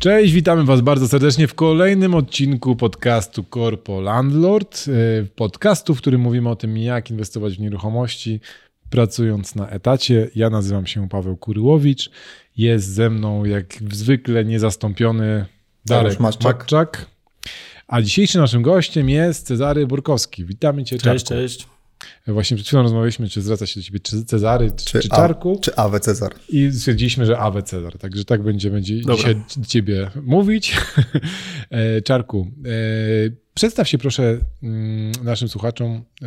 Cześć, 0.00 0.32
witamy 0.32 0.64
Was 0.64 0.80
bardzo 0.80 1.08
serdecznie 1.08 1.48
w 1.48 1.54
kolejnym 1.54 2.14
odcinku 2.14 2.76
podcastu 2.76 3.44
Corpo 3.54 4.00
Landlord. 4.00 4.84
e, 4.88 5.24
Podcastu, 5.36 5.94
w 5.94 5.98
którym 5.98 6.20
mówimy 6.20 6.48
o 6.48 6.56
tym, 6.56 6.78
jak 6.78 7.10
inwestować 7.10 7.56
w 7.56 7.60
nieruchomości, 7.60 8.40
pracując 8.90 9.54
na 9.54 9.68
etacie. 9.68 10.30
Ja 10.34 10.50
nazywam 10.50 10.86
się 10.86 11.08
Paweł 11.08 11.36
Kuryłowicz. 11.36 12.10
Jest 12.56 12.88
ze 12.88 13.10
mną, 13.10 13.44
jak 13.44 13.74
zwykle, 13.92 14.44
niezastąpiony 14.44 15.46
Darek. 15.86 16.20
Matczak. 16.20 17.06
A 17.88 18.02
dzisiejszym 18.02 18.40
naszym 18.40 18.62
gościem 18.62 19.08
jest 19.08 19.46
Cezary 19.46 19.86
Burkowski. 19.86 20.44
Witamy 20.44 20.84
Cię, 20.84 20.98
Cześć, 20.98 21.24
Czarku. 21.24 21.42
cześć. 21.42 21.66
Właśnie 22.26 22.56
przed 22.56 22.66
chwilą 22.66 22.82
rozmawialiśmy, 22.82 23.28
czy 23.28 23.42
zwraca 23.42 23.66
się 23.66 23.80
do 23.80 23.84
Ciebie 23.84 24.00
czy 24.00 24.24
Cezary, 24.24 24.70
czy, 24.76 25.00
czy, 25.00 25.08
A- 25.10 25.16
Czarku. 25.16 25.58
Czy 25.62 25.74
Awe 25.76 26.00
Cezar. 26.00 26.34
I 26.48 26.72
stwierdziliśmy, 26.72 27.26
że 27.26 27.38
Awe 27.38 27.62
Cezar, 27.62 27.98
także 27.98 28.24
tak 28.24 28.42
będziemy 28.42 28.80
dzi- 28.80 29.00
Dobra. 29.00 29.16
dzisiaj 29.16 29.34
do 29.56 29.66
ciebie 29.66 30.10
mówić. 30.22 30.76
E, 31.70 32.02
Czarku, 32.02 32.50
e, 32.64 32.70
przedstaw 33.54 33.88
się 33.88 33.98
proszę 33.98 34.38
mm, 34.62 35.12
naszym 35.24 35.48
słuchaczom, 35.48 36.04
e, 36.22 36.26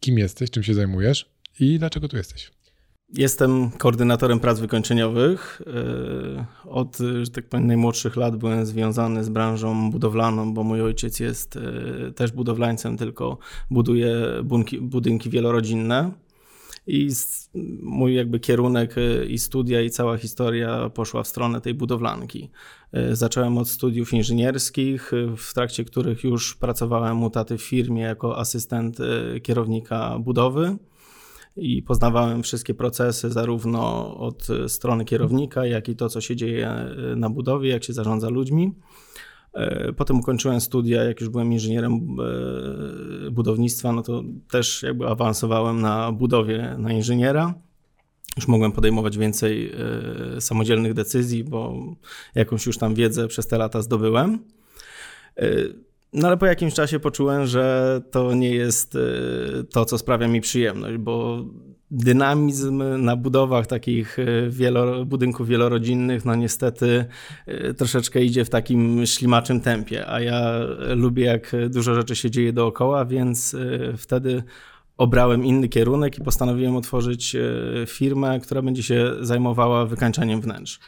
kim 0.00 0.18
jesteś, 0.18 0.50
czym 0.50 0.62
się 0.62 0.74
zajmujesz 0.74 1.30
i 1.60 1.78
dlaczego 1.78 2.08
tu 2.08 2.16
jesteś. 2.16 2.50
Jestem 3.14 3.70
koordynatorem 3.70 4.40
prac 4.40 4.60
wykończeniowych. 4.60 5.62
Yy, 5.66 6.44
Od, 6.64 6.98
że 7.22 7.30
tak 7.30 7.48
powiem, 7.48 7.66
najmłodszych 7.66 8.16
lat 8.16 8.36
byłem 8.36 8.66
związany 8.66 9.24
z 9.24 9.28
branżą 9.28 9.90
budowlaną, 9.90 10.54
bo 10.54 10.64
mój 10.64 10.82
ojciec 10.82 11.20
jest 11.20 11.54
yy, 11.54 12.12
też 12.12 12.32
budowlańcem, 12.32 12.96
tylko 12.96 13.38
buduje 13.70 14.16
budynki 14.80 15.30
wielorodzinne. 15.30 16.10
I 16.86 17.08
mój 17.82 18.14
jakby 18.14 18.40
kierunek 18.40 18.96
yy, 18.96 19.26
i 19.26 19.38
studia 19.38 19.80
i 19.80 19.90
cała 19.90 20.16
historia 20.16 20.90
poszła 20.90 21.22
w 21.22 21.28
stronę 21.28 21.60
tej 21.60 21.74
budowlanki. 21.74 22.50
Zacząłem 23.12 23.58
od 23.58 23.68
studiów 23.68 24.12
inżynierskich, 24.12 25.12
w 25.36 25.54
trakcie 25.54 25.84
których 25.84 26.24
już 26.24 26.56
pracowałem 26.56 27.22
u 27.22 27.30
taty 27.30 27.58
w 27.58 27.62
firmie 27.62 28.02
jako 28.02 28.38
asystent 28.38 28.98
kierownika 29.42 30.18
budowy 30.18 30.76
i 31.56 31.82
poznawałem 31.82 32.42
wszystkie 32.42 32.74
procesy, 32.74 33.30
zarówno 33.30 34.14
od 34.16 34.46
strony 34.68 35.04
kierownika, 35.04 35.66
jak 35.66 35.88
i 35.88 35.96
to, 35.96 36.08
co 36.08 36.20
się 36.20 36.36
dzieje 36.36 36.68
e, 36.68 37.16
na 37.16 37.30
budowie, 37.30 37.70
jak 37.70 37.84
się 37.84 37.92
zarządza 37.92 38.28
ludźmi. 38.28 38.72
E, 39.54 39.92
Potem 39.92 40.20
ukończyłem 40.20 40.60
studia, 40.60 41.04
jak 41.04 41.20
już 41.20 41.28
byłem 41.30 41.52
inżynierem 41.52 41.92
e, 41.94 43.30
budownictwa, 43.30 43.92
no 43.92 44.02
to 44.02 44.22
też 44.50 44.82
jakby 44.82 45.06
awansowałem 45.06 45.80
na 45.80 46.12
budowie 46.12 46.76
na 46.78 46.92
inżyniera. 46.92 47.54
Już 48.36 48.48
mogłem 48.48 48.72
podejmować 48.72 49.18
więcej 49.18 49.72
samodzielnych 50.40 50.94
decyzji, 50.94 51.44
bo 51.44 51.74
jakąś 52.34 52.66
już 52.66 52.78
tam 52.78 52.94
wiedzę 52.94 53.28
przez 53.28 53.46
te 53.46 53.58
lata 53.58 53.82
zdobyłem. 53.82 54.38
No 56.12 56.28
ale 56.28 56.36
po 56.36 56.46
jakimś 56.46 56.74
czasie 56.74 57.00
poczułem, 57.00 57.46
że 57.46 58.00
to 58.10 58.34
nie 58.34 58.50
jest 58.50 58.96
e, 58.96 58.98
to, 59.64 59.84
co 59.84 59.98
sprawia 59.98 60.28
mi 60.28 60.40
przyjemność, 60.40 60.96
bo 60.96 61.44
dynamizm 61.90 62.82
na 62.98 63.16
budowach 63.16 63.66
takich 63.66 64.18
e, 64.18 64.24
wielo, 64.50 65.04
budynków 65.04 65.48
wielorodzinnych, 65.48 66.24
no 66.24 66.34
niestety 66.34 67.04
e, 67.46 67.74
troszeczkę 67.74 68.24
idzie 68.24 68.44
w 68.44 68.50
takim 68.50 69.06
ślimaczym 69.06 69.60
tempie, 69.60 70.06
a 70.08 70.20
ja 70.20 70.58
lubię 70.96 71.24
jak 71.24 71.52
dużo 71.70 71.94
rzeczy 71.94 72.16
się 72.16 72.30
dzieje 72.30 72.52
dookoła, 72.52 73.04
więc 73.04 73.56
wtedy 73.96 74.42
obrałem 75.02 75.44
inny 75.44 75.68
kierunek 75.68 76.18
i 76.18 76.20
postanowiłem 76.24 76.76
otworzyć 76.76 77.34
e, 77.36 77.40
firmę, 77.86 78.40
która 78.40 78.62
będzie 78.62 78.82
się 78.82 79.12
zajmowała 79.20 79.86
wykańczaniem 79.86 80.40
wnętrz. 80.40 80.78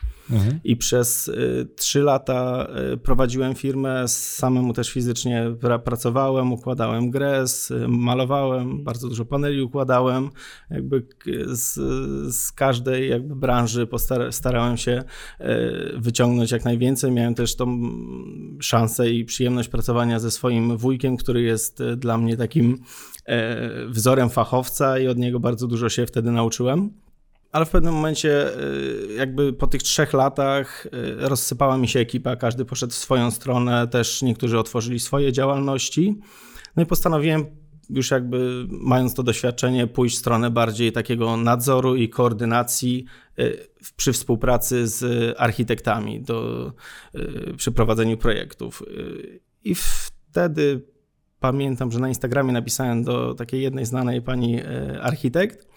I 0.65 0.77
przez 0.77 1.29
y, 1.29 1.69
trzy 1.77 2.01
lata 2.03 2.69
y, 2.93 2.97
prowadziłem 2.97 3.55
firmę, 3.55 4.09
samemu 4.09 4.73
też 4.73 4.91
fizycznie 4.91 5.47
pra- 5.61 5.79
pracowałem, 5.79 6.53
układałem 6.53 7.11
gres, 7.11 7.71
y, 7.71 7.89
malowałem, 7.89 8.85
bardzo 8.85 9.09
dużo 9.09 9.25
paneli 9.25 9.63
układałem. 9.63 10.31
Jakby 10.71 11.07
z, 11.47 11.75
z 12.35 12.53
każdej 12.53 13.11
jakby 13.11 13.37
branży 13.37 13.87
postara- 13.87 14.33
starałem 14.33 14.77
się 14.77 15.05
wyciągnąć 15.97 16.51
jak 16.51 16.65
najwięcej. 16.65 17.13
Miałem 17.13 17.35
też 17.35 17.57
tą 17.57 17.81
szansę 18.61 19.11
i 19.11 19.25
przyjemność 19.25 19.69
pracowania 19.69 20.19
ze 20.21 20.31
swoim 20.31 20.77
wujkiem, 20.77 21.17
który 21.17 21.43
jest 21.43 21.83
dla 21.97 22.19
mnie 22.19 22.37
takim 22.37 22.79
e, 22.81 23.14
wzorem 23.89 24.31
fachowca 24.31 24.99
i 24.99 25.09
od 25.09 25.19
niego 25.19 25.41
bardzo 25.41 25.67
dużo 25.67 25.89
się 25.89 26.07
wtedy 26.07 26.31
nauczyłem. 26.31 26.91
Ale 27.55 27.65
w 27.65 27.71
pewnym 27.71 27.95
momencie, 27.95 28.61
y, 28.61 29.15
jakby 29.17 29.53
po 29.53 29.67
tych 29.67 29.83
trzech 29.83 30.13
latach, 30.13 30.87
y, 30.87 30.91
rozsypała 31.17 31.79
mi 31.79 31.89
się 31.89 32.01
ekipa, 32.01 32.37
każdy 32.37 32.65
poszedł 32.65 32.93
w 32.93 32.97
swoją 32.97 33.31
stronę, 33.31 33.89
też 33.89 34.23
niektórzy 34.23 34.59
otworzyli 34.59 35.01
swoje 35.01 35.33
działalności. 35.33 36.21
No 36.77 36.83
i 36.83 36.87
postanowiłem, 36.87 37.47
już 37.91 38.11
jakby 38.11 38.67
mając 38.69 39.15
to 39.15 39.23
doświadczenie, 39.23 39.87
pójść 39.87 40.17
w 40.17 40.19
stronę 40.19 40.51
bardziej 40.51 40.93
takiego 40.93 41.37
nadzoru 41.37 41.97
i 41.97 42.09
koordynacji 42.09 43.05
przy 43.97 44.13
współpracy 44.13 44.89
z 44.89 45.35
architektami 45.39 46.23
do, 46.23 46.73
przy 47.57 47.73
prowadzeniu 47.73 48.17
projektów. 48.17 48.83
I 49.65 49.75
wtedy 49.75 50.83
pamiętam, 51.45 51.93
że 51.93 51.99
na 51.99 52.09
Instagramie 52.09 52.53
napisałem 52.53 53.05
do 53.05 53.35
takiej 53.35 53.63
jednej 53.63 53.87
znanej 53.87 54.23
pani 54.23 54.61
y, 54.61 55.03
architekt. 55.03 55.69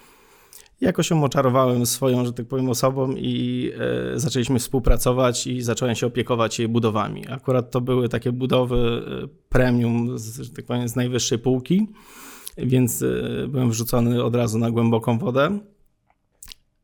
Jakoś 0.81 1.09
ją 1.09 1.23
oczarowałem 1.23 1.85
swoją, 1.85 2.25
że 2.25 2.33
tak 2.33 2.47
powiem, 2.47 2.69
osobą 2.69 3.11
i 3.11 3.71
e, 4.15 4.19
zaczęliśmy 4.19 4.59
współpracować 4.59 5.47
i 5.47 5.61
zacząłem 5.61 5.95
się 5.95 6.07
opiekować 6.07 6.59
jej 6.59 6.67
budowami. 6.67 7.29
Akurat 7.29 7.71
to 7.71 7.81
były 7.81 8.09
takie 8.09 8.31
budowy 8.31 8.77
e, 8.77 9.27
premium, 9.49 10.19
z, 10.19 10.53
tak 10.53 10.65
powiem, 10.65 10.87
z 10.87 10.95
najwyższej 10.95 11.39
półki, 11.39 11.87
więc 12.57 13.01
e, 13.01 13.47
byłem 13.47 13.69
wrzucony 13.69 14.23
od 14.23 14.35
razu 14.35 14.59
na 14.59 14.71
głęboką 14.71 15.19
wodę. 15.19 15.59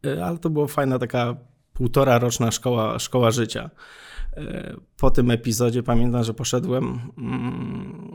E, 0.05 0.25
ale 0.25 0.37
to 0.37 0.49
była 0.49 0.67
fajna 0.67 0.99
taka 0.99 1.35
półtora 1.73 2.19
roczna 2.19 2.51
szkoła, 2.51 2.99
szkoła 2.99 3.31
życia. 3.31 3.69
E, 4.37 4.75
Po 4.97 5.11
tym 5.11 5.31
epizodzie 5.31 5.83
pamiętam, 5.83 6.23
że 6.23 6.33
poszedłem 6.33 6.99
mm, 7.17 8.13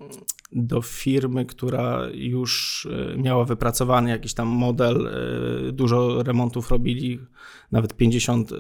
do 0.53 0.83
firmy, 0.83 1.45
która 1.45 2.07
już 2.15 2.87
e, 3.15 3.17
miała 3.17 3.45
wypracowany 3.45 4.11
jakiś 4.11 4.35
tam 4.35 4.49
model, 4.49 5.07
e, 5.07 5.73
dużo 5.73 6.23
remontów 6.23 6.71
robili, 6.71 7.21
nawet 7.73 7.97
50 7.97 8.53
e, 8.53 8.57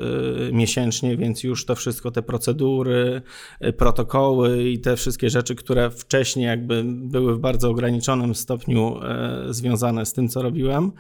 miesięcznie, 0.52 1.16
więc 1.16 1.44
już 1.44 1.64
to 1.64 1.74
wszystko, 1.74 2.10
te 2.10 2.22
procedury, 2.22 3.22
protokoły 3.76 4.70
i 4.70 4.78
te 4.78 4.96
wszystkie 4.96 5.30
rzeczy, 5.30 5.54
które 5.54 5.90
wcześniej 5.90 6.46
jakby 6.46 6.82
były 6.86 7.34
w 7.34 7.38
bardzo 7.38 7.70
ograniczonym 7.70 8.34
stopniu 8.34 9.00
związane 9.50 10.06
z 10.06 10.12
tym, 10.12 10.28
co 10.28 10.42
robiłem, 10.42 10.92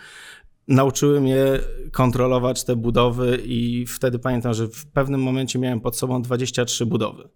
nauczyły 0.68 1.20
mnie 1.20 1.44
kontrolować 1.92 2.64
te 2.64 2.76
budowy 2.76 3.38
i 3.44 3.86
wtedy 3.86 4.18
pamiętam, 4.18 4.54
że 4.54 4.68
w 4.68 4.86
pewnym 4.86 5.22
momencie 5.22 5.58
miałem 5.58 5.80
pod 5.80 5.96
sobą 5.96 6.22
23 6.22 6.86
budowy. 6.86 7.28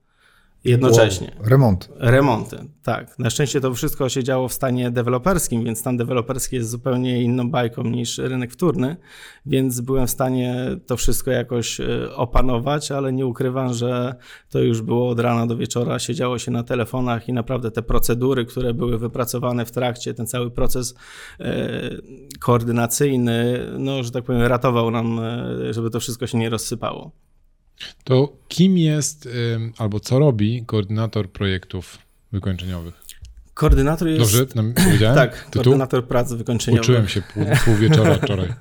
Jednocześnie. 0.64 1.32
Wow. 1.38 1.48
Remont. 1.48 1.88
Remonty, 1.96 2.56
tak. 2.82 3.18
Na 3.18 3.30
szczęście 3.30 3.60
to 3.60 3.74
wszystko 3.74 4.08
się 4.08 4.24
działo 4.24 4.48
w 4.48 4.52
stanie 4.52 4.90
deweloperskim, 4.90 5.64
więc 5.64 5.78
stan 5.78 5.96
deweloperski 5.96 6.56
jest 6.56 6.70
zupełnie 6.70 7.22
inną 7.22 7.50
bajką 7.50 7.82
niż 7.82 8.18
rynek 8.18 8.52
wtórny, 8.52 8.96
więc 9.46 9.80
byłem 9.80 10.06
w 10.06 10.10
stanie 10.10 10.66
to 10.86 10.96
wszystko 10.96 11.30
jakoś 11.30 11.80
e, 11.80 12.14
opanować, 12.16 12.92
ale 12.92 13.12
nie 13.12 13.26
ukrywam, 13.26 13.74
że 13.74 14.14
to 14.50 14.58
już 14.58 14.82
było 14.82 15.08
od 15.08 15.20
rana 15.20 15.46
do 15.46 15.56
wieczora, 15.56 15.98
siedziało 15.98 16.38
się 16.38 16.50
na 16.50 16.62
telefonach 16.62 17.28
i 17.28 17.32
naprawdę 17.32 17.70
te 17.70 17.82
procedury, 17.82 18.44
które 18.44 18.74
były 18.74 18.98
wypracowane 18.98 19.64
w 19.64 19.70
trakcie, 19.70 20.14
ten 20.14 20.26
cały 20.26 20.50
proces 20.50 20.94
e, 21.40 21.80
koordynacyjny, 22.40 23.66
no, 23.78 24.02
że 24.02 24.10
tak 24.10 24.24
powiem, 24.24 24.42
ratował 24.42 24.90
nam, 24.90 25.18
e, 25.18 25.74
żeby 25.74 25.90
to 25.90 26.00
wszystko 26.00 26.26
się 26.26 26.38
nie 26.38 26.50
rozsypało. 26.50 27.12
To 28.04 28.36
kim 28.48 28.78
jest 28.78 29.28
albo 29.78 30.00
co 30.00 30.18
robi 30.18 30.64
koordynator 30.66 31.30
projektów 31.30 31.98
wykończeniowych? 32.32 32.94
Koordynator 33.54 34.08
jest... 34.08 34.20
Dobrze 34.20 34.46
nam 34.54 34.74
powiedziałem? 34.84 35.16
Tak, 35.16 35.44
Tytuł? 35.44 35.62
koordynator 35.62 36.08
prac 36.08 36.32
wykończeniowych. 36.32 36.84
Uczyłem 36.84 37.08
się 37.08 37.22
pół, 37.22 37.44
pół 37.64 37.74
wieczora 37.74 38.14
wczoraj. 38.14 38.52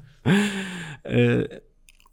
Y, 1.06 1.62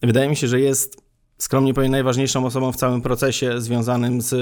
Wydaje 0.03 0.29
mi 0.29 0.37
się, 0.37 0.49
że 0.49 0.61
jest 0.61 1.03
skromnie 1.39 1.75
powiem 1.75 1.91
najważniejszą 1.91 2.47
osobą 2.47 2.73
w 2.73 2.77
całym 2.77 3.03
procesie 3.03 3.61
związanym 3.61 4.21
z 4.21 4.33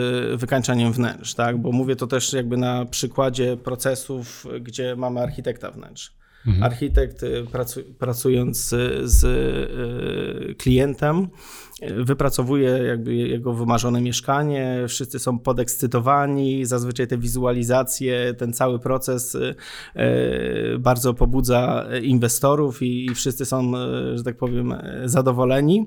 wykańczaniem 0.40 0.92
wnętrz, 0.92 1.34
tak? 1.34 1.58
Bo 1.58 1.72
mówię 1.72 1.96
to 1.96 2.06
też 2.06 2.32
jakby 2.32 2.56
na 2.56 2.84
przykładzie 2.84 3.56
procesów, 3.56 4.46
gdzie 4.60 4.96
mamy 4.96 5.20
architekta 5.20 5.70
wnętrz. 5.70 6.12
Architekt 6.60 7.22
y, 7.22 7.44
pracu, 7.52 7.80
pracując 7.98 8.74
z, 9.02 9.24
y, 9.24 10.54
klientem 10.54 11.28
y, 11.82 12.04
wypracowuje 12.04 12.68
jakby 12.68 13.14
jego 13.14 13.52
wymarzone 13.52 14.00
mieszkanie, 14.00 14.84
wszyscy 14.88 15.18
są 15.18 15.38
podekscytowani, 15.38 16.64
zazwyczaj 16.64 17.06
te 17.06 17.18
wizualizacje, 17.18 18.34
ten 18.34 18.52
cały 18.52 18.78
proces 18.78 19.36
bardzo 20.78 21.14
pobudza 21.14 21.86
inwestorów 22.02 22.82
i, 22.82 23.14
wszyscy 23.14 23.44
są, 23.44 23.72
że 24.14 24.24
tak 24.24 24.36
powiem, 24.36 24.74
zadowoleni. 25.04 25.86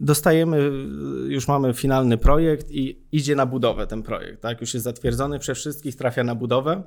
dostajemy, 0.00 0.70
już 1.28 1.48
mamy 1.48 1.74
finalny 1.74 2.18
projekt 2.18 2.70
i 2.70 2.98
idzie 3.12 3.36
na 3.36 3.46
budowę 3.46 3.86
ten 3.86 4.02
projekt, 4.02 4.42
tak? 4.42 4.60
Już 4.60 4.74
jest 4.74 4.84
zatwierdzony 4.84 5.38
przez 5.38 5.58
wszystkich, 5.58 5.96
trafia 5.96 6.24
na 6.24 6.34
budowę 6.34 6.82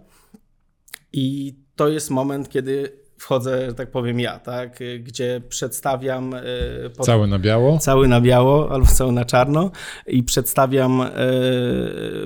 i 1.18 1.56
to 1.76 1.88
jest 1.88 2.10
moment, 2.10 2.50
kiedy 2.50 3.06
wchodzę, 3.18 3.66
że 3.66 3.74
tak 3.74 3.92
powiem 3.92 4.20
ja, 4.20 4.40
tak, 4.40 4.80
gdzie 5.00 5.42
przedstawiam... 5.50 6.34
E, 6.34 6.90
pod... 6.98 7.06
Cały 7.06 7.28
na 7.28 7.40
biało? 7.40 7.78
Cały 7.80 8.08
na 8.08 8.22
biało 8.22 8.72
albo 8.72 8.88
cały 8.88 9.12
na 9.12 9.26
czarno 9.26 9.72
i 10.08 10.24
przedstawiam 10.24 11.02
e, 11.02 11.08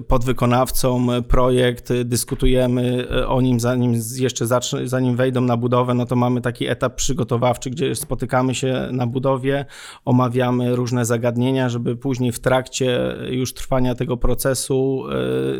podwykonawcom 0.08 1.10
projekt, 1.28 1.94
dyskutujemy 2.06 3.08
e, 3.12 3.28
o 3.28 3.42
nim, 3.42 3.60
zanim 3.60 4.02
jeszcze 4.16 4.46
zanim 4.84 5.16
wejdą 5.16 5.42
na 5.42 5.58
budowę, 5.58 5.94
no 5.94 6.06
to 6.06 6.16
mamy 6.16 6.42
taki 6.42 6.68
etap 6.68 6.96
przygotowawczy, 6.96 7.70
gdzie 7.70 7.96
spotykamy 7.96 8.56
się 8.56 8.88
na 8.92 9.08
budowie, 9.08 9.66
omawiamy 10.06 10.76
różne 10.76 11.06
zagadnienia, 11.06 11.70
żeby 11.70 11.96
później 11.96 12.32
w 12.32 12.40
trakcie 12.40 13.16
już 13.30 13.54
trwania 13.54 13.96
tego 13.96 14.18
procesu 14.18 15.04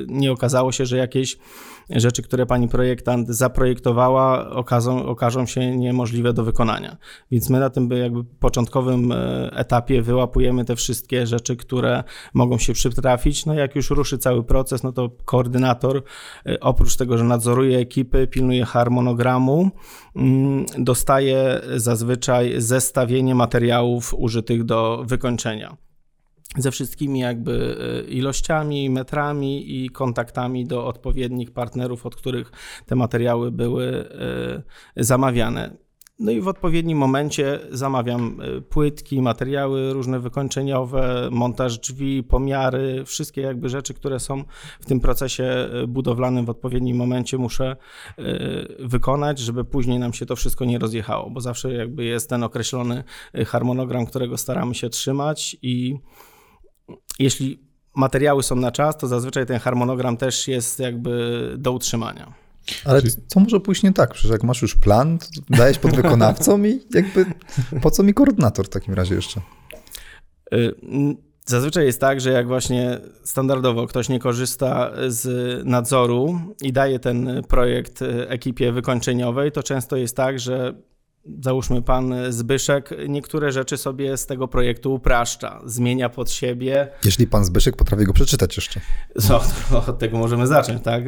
nie 0.08 0.32
okazało 0.32 0.72
się, 0.72 0.86
że 0.86 0.98
jakieś 0.98 1.38
rzeczy, 1.90 2.22
które 2.22 2.46
pani 2.46 2.68
projektant 2.68 3.28
zaprojektowała, 3.28 4.50
okazą, 4.50 5.06
okażą 5.06 5.46
się 5.46 5.78
niemożliwe 5.78 6.34
do 6.34 6.44
wykonania. 6.44 6.98
Więc 7.32 7.50
my 7.50 7.60
na 7.60 7.70
tym 7.70 7.90
jakby 7.92 8.24
początkowym 8.24 9.12
e, 9.12 9.50
etapie 9.54 10.02
wyłapujemy 10.02 10.66
te 10.66 10.76
wszystkie 10.76 11.28
rzeczy, 11.28 11.56
które 11.56 12.04
mogą 12.34 12.58
się 12.58 12.74
przytrafić. 12.74 13.46
No 13.46 13.54
jak 13.54 13.76
już 13.76 13.90
ruszy 13.90 14.18
cały 14.18 14.44
proces, 14.44 14.84
no 14.84 14.92
to 14.92 15.10
koordynator 15.26 16.04
e, 16.46 16.60
oprócz 16.60 16.96
tego, 16.96 17.18
że 17.18 17.24
nadzoruje 17.24 17.78
ekipy, 17.78 18.28
pilnuje 18.28 18.66
harmonogramu, 18.66 19.70
mm, 20.16 20.66
dostaje 20.78 21.62
zazwyczaj 21.76 22.54
zestawienie 22.58 23.36
materiałów 23.36 24.14
użytych 24.14 24.64
do 24.64 25.04
wykończenia 25.06 25.89
ze 26.58 26.72
wszystkimi 26.72 27.20
jakby 27.20 27.78
e, 28.08 28.12
ilościami, 28.12 28.90
metrami 28.90 29.84
i 29.84 29.90
kontaktami 29.90 30.66
do 30.66 30.86
odpowiednich 30.88 31.52
partnerów, 31.52 32.06
od 32.06 32.16
których 32.16 32.52
te 32.86 32.96
materiały 32.96 33.52
były 33.52 34.10
e, 34.96 35.04
zamawiane. 35.04 35.78
No 36.20 36.32
i 36.32 36.42
w 36.42 36.48
odpowiednim 36.48 36.98
momencie 36.98 37.60
zamawiam 37.72 38.42
e, 38.42 38.62
płytki, 38.62 39.22
materiały 39.22 39.94
różne 39.94 40.20
wykończeniowe, 40.20 41.30
montaż 41.32 41.78
drzwi, 41.78 42.24
pomiary, 42.24 43.04
wszystkie 43.06 43.42
jakby 43.42 43.70
rzeczy, 43.70 43.94
które 43.94 44.20
są 44.20 44.44
w 44.80 44.86
tym 44.86 45.00
procesie 45.00 45.70
budowlanym 45.88 46.46
w 46.46 46.50
odpowiednim 46.50 46.98
momencie 46.98 47.38
muszę 47.38 47.76
wykonać, 48.80 49.40
żeby 49.40 49.66
później 49.66 50.00
nam 50.00 50.14
się 50.14 50.26
to 50.26 50.36
wszystko 50.36 50.66
nie 50.66 50.80
rozjechało, 50.80 51.30
bo 51.30 51.42
zawsze 51.42 51.74
jakby 51.74 52.06
jest 52.06 52.30
ten 52.30 52.44
określony 52.44 53.04
harmonogram, 53.46 54.06
którego 54.06 54.38
staramy 54.38 54.76
się 54.76 54.90
trzymać 54.90 55.58
i 55.62 56.00
jeśli 57.20 57.60
materiały 57.96 58.44
są 58.44 58.56
na 58.56 58.72
czas, 58.72 58.98
to 58.98 59.08
zazwyczaj 59.08 59.46
ten 59.46 59.60
harmonogram 59.60 60.18
też 60.18 60.48
jest 60.48 60.80
jakby 60.80 61.54
do 61.58 61.72
utrzymania. 61.72 62.34
Ale 62.86 63.02
co 63.28 63.40
może 63.40 63.60
pójść 63.60 63.84
nie 63.84 63.94
tak? 63.94 64.14
Przecież 64.14 64.32
jak 64.32 64.44
masz 64.44 64.62
już 64.62 64.76
plan, 64.76 65.20
to 65.20 65.58
dajesz 65.58 65.80
podwykonawcom 65.80 66.68
i 66.68 66.80
jakby 66.94 67.26
po 67.82 67.92
co 67.92 68.04
mi 68.04 68.14
koordynator 68.14 68.66
w 68.66 68.70
takim 68.70 68.94
razie 68.94 69.16
jeszcze? 69.16 69.42
Y, 70.54 70.76
zazwyczaj 71.46 71.86
jest 71.86 72.02
tak, 72.02 72.22
że 72.22 72.32
jak 72.32 72.48
właśnie 72.48 73.00
standardowo 73.24 73.88
ktoś 73.88 74.10
nie 74.10 74.20
korzysta 74.20 74.92
z 75.08 75.28
nadzoru 75.66 76.40
i 76.62 76.74
daje 76.74 77.00
ten 77.00 77.44
projekt 77.48 78.00
ekipie 78.28 78.72
wykończeniowej, 78.72 79.52
to 79.52 79.64
często 79.64 79.96
jest 79.96 80.16
tak, 80.16 80.40
że 80.40 80.74
załóżmy 81.42 81.82
pan 81.82 82.14
Zbyszek, 82.30 82.90
niektóre 83.08 83.52
rzeczy 83.52 83.78
sobie 83.78 84.18
z 84.18 84.26
tego 84.26 84.48
projektu 84.48 84.94
upraszcza, 84.94 85.62
zmienia 85.66 86.10
pod 86.10 86.32
siebie. 86.32 86.92
Jeśli 87.06 87.28
pan 87.28 87.46
Zbyszek 87.46 87.76
potrafi 87.76 88.06
go 88.06 88.14
przeczytać 88.14 88.58
jeszcze. 88.58 88.82
No, 89.30 89.42
od 89.88 90.00
tego 90.00 90.18
możemy 90.18 90.48
zacząć, 90.48 90.84
tak? 90.84 91.04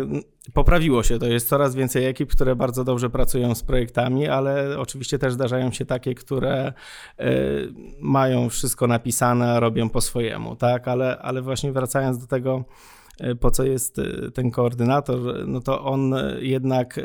Poprawiło 0.54 1.04
się, 1.04 1.20
to 1.20 1.26
jest 1.26 1.50
coraz 1.50 1.76
więcej 1.76 2.06
ekip, 2.06 2.32
które 2.32 2.56
bardzo 2.56 2.84
dobrze 2.84 3.10
pracują 3.10 3.56
z 3.56 3.64
projektami, 3.64 4.28
ale 4.28 4.80
oczywiście 4.80 5.20
też 5.20 5.34
zdarzają 5.34 5.72
się 5.72 5.86
takie, 5.86 6.16
które 6.16 6.74
y, 7.20 7.24
mają 8.00 8.50
wszystko 8.50 8.88
napisane, 8.88 9.60
robią 9.60 9.90
po 9.90 10.02
swojemu, 10.02 10.56
tak? 10.56 10.88
Ale, 10.88 11.18
ale 11.18 11.42
właśnie 11.42 11.72
wracając 11.72 12.18
do 12.18 12.28
tego, 12.28 12.66
y, 13.24 13.36
po 13.36 13.52
co 13.52 13.64
jest 13.64 14.00
y, 14.00 14.32
ten 14.34 14.52
koordynator, 14.52 15.48
no 15.48 15.62
to 15.62 15.84
on 15.84 16.14
jednak 16.40 17.00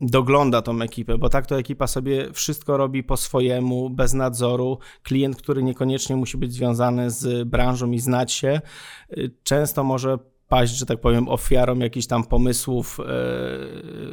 dogląda 0.00 0.62
tą 0.62 0.82
ekipę, 0.82 1.18
bo 1.18 1.28
tak 1.28 1.46
to 1.46 1.58
ekipa 1.58 1.86
sobie 1.86 2.32
wszystko 2.32 2.76
robi 2.76 3.04
po 3.04 3.16
swojemu, 3.16 3.90
bez 3.90 4.14
nadzoru. 4.14 4.78
Klient, 5.02 5.36
który 5.36 5.62
niekoniecznie 5.62 6.16
musi 6.16 6.38
być 6.38 6.52
związany 6.52 7.10
z 7.10 7.48
branżą 7.48 7.90
i 7.90 7.98
znać 7.98 8.32
się, 8.32 8.60
y, 9.18 9.30
często 9.42 9.84
może 9.84 10.18
paść, 10.48 10.76
że 10.76 10.86
tak 10.86 11.00
powiem, 11.00 11.28
ofiarą 11.28 11.78
jakichś 11.78 12.06
tam 12.06 12.24
pomysłów 12.24 13.00
e, 13.00 13.04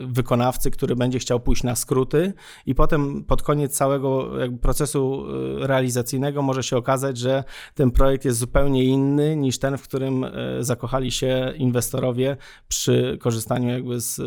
wykonawcy, 0.08 0.72
który 0.72 0.96
będzie 0.96 1.20
chciał 1.20 1.40
pójść 1.40 1.64
na 1.64 1.76
skróty 1.76 2.34
i 2.66 2.76
potem 2.76 3.24
pod 3.24 3.42
koniec 3.42 3.78
całego 3.78 4.32
procesu 4.62 5.26
e, 5.62 5.68
realizacyjnego 5.68 6.42
może 6.42 6.64
się 6.64 6.78
okazać, 6.78 7.18
że 7.18 7.44
ten 7.76 7.92
projekt 7.92 8.26
jest 8.26 8.40
zupełnie 8.40 8.84
inny 8.84 9.36
niż 9.36 9.60
ten, 9.60 9.78
w 9.78 9.84
którym 9.84 10.24
e, 10.24 10.30
zakochali 10.60 11.12
się 11.12 11.54
inwestorowie 11.58 12.38
przy 12.68 13.18
korzystaniu 13.22 13.70
jakby 13.70 14.00
z 14.00 14.22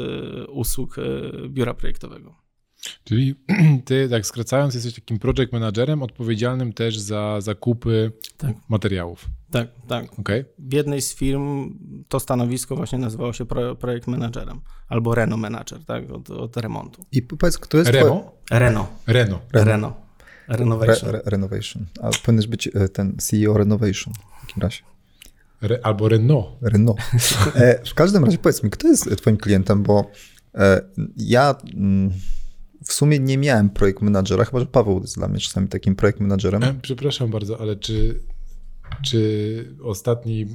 usług 0.50 0.96
biura 1.48 1.74
projektowego. 1.74 2.45
Czyli 3.04 3.34
ty, 3.84 4.08
tak 4.08 4.26
skracając, 4.26 4.74
jesteś 4.74 4.94
takim 4.94 5.18
project 5.18 5.52
managerem 5.52 6.02
odpowiedzialnym 6.02 6.72
też 6.72 6.98
za 6.98 7.40
zakupy 7.40 8.12
tak. 8.36 8.56
materiałów. 8.68 9.26
Tak, 9.50 9.68
tak. 9.88 10.18
Okay. 10.18 10.44
W 10.58 10.72
jednej 10.72 11.02
z 11.02 11.14
firm 11.14 11.74
to 12.08 12.20
stanowisko 12.20 12.76
właśnie 12.76 12.98
nazywało 12.98 13.32
się 13.32 13.46
projekt 13.78 14.06
managerem 14.06 14.60
albo 14.88 15.14
Reno 15.14 15.36
Manager, 15.36 15.84
tak, 15.84 16.10
od, 16.10 16.30
od 16.30 16.56
remontu. 16.56 17.04
I 17.12 17.22
powiedz, 17.22 17.58
kto 17.58 17.78
jest... 17.78 17.90
Remo? 17.90 18.32
Reno. 18.50 18.86
Reno. 19.06 19.40
Reno. 19.52 20.06
Renovation. 20.48 21.10
Re, 21.10 21.18
re, 21.18 21.22
renovation. 21.24 21.86
A 22.02 22.10
powinieneś 22.24 22.46
być 22.46 22.68
e, 22.74 22.88
ten 22.88 23.16
CEO 23.18 23.58
Renovation 23.58 24.14
w 24.14 24.46
takim 24.46 24.62
razie. 24.62 24.82
Re, 25.62 25.78
albo 25.82 26.08
Renault. 26.08 26.46
Renault. 26.62 26.98
E, 27.54 27.80
w 27.84 27.94
każdym 27.94 28.24
razie 28.24 28.38
powiedz 28.38 28.62
mi, 28.62 28.70
kto 28.70 28.88
jest 28.88 29.16
twoim 29.16 29.36
klientem, 29.36 29.82
bo 29.82 30.10
e, 30.54 30.80
ja... 31.16 31.54
Mm, 31.74 32.10
w 32.86 32.92
sumie 32.92 33.18
nie 33.18 33.38
miałem 33.38 33.70
projekt 33.70 34.02
menadżera, 34.02 34.44
chyba 34.44 34.60
że 34.60 34.66
Paweł 34.66 35.00
jest 35.00 35.16
dla 35.16 35.28
mnie 35.28 35.40
czasami 35.40 35.68
takim 35.68 35.96
projekt 35.96 36.20
menadżerem. 36.20 36.62
E, 36.62 36.74
przepraszam 36.82 37.30
bardzo, 37.30 37.60
ale 37.60 37.76
czy, 37.76 38.20
czy 39.04 39.76
ostatni, 39.82 40.46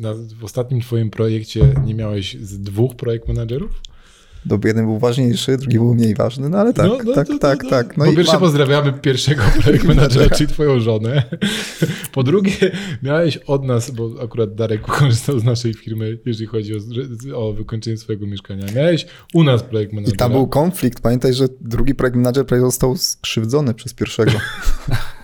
na, 0.00 0.14
w 0.40 0.44
ostatnim 0.44 0.80
twoim 0.80 1.10
projekcie 1.10 1.74
nie 1.84 1.94
miałeś 1.94 2.36
z 2.40 2.60
dwóch 2.60 2.96
projekt 2.96 3.28
menadżerów? 3.28 3.82
No, 4.46 4.58
jeden 4.64 4.84
był 4.84 4.98
ważniejszy, 4.98 5.56
drugi 5.56 5.78
był 5.78 5.94
mniej 5.94 6.14
ważny, 6.14 6.48
no 6.48 6.58
ale 6.58 6.72
tak, 6.72 6.86
no, 6.86 6.98
no, 7.04 7.14
tak, 7.14 7.28
to, 7.28 7.38
tak, 7.38 7.62
to, 7.62 7.70
tak. 7.70 7.96
No 7.96 8.04
po 8.04 8.12
pierwsze 8.12 8.32
mam... 8.32 8.40
pozdrawiamy 8.40 8.92
pierwszego 8.92 9.42
projekt 9.62 9.84
menadżera, 9.94 10.36
czyli 10.36 10.48
twoją 10.48 10.80
żonę. 10.80 11.22
Po 12.12 12.22
drugie 12.22 12.52
miałeś 13.02 13.36
od 13.36 13.64
nas, 13.64 13.90
bo 13.90 14.10
akurat 14.22 14.54
Darek 14.54 14.80
korzystał 14.80 15.38
z 15.38 15.44
naszej 15.44 15.74
firmy, 15.74 16.18
jeżeli 16.26 16.46
chodzi 16.46 16.72
o, 16.74 17.48
o 17.48 17.52
wykończenie 17.52 17.96
swojego 17.96 18.26
mieszkania. 18.26 18.66
Miałeś 18.76 19.06
u 19.34 19.44
nas 19.44 19.62
projekt 19.62 19.92
menadżera. 19.92 20.14
I 20.14 20.18
tam 20.18 20.32
był 20.32 20.46
konflikt. 20.46 21.00
Pamiętaj, 21.00 21.34
że 21.34 21.48
drugi 21.60 21.94
projekt 21.94 22.16
menadżer 22.16 22.44
został 22.60 22.96
skrzywdzony 22.96 23.74
przez 23.74 23.94
pierwszego. 23.94 24.32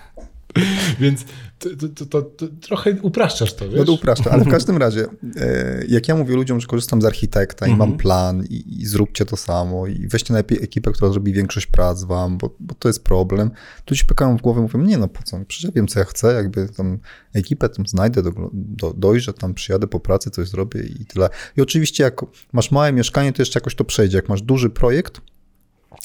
Więc 0.99 1.25
to, 1.59 1.69
to, 1.95 2.05
to, 2.05 2.21
to, 2.21 2.47
trochę 2.61 2.91
upraszczasz 3.01 3.53
to, 3.53 3.69
wiesz? 3.69 3.79
No 3.79 3.85
to 3.85 3.93
upraszczam, 3.93 4.33
ale 4.33 4.43
w 4.43 4.49
każdym 4.57 4.77
razie, 4.77 5.05
e, 5.37 5.83
jak 5.87 6.07
ja 6.07 6.15
mówię 6.15 6.35
ludziom, 6.35 6.59
że 6.59 6.67
korzystam 6.67 7.01
z 7.01 7.05
architekta 7.05 7.67
i 7.67 7.69
mam 7.69 7.81
mhm. 7.81 7.97
plan 7.97 8.43
i, 8.49 8.81
i, 8.81 8.85
zróbcie 8.85 9.25
to 9.25 9.37
samo 9.37 9.87
i 9.87 10.07
weźcie 10.07 10.33
najlepiej 10.33 10.63
ekipę, 10.63 10.91
która 10.91 11.11
zrobi 11.11 11.33
większość 11.33 11.67
prac 11.67 12.03
wam, 12.03 12.37
bo, 12.37 12.55
bo 12.59 12.75
to 12.75 12.89
jest 12.89 13.03
problem, 13.03 13.51
to 13.85 13.95
ci 13.95 14.05
pykają 14.05 14.37
w 14.37 14.41
głowę 14.41 14.61
mówią, 14.61 14.81
nie 14.81 14.97
no 14.97 15.07
po 15.07 15.23
co, 15.23 15.39
przecież 15.47 15.63
ja 15.63 15.71
wiem 15.75 15.87
co 15.87 15.99
ja 15.99 16.05
chcę, 16.05 16.33
jakby 16.33 16.69
tam 16.69 16.99
ekipę 17.33 17.69
tam 17.69 17.87
znajdę, 17.87 18.23
do, 18.23 18.31
do, 18.53 18.93
dojrzę, 18.93 19.33
tam 19.33 19.53
przyjadę 19.53 19.87
po 19.87 19.99
pracy, 19.99 20.29
coś 20.29 20.47
zrobię 20.47 20.81
i 20.81 21.05
tyle. 21.05 21.29
I 21.57 21.61
oczywiście 21.61 22.03
jak 22.03 22.21
masz 22.53 22.71
małe 22.71 22.93
mieszkanie, 22.93 23.33
to 23.33 23.41
jeszcze 23.41 23.59
jakoś 23.59 23.75
to 23.75 23.83
przejdzie. 23.83 24.17
Jak 24.17 24.29
masz 24.29 24.41
duży 24.41 24.69
projekt, 24.69 25.21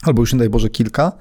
albo 0.02 0.22
już 0.22 0.32
nie 0.32 0.38
daj 0.38 0.48
Boże 0.48 0.68
kilka, 0.68 1.12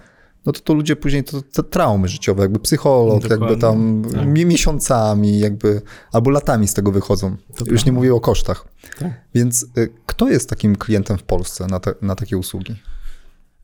no 0.45 0.51
to 0.51 0.59
to 0.59 0.73
ludzie 0.73 0.95
później 0.95 1.23
to, 1.23 1.41
to 1.41 1.63
traumy 1.63 2.07
życiowe, 2.07 2.43
jakby 2.43 2.59
psycholog, 2.59 3.21
Dokładnie. 3.21 3.45
jakby 3.47 3.61
tam 3.61 4.03
tak. 4.13 4.27
miesiącami, 4.27 5.39
jakby, 5.39 5.81
albo 6.11 6.29
latami 6.29 6.67
z 6.67 6.73
tego 6.73 6.91
wychodzą. 6.91 7.35
To 7.55 7.65
Już 7.65 7.85
nie 7.85 7.91
mówię 7.91 8.15
o 8.15 8.19
kosztach. 8.19 8.65
Tak. 8.99 9.11
Więc 9.35 9.65
y, 9.77 9.89
kto 10.05 10.29
jest 10.29 10.49
takim 10.49 10.75
klientem 10.75 11.17
w 11.17 11.23
Polsce 11.23 11.67
na, 11.67 11.79
te, 11.79 11.93
na 12.01 12.15
takie 12.15 12.37
usługi? 12.37 12.75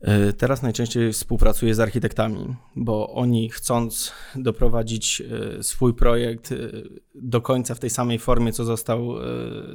E, 0.06 0.32
teraz 0.32 0.62
najczęściej 0.62 1.12
współpracuję 1.12 1.74
z 1.74 1.80
architektami, 1.80 2.56
bo 2.76 3.14
oni 3.14 3.50
chcąc 3.50 4.12
doprowadzić 4.36 5.22
e, 5.58 5.62
swój 5.62 5.94
projekt 5.94 6.52
e, 6.52 6.56
do 7.14 7.40
końca 7.40 7.74
w 7.74 7.78
tej 7.78 7.90
samej 7.90 8.18
formie, 8.18 8.52
co 8.52 8.64
został 8.64 9.14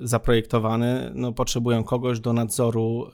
zaprojektowany, 0.03 1.11
no, 1.15 1.33
potrzebują 1.33 1.83
kogoś 1.83 2.19
do 2.19 2.33
nadzoru 2.33 3.07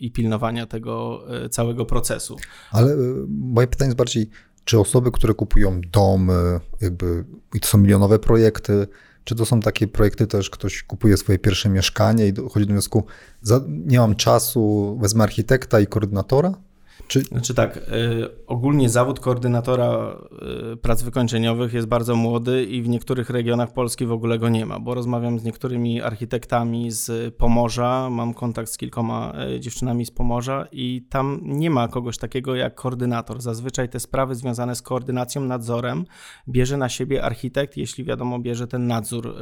i 0.00 0.12
pilnowania 0.12 0.66
tego 0.66 1.24
całego 1.50 1.84
procesu. 1.84 2.36
Ale 2.70 2.96
moje 3.28 3.66
pytanie 3.66 3.88
jest 3.88 3.98
bardziej, 3.98 4.30
czy 4.64 4.80
osoby, 4.80 5.10
które 5.10 5.34
kupują 5.34 5.80
domy, 5.92 6.60
jakby 6.80 7.24
i 7.54 7.60
to 7.60 7.68
są 7.68 7.78
milionowe 7.78 8.18
projekty, 8.18 8.86
czy 9.26 9.34
to 9.34 9.46
są 9.46 9.60
takie 9.60 9.88
projekty 9.88 10.26
też, 10.26 10.50
ktoś 10.50 10.82
kupuje 10.82 11.16
swoje 11.16 11.38
pierwsze 11.38 11.68
mieszkanie 11.68 12.26
i 12.26 12.32
dochodzi 12.32 12.66
do 12.66 12.72
wniosku, 12.72 13.04
nie 13.68 13.98
mam 13.98 14.14
czasu, 14.14 14.98
wezmę 15.00 15.24
architekta 15.24 15.80
i 15.80 15.86
koordynatora? 15.86 16.54
Czy... 17.08 17.20
Znaczy 17.20 17.54
tak, 17.54 17.76
y, 17.76 17.80
ogólnie 18.46 18.88
zawód 18.88 19.20
koordynatora 19.20 20.16
y, 20.72 20.76
prac 20.76 21.02
wykończeniowych 21.02 21.72
jest 21.72 21.88
bardzo 21.88 22.16
młody 22.16 22.64
i 22.64 22.82
w 22.82 22.88
niektórych 22.88 23.30
regionach 23.30 23.72
Polski 23.72 24.06
w 24.06 24.12
ogóle 24.12 24.38
go 24.38 24.48
nie 24.48 24.66
ma, 24.66 24.80
bo 24.80 24.94
rozmawiam 24.94 25.38
z 25.38 25.44
niektórymi 25.44 26.02
architektami 26.02 26.90
z 26.90 27.34
Pomorza, 27.34 28.10
mam 28.10 28.34
kontakt 28.34 28.70
z 28.70 28.76
kilkoma 28.76 29.32
y, 29.56 29.60
dziewczynami 29.60 30.06
z 30.06 30.10
Pomorza 30.10 30.66
i 30.72 31.06
tam 31.10 31.40
nie 31.42 31.70
ma 31.70 31.88
kogoś 31.88 32.18
takiego 32.18 32.54
jak 32.54 32.74
koordynator. 32.74 33.40
Zazwyczaj 33.40 33.88
te 33.88 34.00
sprawy 34.00 34.34
związane 34.34 34.74
z 34.74 34.82
koordynacją, 34.82 35.40
nadzorem 35.44 36.04
bierze 36.48 36.76
na 36.76 36.88
siebie 36.88 37.22
architekt, 37.22 37.76
jeśli 37.76 38.04
wiadomo, 38.04 38.38
bierze 38.38 38.66
ten 38.66 38.86
nadzór 38.86 39.34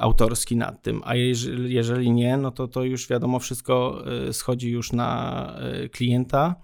autorski 0.00 0.56
nad 0.56 0.82
tym, 0.82 1.02
a 1.04 1.14
jeżeli, 1.14 1.74
jeżeli 1.74 2.12
nie, 2.12 2.36
no 2.36 2.50
to 2.50 2.68
to 2.68 2.84
już 2.84 3.08
wiadomo, 3.08 3.38
wszystko 3.38 4.02
schodzi 4.32 4.70
już 4.70 4.92
na 4.92 5.52
klienta. 5.92 6.54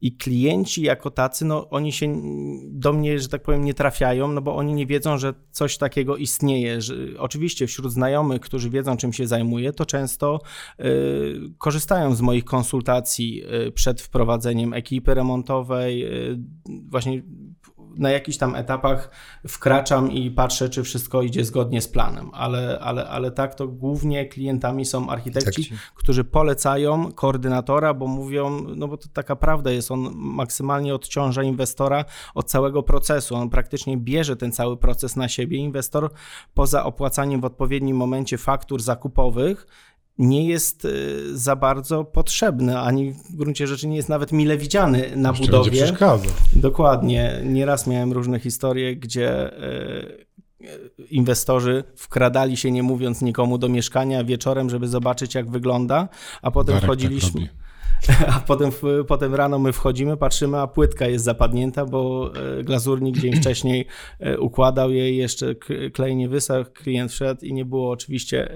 I 0.00 0.16
klienci 0.16 0.82
jako 0.82 1.10
tacy, 1.10 1.44
no 1.44 1.70
oni 1.70 1.92
się 1.92 2.22
do 2.64 2.92
mnie, 2.92 3.18
że 3.18 3.28
tak 3.28 3.42
powiem, 3.42 3.64
nie 3.64 3.74
trafiają, 3.74 4.28
no 4.28 4.42
bo 4.42 4.56
oni 4.56 4.74
nie 4.74 4.86
wiedzą, 4.86 5.18
że 5.18 5.34
coś 5.50 5.78
takiego 5.78 6.16
istnieje. 6.16 6.80
Że, 6.80 6.94
oczywiście 7.18 7.66
wśród 7.66 7.92
znajomych, 7.92 8.40
którzy 8.40 8.70
wiedzą, 8.70 8.96
czym 8.96 9.12
się 9.12 9.26
zajmuję, 9.26 9.72
to 9.72 9.86
często 9.86 10.40
y, 10.80 10.84
korzystają 11.58 12.14
z 12.14 12.20
moich 12.20 12.44
konsultacji 12.44 13.42
y, 13.66 13.72
przed 13.72 14.00
wprowadzeniem 14.00 14.72
ekipy 14.72 15.14
remontowej, 15.14 16.04
y, 16.32 16.38
właśnie 16.88 17.22
na 17.96 18.10
jakichś 18.10 18.38
tam 18.38 18.54
etapach 18.54 19.10
wkraczam 19.48 20.12
i 20.12 20.30
patrzę, 20.30 20.68
czy 20.68 20.82
wszystko 20.82 21.22
idzie 21.22 21.44
zgodnie 21.44 21.80
z 21.80 21.88
planem, 21.88 22.30
ale, 22.32 22.78
ale, 22.80 23.08
ale 23.08 23.30
tak 23.30 23.54
to 23.54 23.68
głównie 23.68 24.26
klientami 24.26 24.84
są 24.84 25.10
architekci, 25.10 25.70
którzy 25.94 26.24
polecają 26.24 27.12
koordynatora, 27.12 27.94
bo 27.94 28.06
mówią, 28.06 28.66
no 28.76 28.88
bo 28.88 28.96
to 28.96 29.08
taka 29.12 29.36
prawda 29.36 29.70
jest, 29.70 29.90
on 29.90 30.12
maksymalnie 30.14 30.94
odciąża 30.94 31.42
inwestora 31.42 32.04
od 32.34 32.50
całego 32.50 32.82
procesu, 32.82 33.34
on 33.34 33.50
praktycznie 33.50 33.96
bierze 33.96 34.36
ten 34.36 34.52
cały 34.52 34.76
proces 34.76 35.16
na 35.16 35.28
siebie. 35.28 35.58
Inwestor 35.58 36.10
poza 36.54 36.84
opłacaniem 36.84 37.40
w 37.40 37.44
odpowiednim 37.44 37.96
momencie 37.96 38.38
faktur 38.38 38.82
zakupowych 38.82 39.66
nie 40.18 40.48
jest 40.48 40.84
y, 40.84 41.38
za 41.38 41.56
bardzo 41.56 42.04
potrzebny, 42.04 42.78
ani 42.78 43.12
w 43.12 43.36
gruncie 43.36 43.66
rzeczy 43.66 43.88
nie 43.88 43.96
jest 43.96 44.08
nawet 44.08 44.32
mile 44.32 44.56
widziany 44.56 45.10
na 45.16 45.28
Jeszcze 45.28 45.44
budowie. 45.44 45.70
Przeszkadza. 45.70 46.30
Dokładnie. 46.52 47.40
Nieraz 47.44 47.86
miałem 47.86 48.12
różne 48.12 48.40
historie, 48.40 48.96
gdzie 48.96 49.52
y, 49.64 50.26
inwestorzy 51.10 51.84
wkradali 51.96 52.56
się, 52.56 52.70
nie 52.70 52.82
mówiąc 52.82 53.22
nikomu, 53.22 53.58
do 53.58 53.68
mieszkania 53.68 54.24
wieczorem, 54.24 54.70
żeby 54.70 54.88
zobaczyć, 54.88 55.34
jak 55.34 55.50
wygląda, 55.50 56.08
a 56.42 56.50
potem 56.50 56.74
Darek 56.74 56.84
wchodziliśmy. 56.84 57.40
Tak 57.40 57.54
a 58.36 58.40
potem, 58.40 58.70
potem 59.08 59.34
rano 59.34 59.58
my 59.58 59.72
wchodzimy, 59.72 60.16
patrzymy, 60.16 60.60
a 60.60 60.66
płytka 60.66 61.06
jest 61.06 61.24
zapadnięta, 61.24 61.86
bo 61.86 62.32
glazurnik 62.64 63.18
dzień 63.18 63.36
wcześniej 63.36 63.86
układał 64.38 64.90
jej, 64.90 65.16
jeszcze 65.16 65.54
klej 65.92 66.16
nie 66.16 66.28
wysał, 66.28 66.64
klient 66.64 67.12
wszedł 67.12 67.44
i 67.44 67.52
nie 67.52 67.64
było 67.64 67.90
oczywiście 67.90 68.54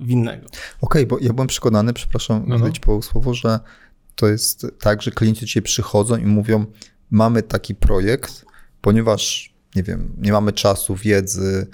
winnego. 0.00 0.46
Okej, 0.46 0.56
okay, 0.80 1.06
bo 1.06 1.18
ja 1.18 1.32
byłem 1.32 1.48
przekonany, 1.48 1.92
przepraszam, 1.92 2.44
no, 2.46 2.58
no. 2.58 2.66
po 2.80 3.02
słowo, 3.02 3.34
że 3.34 3.60
to 4.14 4.28
jest 4.28 4.66
tak, 4.80 5.02
że 5.02 5.10
klienci 5.10 5.46
dzisiaj 5.46 5.62
przychodzą 5.62 6.16
i 6.16 6.26
mówią, 6.26 6.66
mamy 7.10 7.42
taki 7.42 7.74
projekt, 7.74 8.44
ponieważ, 8.80 9.54
nie 9.76 9.82
wiem, 9.82 10.14
nie 10.18 10.32
mamy 10.32 10.52
czasu, 10.52 10.96
wiedzy, 10.96 11.66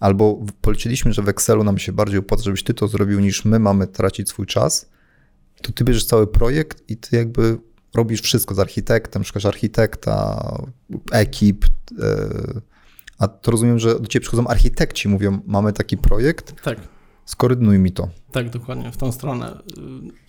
albo 0.00 0.40
policzyliśmy, 0.60 1.12
że 1.12 1.22
w 1.22 1.28
Excelu 1.28 1.64
nam 1.64 1.78
się 1.78 1.92
bardziej 1.92 2.18
opłaca, 2.18 2.42
żebyś 2.44 2.62
ty 2.62 2.74
to 2.74 2.88
zrobił, 2.88 3.20
niż 3.20 3.44
my 3.44 3.58
mamy 3.58 3.86
tracić 3.86 4.28
swój 4.28 4.46
czas, 4.46 4.88
to 5.62 5.72
ty 5.72 5.84
bierzesz 5.84 6.06
cały 6.06 6.26
projekt 6.26 6.90
i 6.90 6.96
ty 6.96 7.16
jakby 7.16 7.58
robisz 7.94 8.20
wszystko 8.20 8.54
z 8.54 8.58
architektem, 8.58 9.24
szukasz 9.24 9.44
architekta, 9.44 10.48
ekip, 11.12 11.64
e, 11.98 12.60
a 13.18 13.28
to 13.28 13.50
rozumiem, 13.50 13.78
że 13.78 14.00
do 14.00 14.06
ciebie 14.06 14.20
przychodzą 14.20 14.46
architekci, 14.46 15.08
mówią, 15.08 15.40
mamy 15.46 15.72
taki 15.72 15.96
projekt, 15.96 16.62
tak. 16.62 16.78
Skoordynuj 17.26 17.78
mi 17.78 17.92
to. 17.92 18.08
Tak, 18.32 18.50
dokładnie, 18.50 18.92
w 18.92 18.96
tą 18.96 19.12
stronę. 19.12 19.58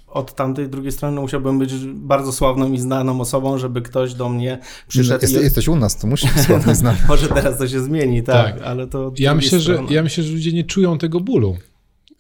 Od 0.08 0.36
tamtej 0.36 0.70
drugiej 0.70 0.92
strony 0.92 1.16
no, 1.16 1.22
musiałbym 1.22 1.60
być 1.60 1.74
bardzo 1.86 2.32
sławną 2.32 2.72
i 2.72 2.80
znaną 2.80 3.22
osobą, 3.22 3.58
żeby 3.58 3.82
ktoś 3.82 4.14
do 4.14 4.30
mnie 4.30 4.60
przyszedł. 4.88 5.22
Jest, 5.22 5.34
i... 5.34 5.44
Jesteś 5.44 5.68
u 5.68 5.76
nas, 5.76 5.98
to 5.98 6.08
musisz 6.08 6.34
być 6.34 6.44
sławny 6.44 6.76
znany. 6.82 6.98
Może 7.08 7.28
teraz 7.28 7.58
to 7.58 7.68
się 7.68 7.80
zmieni, 7.80 8.24
tak, 8.24 8.56
tak. 8.56 8.68
ale 8.68 8.88
to. 8.88 9.12
Ja 9.18 9.36
myślę, 9.36 9.60
że, 9.60 9.84
ja 9.90 10.04
myślę, 10.04 10.24
że 10.24 10.34
ludzie 10.34 10.54
nie 10.54 10.64
czują 10.64 10.98
tego 10.98 11.20
bólu 11.20 11.58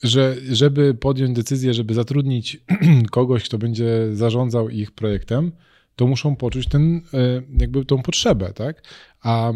że 0.03 0.35
żeby 0.51 0.93
podjąć 0.93 1.35
decyzję, 1.35 1.73
żeby 1.73 1.93
zatrudnić 1.93 2.61
kogoś, 3.11 3.43
kto 3.43 3.57
będzie 3.57 4.07
zarządzał 4.13 4.69
ich 4.69 4.91
projektem, 4.91 5.51
to 5.95 6.07
muszą 6.07 6.35
poczuć 6.35 6.67
ten, 6.67 7.01
e, 7.13 7.41
jakby 7.59 7.85
tą 7.85 8.01
potrzebę, 8.01 8.53
tak? 8.53 8.83
A 9.21 9.53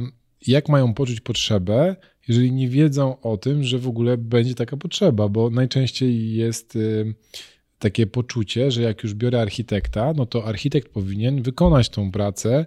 jak 0.47 0.69
mają 0.69 0.93
poczuć 0.93 1.21
potrzebę, 1.21 1.95
jeżeli 2.27 2.51
nie 2.51 2.67
wiedzą 2.67 3.21
o 3.21 3.37
tym, 3.37 3.63
że 3.63 3.79
w 3.79 3.87
ogóle 3.87 4.17
będzie 4.17 4.55
taka 4.55 4.77
potrzeba, 4.77 5.29
bo 5.29 5.49
najczęściej 5.49 6.33
jest 6.33 6.75
e, 6.75 6.79
takie 7.79 8.07
poczucie, 8.07 8.71
że 8.71 8.81
jak 8.81 9.03
już 9.03 9.13
biorę 9.13 9.41
architekta, 9.41 10.13
no 10.15 10.25
to 10.25 10.45
architekt 10.45 10.89
powinien 10.89 11.41
wykonać 11.41 11.89
tą 11.89 12.11
pracę 12.11 12.65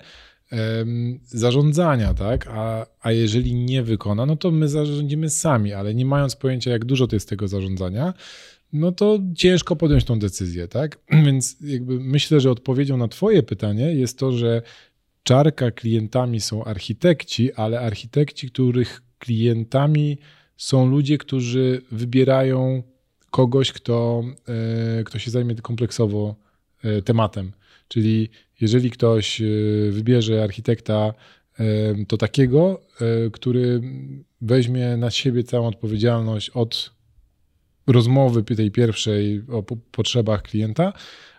zarządzania, 1.26 2.14
tak? 2.14 2.46
A, 2.50 2.86
a 3.00 3.12
jeżeli 3.12 3.54
nie 3.54 3.82
wykona, 3.82 4.26
no 4.26 4.36
to 4.36 4.50
my 4.50 4.68
zarządzimy 4.68 5.30
sami, 5.30 5.72
ale 5.72 5.94
nie 5.94 6.06
mając 6.06 6.36
pojęcia, 6.36 6.70
jak 6.70 6.84
dużo 6.84 7.06
to 7.06 7.16
jest 7.16 7.28
tego 7.28 7.48
zarządzania, 7.48 8.14
no 8.72 8.92
to 8.92 9.18
ciężko 9.36 9.76
podjąć 9.76 10.04
tą 10.04 10.18
decyzję, 10.18 10.68
tak? 10.68 10.98
Więc 11.26 11.56
jakby 11.60 12.00
myślę, 12.00 12.40
że 12.40 12.50
odpowiedzią 12.50 12.96
na 12.96 13.08
Twoje 13.08 13.42
pytanie 13.42 13.94
jest 13.94 14.18
to, 14.18 14.32
że 14.32 14.62
czarka 15.22 15.70
klientami 15.70 16.40
są 16.40 16.64
architekci, 16.64 17.52
ale 17.52 17.80
architekci, 17.80 18.50
których 18.50 19.02
klientami 19.24 20.18
są 20.56 20.86
ludzie, 20.86 21.18
którzy 21.18 21.82
wybierają 21.90 22.82
kogoś, 23.30 23.72
kto, 23.72 24.24
e, 25.00 25.04
kto 25.04 25.18
się 25.18 25.30
zajmie 25.30 25.54
kompleksowo 25.54 26.36
e, 26.82 27.02
tematem. 27.02 27.52
Czyli 27.88 28.28
jeżeli 28.60 28.90
ktoś 28.90 29.40
e, 29.40 29.44
wybierze 29.90 30.42
architekta, 30.42 31.14
to 32.08 32.16
takiego, 32.16 32.80
który 33.32 33.80
weźmie 34.40 34.96
na 34.96 35.10
siebie 35.10 35.44
całą 35.44 35.66
odpowiedzialność 35.66 36.50
od 36.50 36.94
rozmowy 37.86 38.42
tej 38.42 38.70
pierwszej 38.70 39.42
o 39.48 39.62
potrzebach 39.90 40.42
klienta, 40.42 40.92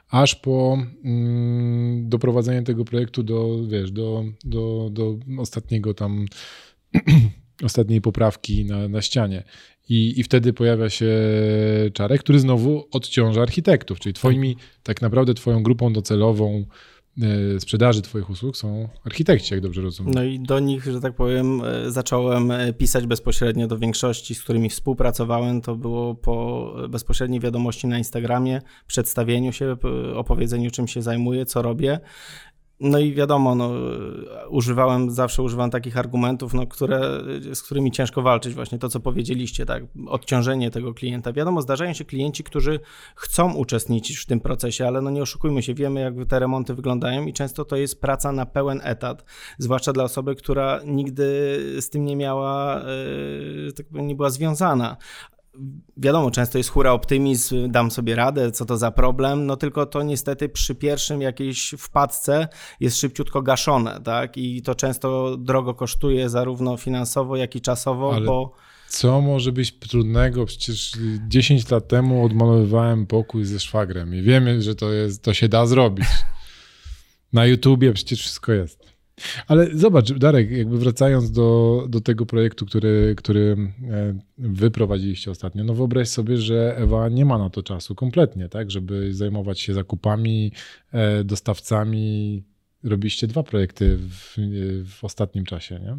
aż 0.10 0.36
po 0.36 0.78
mm, 1.04 2.10
doprowadzenie 2.10 2.64
tego 2.64 2.86
projektu 2.86 3.24
do, 3.24 3.68
wiesz, 3.68 3.92
do, 3.92 4.24
do, 4.46 4.90
do 4.92 5.18
ostatniego 5.38 5.94
tam, 5.94 6.26
ostatniej 7.64 8.02
poprawki 8.02 8.66
na, 8.66 8.88
na 8.88 9.02
ścianie. 9.02 9.44
I, 9.90 10.20
I 10.20 10.24
wtedy 10.24 10.54
pojawia 10.54 10.90
się 10.90 11.12
czarek, 11.94 12.22
który 12.22 12.40
znowu 12.40 12.88
odciąża 12.92 13.42
architektów, 13.42 14.00
czyli 14.00 14.14
twoimi, 14.14 14.56
tak 14.84 15.02
naprawdę 15.02 15.34
twoją 15.34 15.64
grupą 15.64 15.94
docelową 15.94 16.66
E, 17.22 17.60
sprzedaży 17.60 18.02
Twoich 18.02 18.30
usług 18.30 18.58
są 18.58 18.90
architekci, 19.06 19.54
jak 19.54 19.64
dobrze 19.64 19.82
rozumiem. 19.82 20.14
No 20.14 20.24
i 20.24 20.40
do 20.40 20.60
nich, 20.60 20.84
że 20.84 21.02
tak 21.02 21.16
powiem, 21.16 21.62
e, 21.66 21.92
zacząłem 21.92 22.52
e, 22.52 22.74
pisać 22.74 23.08
bezpośrednio 23.08 23.68
do 23.68 23.78
większości, 23.78 24.36
z 24.36 24.44
którymi 24.44 24.70
współpracowałem. 24.70 25.62
To 25.62 25.76
było 25.76 26.16
po 26.16 26.76
bezpośredniej 26.90 27.40
wiadomości 27.40 27.88
na 27.88 27.98
Instagramie, 27.98 28.62
przedstawieniu 28.88 29.52
się, 29.54 29.76
opowiedzeniu, 30.16 30.72
czym 30.72 30.88
się 30.88 31.02
zajmuję, 31.02 31.46
co 31.46 31.62
robię. 31.62 32.00
No 32.80 33.00
i 33.00 33.14
wiadomo, 33.14 33.56
no, 33.56 33.72
używałem, 34.50 35.12
zawsze 35.12 35.44
używam 35.44 35.70
takich 35.70 35.98
argumentów, 35.98 36.54
no, 36.54 36.68
które, 36.68 37.00
z 37.54 37.62
którymi 37.62 37.92
ciężko 37.92 38.22
walczyć, 38.22 38.54
właśnie 38.54 38.80
to, 38.80 38.90
co 38.90 39.00
powiedzieliście, 39.00 39.66
tak, 39.66 39.84
odciążenie 40.08 40.72
tego 40.72 40.94
klienta. 40.94 41.34
Wiadomo, 41.34 41.62
zdarzają 41.62 41.94
się 41.94 42.06
klienci, 42.06 42.44
którzy 42.44 42.80
chcą 43.16 43.54
uczestniczyć 43.54 44.18
w 44.18 44.26
tym 44.26 44.40
procesie, 44.40 44.88
ale 44.88 45.02
no 45.02 45.10
nie 45.10 45.22
oszukujmy 45.22 45.64
się, 45.64 45.74
wiemy, 45.74 46.02
jak 46.02 46.14
te 46.30 46.40
remonty 46.40 46.74
wyglądają 46.74 47.26
i 47.26 47.34
często 47.34 47.66
to 47.66 47.76
jest 47.76 48.02
praca 48.02 48.32
na 48.32 48.46
pełen 48.46 48.82
etat, 48.84 49.26
zwłaszcza 49.58 49.94
dla 49.94 50.04
osoby, 50.04 50.36
która 50.36 50.80
nigdy 50.86 51.26
z 51.82 51.90
tym 51.90 52.06
nie 52.06 52.16
miała, 52.16 52.82
yy, 53.66 53.74
tak 53.74 53.86
powiem, 53.86 54.08
nie 54.08 54.16
była 54.16 54.30
związana 54.30 54.98
wiadomo, 55.98 56.32
często 56.32 56.58
jest 56.58 56.70
hura 56.70 56.92
optymizm, 56.92 57.72
dam 57.72 57.92
sobie 57.92 58.16
radę, 58.16 58.52
co 58.52 58.66
to 58.66 58.78
za 58.78 58.92
problem, 58.92 59.46
no 59.46 59.58
tylko 59.58 59.86
to 59.86 60.04
niestety 60.04 60.50
przy 60.50 60.76
pierwszym 60.76 61.22
jakiejś 61.22 61.76
wpadce 61.78 62.48
jest 62.80 62.98
szybciutko 62.98 63.42
gaszone, 63.42 64.02
tak? 64.04 64.38
I 64.38 64.62
to 64.62 64.76
często 64.76 65.38
drogo 65.38 65.74
kosztuje 65.74 66.30
zarówno 66.30 66.78
finansowo, 66.78 67.36
jak 67.36 67.56
i 67.56 67.62
czasowo, 67.62 68.14
Ale... 68.16 68.26
bo 68.26 68.56
co 68.88 69.22
może 69.22 69.52
być 69.52 69.80
trudnego? 69.80 70.46
Przecież 70.46 70.92
10 71.28 71.70
lat 71.70 71.88
temu 71.88 72.26
odmalowywałem 72.26 73.08
pokój 73.08 73.46
ze 73.46 73.60
szwagrem 73.60 74.16
i 74.16 74.22
wiemy, 74.22 74.62
że 74.62 74.76
to, 74.76 74.94
jest, 74.94 75.22
to 75.22 75.34
się 75.34 75.50
da 75.50 75.66
zrobić. 75.66 76.08
Na 77.34 77.46
YouTubie 77.46 77.94
przecież 77.94 78.20
wszystko 78.20 78.52
jest. 78.52 78.85
Ale 79.48 79.68
zobacz, 79.74 80.14
Darek, 80.14 80.52
jakby 80.52 80.78
wracając 80.78 81.32
do, 81.32 81.86
do 81.90 82.02
tego 82.02 82.26
projektu, 82.26 82.66
który, 82.66 83.16
który 83.18 83.58
e, 83.92 84.16
wy 84.38 84.72
prowadziliście 84.72 85.32
ostatnio, 85.32 85.64
no 85.64 85.74
wyobraź 85.74 86.08
sobie, 86.08 86.38
że 86.38 86.78
Ewa 86.78 87.10
nie 87.10 87.26
ma 87.26 87.38
na 87.38 87.50
to 87.50 87.64
czasu 87.64 87.96
kompletnie, 87.96 88.50
tak, 88.50 88.72
żeby 88.72 89.14
zajmować 89.14 89.60
się 89.60 89.74
zakupami, 89.74 90.52
e, 90.92 91.24
dostawcami. 91.24 92.44
Robiliście 92.84 93.28
dwa 93.28 93.44
projekty 93.44 93.98
w, 93.98 94.38
w 94.86 95.04
ostatnim 95.04 95.46
czasie, 95.46 95.80
nie? 95.80 95.98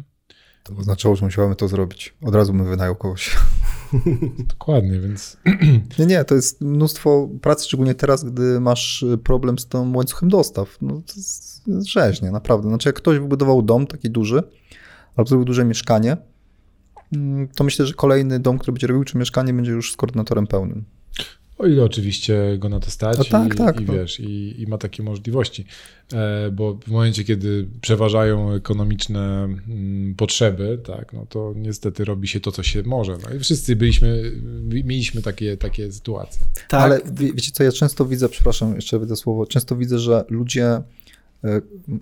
To 0.63 0.73
oznaczało, 0.75 1.15
że 1.15 1.25
musiałem 1.25 1.55
to 1.55 1.67
zrobić. 1.67 2.13
Od 2.21 2.35
razu 2.35 2.53
bym 2.53 2.69
wynajął 2.69 2.95
kogoś. 2.95 3.35
Dokładnie, 4.49 4.99
więc. 4.99 5.37
Nie, 5.99 6.05
nie, 6.05 6.23
to 6.23 6.35
jest 6.35 6.61
mnóstwo 6.61 7.29
pracy, 7.41 7.65
szczególnie 7.65 7.95
teraz, 7.95 8.23
gdy 8.23 8.59
masz 8.59 9.05
problem 9.23 9.59
z 9.59 9.67
tym 9.67 9.95
łańcuchem 9.95 10.29
dostaw. 10.29 10.77
No, 10.81 10.93
to 10.93 11.13
jest 11.15 11.63
rzeźnie, 11.85 12.31
naprawdę. 12.31 12.69
Znaczy, 12.69 12.89
jak 12.89 12.95
ktoś 12.95 13.19
wybudował 13.19 13.61
dom 13.61 13.87
taki 13.87 14.09
duży, 14.09 14.43
albo 15.15 15.29
zrobił 15.29 15.45
duże 15.45 15.65
mieszkanie, 15.65 16.17
mm, 17.13 17.47
to 17.47 17.63
myślę, 17.63 17.85
że 17.85 17.93
kolejny 17.93 18.39
dom, 18.39 18.57
który 18.57 18.73
będzie 18.73 18.87
robił, 18.87 19.03
czy 19.03 19.17
mieszkanie 19.17 19.53
będzie 19.53 19.71
już 19.71 19.91
z 19.91 19.95
koordynatorem 19.95 20.47
pełnym. 20.47 20.85
O 21.57 21.67
ile 21.67 21.83
oczywiście 21.83 22.57
go 22.57 22.69
na 22.69 22.79
to 22.79 22.91
stać 22.91 23.29
tak, 23.29 23.53
i, 23.53 23.57
tak, 23.57 23.81
i 23.81 23.85
no. 23.85 23.93
wiesz, 23.93 24.19
i, 24.19 24.61
i 24.61 24.67
ma 24.67 24.77
takie 24.77 25.03
możliwości. 25.03 25.65
E, 26.13 26.51
bo 26.51 26.73
w 26.73 26.87
momencie, 26.87 27.23
kiedy 27.23 27.67
przeważają 27.81 28.53
ekonomiczne 28.53 29.43
mm, 29.43 30.15
potrzeby, 30.15 30.79
tak, 30.85 31.13
no 31.13 31.25
to 31.29 31.53
niestety 31.55 32.05
robi 32.05 32.27
się 32.27 32.39
to, 32.39 32.51
co 32.51 32.63
się 32.63 32.83
może. 32.83 33.17
No 33.23 33.35
i 33.35 33.39
wszyscy 33.39 33.75
byliśmy, 33.75 34.31
mieliśmy 34.63 35.21
takie, 35.21 35.57
takie 35.57 35.91
sytuacje. 35.91 36.45
Tak, 36.69 36.81
Ale 36.81 36.99
wie, 37.13 37.33
wiecie 37.33 37.51
co, 37.51 37.63
ja 37.63 37.71
często 37.71 38.05
widzę, 38.05 38.29
przepraszam, 38.29 38.75
jeszcze 38.75 38.99
wyjdę 38.99 39.15
słowo, 39.15 39.45
często 39.45 39.75
widzę, 39.75 39.99
że 39.99 40.25
ludzie, 40.29 40.65
e, 40.65 40.81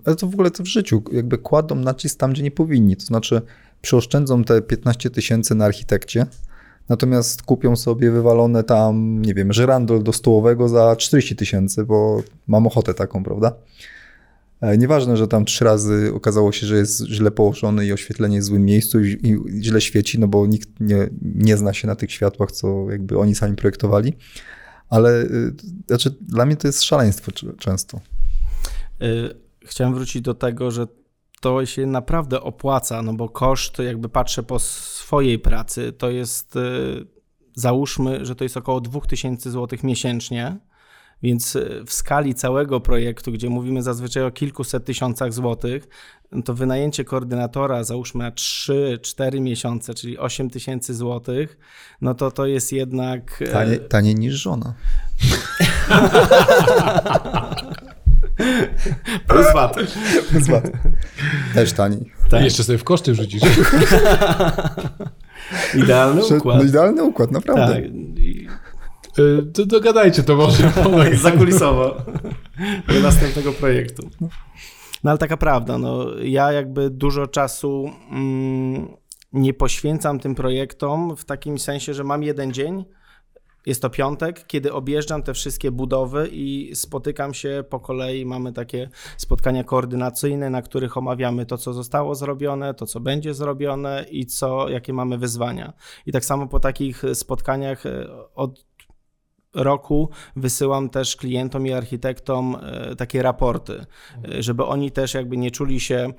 ale 0.04 0.16
to 0.16 0.26
w 0.26 0.34
ogóle 0.34 0.50
to 0.50 0.62
w 0.62 0.66
życiu, 0.66 1.02
jakby 1.12 1.38
kładą 1.38 1.74
nacisk 1.74 2.18
tam, 2.18 2.32
gdzie 2.32 2.42
nie 2.42 2.50
powinni. 2.50 2.96
To 2.96 3.04
znaczy 3.04 3.42
przyoszczędzą 3.82 4.44
te 4.44 4.62
15 4.62 5.10
tysięcy 5.10 5.54
na 5.54 5.64
architekcie, 5.64 6.26
natomiast 6.88 7.42
kupią 7.42 7.76
sobie 7.76 8.10
wywalone 8.10 8.64
tam, 8.64 9.22
nie 9.22 9.34
wiem, 9.34 9.52
żyrandol 9.52 10.02
do 10.02 10.12
stołowego 10.12 10.68
za 10.68 10.96
40 10.96 11.36
tysięcy, 11.36 11.84
bo 11.84 12.22
mam 12.46 12.66
ochotę 12.66 12.94
taką, 12.94 13.24
prawda? 13.24 13.52
E, 14.60 14.78
Nieważne, 14.78 15.16
że 15.16 15.28
tam 15.28 15.44
trzy 15.44 15.64
razy 15.64 16.12
okazało 16.14 16.52
się, 16.52 16.66
że 16.66 16.76
jest 16.76 17.06
źle 17.06 17.30
położony 17.30 17.86
i 17.86 17.92
oświetlenie 17.92 18.36
jest 18.36 18.48
w 18.48 18.50
złym 18.50 18.64
miejscu 18.64 19.04
i, 19.04 19.40
źle 19.60 19.80
świeci, 19.80 20.18
no 20.18 20.28
bo 20.28 20.46
nikt 20.46 20.68
nie, 20.80 21.08
nie 21.22 21.56
zna 21.56 21.72
się 21.72 21.86
na 21.86 21.96
tych 21.96 22.12
światłach, 22.12 22.52
co 22.52 22.90
jakby 22.90 23.18
oni 23.18 23.34
sami 23.34 23.56
projektowali. 23.56 24.12
Ale 24.88 25.22
y, 25.22 25.52
znaczy, 25.88 26.14
dla 26.20 26.46
mnie 26.46 26.56
to 26.56 26.68
jest 26.68 26.82
szaleństwo 26.82 27.32
często. 27.58 28.00
Y, 29.02 29.46
Chciałem 29.66 29.94
wrócić 29.94 30.22
do 30.22 30.34
tego, 30.34 30.70
że 30.70 30.86
to 31.46 31.66
się 31.66 31.86
naprawdę 31.86 32.40
opłaca, 32.40 33.02
no 33.02 33.12
bo 33.12 33.28
koszt, 33.28 33.78
jakby 33.78 34.08
patrzę 34.08 34.42
po 34.42 34.58
swojej 34.58 35.38
pracy, 35.38 35.92
to 35.92 36.10
jest, 36.10 36.56
y, 36.56 37.06
załóżmy, 37.54 38.24
że 38.24 38.34
to 38.34 38.44
jest 38.44 38.56
około 38.56 38.80
2000 38.80 39.50
zł 39.50 39.78
miesięcznie, 39.82 40.56
więc 41.22 41.56
y, 41.56 41.84
w 41.86 41.92
skali 41.92 42.34
całego 42.34 42.80
projektu, 42.80 43.32
gdzie 43.32 43.50
mówimy 43.50 43.82
zazwyczaj 43.82 44.22
o 44.22 44.30
kilkuset 44.30 44.84
tysiącach 44.84 45.32
złotych, 45.32 45.88
to 46.44 46.54
wynajęcie 46.54 47.04
koordynatora, 47.04 47.84
załóżmy 47.84 48.24
na 48.24 48.30
3-4 48.30 49.40
miesiące, 49.40 49.94
czyli 49.94 50.18
8 50.18 50.50
tysięcy 50.50 50.94
złotych, 50.94 51.58
no 52.00 52.14
to 52.14 52.30
to 52.30 52.46
jest 52.46 52.72
jednak... 52.72 53.42
e, 53.42 53.52
Taniej, 53.52 53.80
taniej 53.88 54.14
niż 54.14 54.34
żona. 54.34 54.74
Plus 59.28 59.46
VAT. 59.54 59.76
Też 61.54 61.72
taniej. 61.72 62.12
Tak. 62.30 62.44
Jeszcze 62.44 62.64
sobie 62.64 62.78
w 62.78 62.84
koszty 62.84 63.12
wrzucisz. 63.12 63.42
Idealny 65.82 66.22
Że- 66.28 66.36
układ. 66.36 66.58
No 66.58 66.64
idealny 66.64 67.02
układ, 67.04 67.30
naprawdę. 67.30 67.74
Tak. 67.74 67.84
I- 68.18 68.48
Y, 69.18 69.42
To 69.52 69.66
dogadajcie 69.66 70.22
to 70.22 70.36
może. 70.36 70.72
Zakulisowo. 71.22 71.96
Do 72.88 73.00
następnego 73.00 73.52
projektu. 73.52 74.10
No 75.04 75.10
ale 75.10 75.18
taka 75.18 75.36
prawda, 75.36 75.78
no 75.78 76.06
ja 76.22 76.52
jakby 76.52 76.90
dużo 76.90 77.26
czasu 77.26 77.90
mm, 78.10 78.88
nie 79.32 79.54
poświęcam 79.54 80.20
tym 80.20 80.34
projektom 80.34 81.16
w 81.16 81.24
takim 81.24 81.58
sensie, 81.58 81.94
że 81.94 82.04
mam 82.04 82.22
jeden 82.22 82.52
dzień, 82.52 82.84
jest 83.66 83.82
to 83.82 83.90
piątek, 83.90 84.46
kiedy 84.46 84.72
objeżdżam 84.72 85.22
te 85.22 85.34
wszystkie 85.34 85.70
budowy 85.70 86.28
i 86.32 86.70
spotykam 86.74 87.34
się 87.34 87.64
po 87.70 87.80
kolei. 87.80 88.26
Mamy 88.26 88.52
takie 88.52 88.88
spotkania 89.16 89.64
koordynacyjne, 89.64 90.50
na 90.50 90.62
których 90.62 90.96
omawiamy 90.96 91.46
to, 91.46 91.58
co 91.58 91.72
zostało 91.72 92.14
zrobione, 92.14 92.74
to, 92.74 92.86
co 92.86 93.00
będzie 93.00 93.34
zrobione 93.34 94.04
i 94.10 94.26
co, 94.26 94.68
jakie 94.68 94.92
mamy 94.92 95.18
wyzwania. 95.18 95.72
I 96.06 96.12
tak 96.12 96.24
samo 96.24 96.46
po 96.46 96.60
takich 96.60 97.02
spotkaniach 97.14 97.86
e, 97.86 98.06
od 98.34 98.66
roku 99.56 100.08
wysyłam 100.36 100.90
też 100.90 101.16
klientom 101.16 101.66
i 101.66 101.72
architektom 101.72 102.56
e, 102.62 102.96
takie 102.96 103.22
raporty, 103.22 103.86
e, 104.28 104.42
żeby 104.42 104.64
oni 104.64 104.90
też 104.90 105.14
jakby 105.14 105.36
nie 105.36 105.50
czuli 105.50 105.80
się 105.80 106.12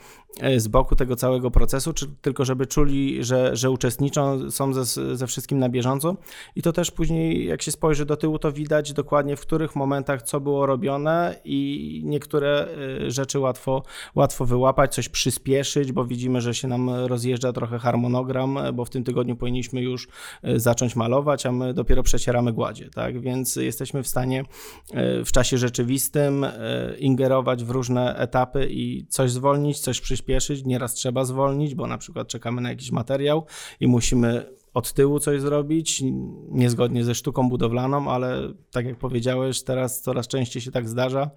z 0.58 0.68
boku 0.68 0.96
tego 0.96 1.16
całego 1.16 1.52
procesu, 1.52 1.94
czy, 1.94 2.08
tylko 2.22 2.46
żeby 2.46 2.68
czuli, 2.68 3.24
że, 3.24 3.56
że 3.56 3.72
uczestniczą, 3.72 4.52
są 4.52 4.74
ze, 4.74 5.16
ze 5.16 5.28
wszystkim 5.28 5.60
na 5.60 5.70
bieżąco. 5.70 6.16
I 6.56 6.62
to 6.62 6.74
też 6.74 6.92
później, 6.92 7.46
jak 7.46 7.62
się 7.62 7.72
spojrzy 7.72 8.06
do 8.06 8.18
tyłu, 8.18 8.40
to 8.40 8.52
widać 8.52 8.94
dokładnie 8.94 9.36
w 9.36 9.42
których 9.42 9.76
momentach 9.76 10.22
co 10.22 10.40
było 10.40 10.66
robione 10.66 11.36
i 11.46 12.02
niektóre 12.06 12.68
e, 13.06 13.12
rzeczy 13.12 13.40
łatwo, 13.40 13.84
łatwo 14.16 14.46
wyłapać, 14.46 14.94
coś 14.94 15.10
przyspieszyć, 15.10 15.92
bo 15.92 16.06
widzimy, 16.06 16.42
że 16.42 16.54
się 16.54 16.68
nam 16.68 16.90
rozjeżdża 16.90 17.54
trochę 17.54 17.80
harmonogram, 17.80 18.58
e, 18.58 18.74
bo 18.74 18.86
w 18.86 18.90
tym 18.90 19.04
tygodniu 19.04 19.36
powinniśmy 19.36 19.82
już 19.82 20.08
e, 20.44 20.60
zacząć 20.60 20.96
malować, 20.96 21.46
a 21.46 21.52
my 21.52 21.74
dopiero 21.74 22.04
przecieramy 22.04 22.54
gładzie, 22.54 22.90
tak? 22.90 23.22
Więc 23.22 23.56
jesteśmy 23.56 24.04
w 24.04 24.08
stanie 24.08 24.44
e, 24.94 25.26
w 25.26 25.32
czasie 25.32 25.58
rzeczywistym 25.58 26.44
e, 26.44 26.52
ingerować 27.00 27.64
w 27.64 27.70
różne 27.70 28.16
etapy 28.16 28.68
i 28.72 29.06
coś 29.10 29.32
zwolnić, 29.32 29.80
coś 29.80 30.02
przyspieszyć. 30.02 30.27
Nieraz 30.66 30.94
trzeba 30.94 31.26
zwolnić, 31.26 31.76
bo 31.76 31.88
na 31.88 31.98
przykład 31.98 32.28
czekamy 32.28 32.62
na 32.62 32.70
jakiś 32.70 32.92
materiał 32.92 33.46
i 33.80 33.88
musimy 33.88 34.58
od 34.74 34.94
tyłu 34.94 35.20
coś 35.20 35.42
zrobić, 35.42 36.04
niezgodnie 36.50 37.04
ze 37.04 37.16
sztuką 37.16 37.50
budowlaną, 37.50 38.12
ale 38.12 38.54
tak 38.72 38.86
jak 38.86 38.98
powiedziałeś, 38.98 39.64
teraz 39.64 40.02
coraz 40.02 40.28
częściej 40.28 40.62
się 40.62 40.72
tak 40.72 40.90
zdarza. 40.90 41.32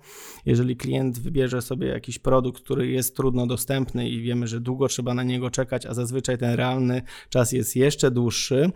Jeżeli 0.46 0.76
klient 0.76 1.18
wybierze 1.18 1.62
sobie 1.62 1.88
jakiś 1.88 2.18
produkt, 2.18 2.62
który 2.62 2.88
jest 2.88 3.16
trudno 3.16 3.46
dostępny 3.46 4.08
i 4.08 4.22
wiemy, 4.22 4.46
że 4.46 4.60
długo 4.60 4.88
trzeba 4.88 5.14
na 5.14 5.22
niego 5.22 5.50
czekać, 5.50 5.86
a 5.86 5.94
zazwyczaj 5.94 6.38
ten 6.38 6.54
realny 6.54 7.02
czas 7.28 7.52
jest 7.52 7.76
jeszcze 7.76 8.10
dłuższy, 8.10 8.70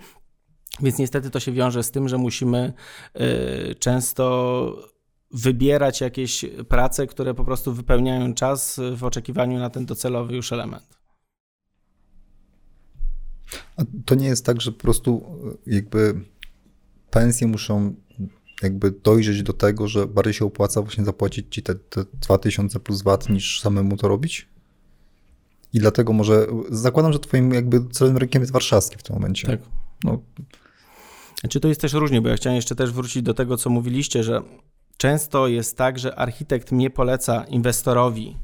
więc 0.80 0.98
niestety 0.98 1.30
to 1.30 1.40
się 1.40 1.52
wiąże 1.52 1.82
z 1.82 1.90
tym, 1.90 2.08
że 2.08 2.18
musimy 2.18 2.72
y, 3.70 3.74
często 3.74 4.93
wybierać 5.34 6.00
jakieś 6.00 6.44
prace, 6.68 7.06
które 7.06 7.34
po 7.34 7.44
prostu 7.44 7.74
wypełniają 7.74 8.34
czas 8.34 8.80
w 8.96 9.04
oczekiwaniu 9.04 9.58
na 9.58 9.70
ten 9.70 9.86
docelowy 9.86 10.36
już 10.36 10.52
element. 10.52 10.98
A 13.76 13.82
to 14.04 14.14
nie 14.14 14.26
jest 14.26 14.46
tak, 14.46 14.60
że 14.60 14.72
po 14.72 14.80
prostu 14.80 15.24
e, 15.66 15.74
jakby 15.74 16.20
pensje 17.10 17.46
muszą 17.46 17.94
jakby 18.62 18.90
dojrzeć 18.90 19.42
do 19.42 19.52
tego, 19.52 19.88
że 19.88 20.06
bardziej 20.06 20.34
się 20.34 20.44
opłaca 20.44 20.82
właśnie 20.82 21.04
zapłacić 21.04 21.46
ci 21.54 21.62
te, 21.62 21.74
te 21.74 22.04
2000 22.12 22.80
plus 22.80 23.02
VAT 23.02 23.28
niż 23.28 23.60
samemu 23.60 23.96
to 23.96 24.08
robić? 24.08 24.48
I 25.72 25.78
dlatego 25.78 26.12
może, 26.12 26.46
zakładam, 26.70 27.12
że 27.12 27.18
twoim 27.18 27.54
jakby 27.54 27.88
celowym 27.88 28.18
rynkiem 28.18 28.42
jest 28.42 28.52
warszawski 28.52 28.96
w 28.98 29.02
tym 29.02 29.16
momencie. 29.16 29.48
Tak. 29.48 29.60
No, 30.04 30.22
Czy 31.50 31.60
to 31.60 31.68
jest 31.68 31.80
też 31.80 31.92
różnie, 31.92 32.20
bo 32.20 32.28
ja 32.28 32.36
chciałem 32.36 32.56
jeszcze 32.56 32.74
też 32.74 32.92
wrócić 32.92 33.22
do 33.22 33.34
tego, 33.34 33.56
co 33.56 33.70
mówiliście, 33.70 34.24
że 34.24 34.42
często 34.96 35.48
jest 35.48 35.78
tak, 35.78 35.98
że 35.98 36.14
architekt 36.16 36.72
nie 36.72 36.90
poleca 36.90 37.44
inwestorowi 37.44 38.36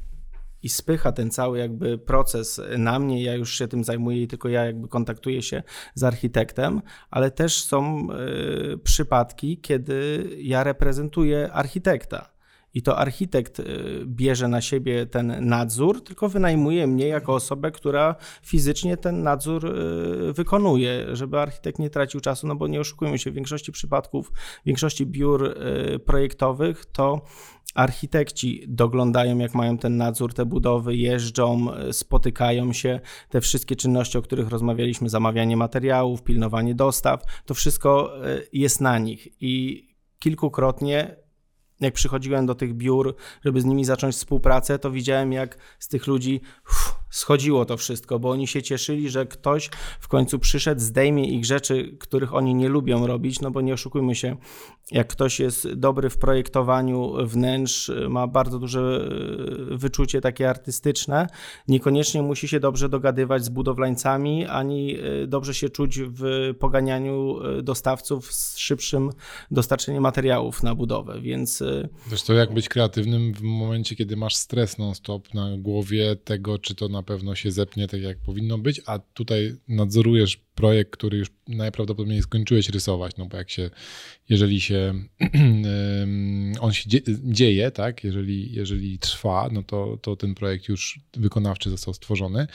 i 0.63 0.69
spycha 0.69 1.11
ten 1.11 1.31
cały 1.31 1.59
jakby 1.59 1.97
proces 1.97 2.61
na 2.77 2.99
mnie, 2.99 3.23
ja 3.23 3.35
już 3.35 3.57
się 3.57 3.67
tym 3.67 3.83
zajmuję 3.83 4.23
i 4.23 4.27
tylko 4.27 4.49
ja 4.49 4.65
jakby 4.65 4.87
kontaktuję 4.87 5.41
się 5.41 5.63
z 5.95 6.03
architektem, 6.03 6.81
ale 7.09 7.31
też 7.31 7.63
są 7.63 8.07
y, 8.73 8.77
przypadki, 8.77 9.57
kiedy 9.57 10.29
ja 10.37 10.63
reprezentuję 10.63 11.51
architekta. 11.53 12.31
I 12.73 12.81
to 12.81 12.97
architekt 12.97 13.59
y, 13.59 13.65
bierze 14.05 14.47
na 14.47 14.61
siebie 14.61 15.05
ten 15.05 15.45
nadzór, 15.47 16.03
tylko 16.03 16.29
wynajmuje 16.29 16.87
mnie 16.87 17.07
jako 17.07 17.33
osobę, 17.33 17.71
która 17.71 18.15
fizycznie 18.43 18.97
ten 18.97 19.23
nadzór 19.23 19.65
y, 19.65 20.33
wykonuje, 20.33 21.15
żeby 21.15 21.39
architekt 21.39 21.79
nie 21.79 21.89
tracił 21.89 22.19
czasu, 22.19 22.47
no 22.47 22.55
bo 22.55 22.67
nie 22.67 22.79
oszukujmy 22.79 23.19
się, 23.19 23.31
w 23.31 23.33
większości 23.33 23.71
przypadków, 23.71 24.31
w 24.61 24.65
większości 24.65 25.05
biur 25.05 25.45
y, 25.45 25.99
projektowych 25.99 26.85
to 26.85 27.21
architekci 27.75 28.63
doglądają, 28.67 29.37
jak 29.37 29.55
mają 29.55 29.77
ten 29.77 29.97
nadzór, 29.97 30.33
te 30.33 30.45
budowy, 30.45 30.95
jeżdżą, 30.95 31.67
spotykają 31.91 32.73
się, 32.73 32.99
te 33.29 33.41
wszystkie 33.41 33.75
czynności, 33.75 34.17
o 34.17 34.21
których 34.21 34.49
rozmawialiśmy, 34.49 35.09
zamawianie 35.09 35.57
materiałów, 35.57 36.23
pilnowanie 36.23 36.75
dostaw, 36.75 37.23
to 37.45 37.53
wszystko 37.53 38.13
jest 38.53 38.81
na 38.81 38.99
nich. 38.99 39.27
I 39.41 39.85
kilkukrotnie 40.19 41.15
jak 41.81 41.93
przychodziłem 41.93 42.45
do 42.45 42.55
tych 42.55 42.73
biur, 42.73 43.15
żeby 43.45 43.61
z 43.61 43.65
nimi 43.65 43.85
zacząć 43.85 44.15
współpracę, 44.15 44.79
to 44.79 44.91
widziałem, 44.91 45.33
jak 45.33 45.57
z 45.79 45.87
tych 45.87 46.07
ludzi 46.07 46.41
uff, 46.69 47.00
schodziło 47.11 47.65
to 47.65 47.77
wszystko, 47.77 48.19
bo 48.19 48.29
oni 48.29 48.47
się 48.47 48.61
cieszyli, 48.61 49.09
że 49.09 49.25
ktoś 49.25 49.69
w 49.99 50.07
końcu 50.07 50.39
przyszedł, 50.39 50.81
zdejmie 50.81 51.27
ich 51.27 51.45
rzeczy, 51.45 51.97
których 51.99 52.33
oni 52.33 52.55
nie 52.55 52.69
lubią 52.69 53.07
robić, 53.07 53.41
no 53.41 53.51
bo 53.51 53.61
nie 53.61 53.73
oszukujmy 53.73 54.15
się, 54.15 54.37
jak 54.91 55.07
ktoś 55.07 55.39
jest 55.39 55.73
dobry 55.73 56.09
w 56.09 56.17
projektowaniu 56.17 57.13
wnętrz, 57.25 57.91
ma 58.09 58.27
bardzo 58.27 58.59
duże 58.59 59.09
e, 59.71 59.77
wyczucie 59.77 60.21
takie 60.21 60.49
artystyczne, 60.49 61.27
niekoniecznie 61.67 62.21
musi 62.21 62.47
się 62.47 62.59
dobrze 62.59 62.89
dogadywać 62.89 63.45
z 63.45 63.49
budowlańcami, 63.49 64.45
ani 64.45 64.95
e, 64.95 65.27
dobrze 65.27 65.53
się 65.53 65.69
czuć 65.69 65.99
w 65.99 66.53
poganianiu 66.59 67.39
e, 67.43 67.61
dostawców 67.61 68.33
z 68.33 68.57
szybszym 68.57 69.09
dostarczeniem 69.51 70.03
materiałów 70.03 70.63
na 70.63 70.75
budowę, 70.75 71.21
więc... 71.21 71.63
Zresztą 72.07 72.33
jak 72.33 72.53
być 72.53 72.69
kreatywnym 72.69 73.33
w 73.33 73.41
momencie, 73.41 73.95
kiedy 73.95 74.17
masz 74.17 74.35
stres 74.35 74.77
non-stop 74.77 75.33
na 75.33 75.57
głowie 75.57 76.15
tego, 76.15 76.59
czy 76.59 76.75
to 76.75 76.87
na 76.87 77.00
pewno 77.03 77.35
się 77.35 77.51
zepnie 77.51 77.87
tak, 77.87 78.01
jak 78.01 78.17
powinno 78.17 78.57
być, 78.57 78.81
a 78.85 78.99
tutaj 78.99 79.55
nadzorujesz 79.67 80.37
projekt, 80.55 80.91
który 80.91 81.17
już 81.17 81.31
najprawdopodobniej 81.47 82.21
skończyłeś 82.21 82.69
rysować, 82.69 83.17
no 83.17 83.25
bo 83.25 83.37
jak 83.37 83.49
się, 83.49 83.69
jeżeli 84.29 84.61
się 84.61 84.93
on 86.59 86.73
się 86.73 86.89
dzieje, 87.23 87.71
tak, 87.71 88.03
jeżeli, 88.03 88.53
jeżeli 88.53 88.99
trwa, 88.99 89.49
no 89.51 89.63
to, 89.63 89.97
to 90.01 90.15
ten 90.15 90.35
projekt 90.35 90.69
już 90.69 90.99
wykonawczy 91.13 91.69
został 91.69 91.93
stworzony, 91.93 92.47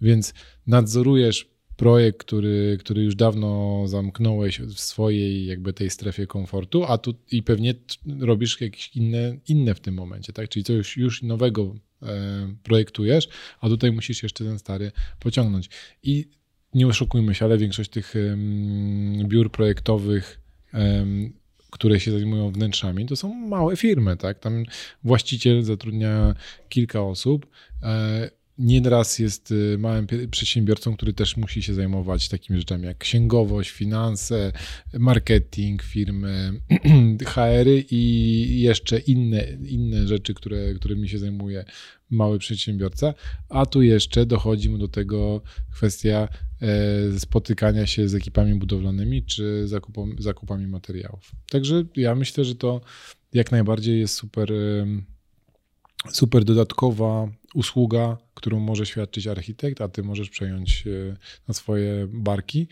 więc 0.00 0.34
nadzorujesz 0.66 1.54
projekt, 1.76 2.18
który, 2.18 2.76
który 2.80 3.02
już 3.02 3.14
dawno 3.14 3.82
zamknąłeś 3.88 4.60
w 4.60 4.80
swojej 4.80 5.46
jakby 5.46 5.72
tej 5.72 5.90
strefie 5.90 6.26
komfortu, 6.26 6.84
a 6.84 6.98
tu 6.98 7.14
i 7.30 7.42
pewnie 7.42 7.74
robisz 8.20 8.60
jakieś 8.60 8.96
inne, 8.96 9.36
inne 9.48 9.74
w 9.74 9.80
tym 9.80 9.94
momencie, 9.94 10.32
tak? 10.32 10.48
Czyli 10.48 10.64
coś 10.64 10.96
już 10.96 11.22
nowego 11.22 11.74
projektujesz, 12.62 13.28
a 13.60 13.68
tutaj 13.68 13.92
musisz 13.92 14.22
jeszcze 14.22 14.44
ten 14.44 14.58
stary 14.58 14.92
pociągnąć. 15.20 15.70
I 16.02 16.28
nie 16.74 16.86
oszukujmy 16.86 17.34
się, 17.34 17.44
ale 17.44 17.58
większość 17.58 17.90
tych 17.90 18.14
biur 19.24 19.50
projektowych, 19.50 20.40
które 21.70 22.00
się 22.00 22.12
zajmują 22.12 22.50
wnętrzami, 22.50 23.06
to 23.06 23.16
są 23.16 23.34
małe 23.34 23.76
firmy, 23.76 24.16
tak? 24.16 24.38
Tam 24.38 24.64
właściciel 25.04 25.62
zatrudnia 25.62 26.34
kilka 26.68 27.02
osób. 27.02 27.46
Nieraz 28.58 29.18
jest 29.18 29.50
y, 29.50 29.78
małym 29.78 30.06
przedsiębiorcą, 30.30 30.96
który 30.96 31.12
też 31.12 31.36
musi 31.36 31.62
się 31.62 31.74
zajmować 31.74 32.28
takimi 32.28 32.58
rzeczami 32.58 32.84
jak 32.84 32.98
księgowość, 32.98 33.70
finanse, 33.70 34.52
marketing 34.98 35.82
firmy, 35.82 36.60
HR-y 37.26 37.84
i 37.90 38.60
jeszcze 38.60 38.98
inne, 38.98 39.46
inne 39.66 40.06
rzeczy, 40.06 40.34
które, 40.34 40.74
którymi 40.74 41.08
się 41.08 41.18
zajmuje 41.18 41.64
mały 42.10 42.38
przedsiębiorca, 42.38 43.14
a 43.48 43.66
tu 43.66 43.82
jeszcze 43.82 44.26
dochodzi 44.26 44.70
mu 44.70 44.78
do 44.78 44.88
tego 44.88 45.42
kwestia 45.72 46.28
e, 46.60 47.20
spotykania 47.20 47.86
się 47.86 48.08
z 48.08 48.14
ekipami 48.14 48.54
budowlanymi 48.54 49.22
czy 49.22 49.68
zakupami 50.18 50.66
materiałów. 50.66 51.32
Także 51.50 51.84
ja 51.96 52.14
myślę, 52.14 52.44
że 52.44 52.54
to 52.54 52.80
jak 53.32 53.52
najbardziej 53.52 54.00
jest 54.00 54.14
super, 54.14 54.52
super 56.10 56.44
dodatkowa 56.44 57.28
usługa, 57.54 58.18
którą 58.34 58.60
może 58.60 58.86
świadczyć 58.86 59.26
architekt, 59.26 59.80
a 59.80 59.88
ty 59.88 60.02
możesz 60.02 60.30
przejąć 60.30 60.84
e, 60.86 61.16
na 61.48 61.54
swoje 61.54 62.06
barki. 62.12 62.68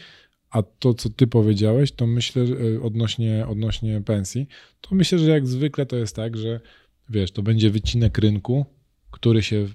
A 0.51 0.63
to, 0.63 0.95
co 0.95 1.11
ty 1.11 1.27
powiedziałeś, 1.27 1.93
to 1.93 2.07
myślę 2.07 2.43
e, 2.43 2.83
odnośnie, 2.83 3.47
odnośnie 3.49 4.01
pensji, 4.01 4.49
to 4.81 4.95
myślę, 4.95 5.19
że 5.19 5.31
jak 5.31 5.47
zwykle 5.47 5.87
to 5.87 5.97
jest 5.97 6.17
tak, 6.17 6.37
że 6.37 6.61
wiesz, 7.09 7.33
to 7.33 7.43
będzie 7.43 7.71
wycinek 7.71 8.19
rynku, 8.19 8.67
który 9.11 9.43
się, 9.43 9.69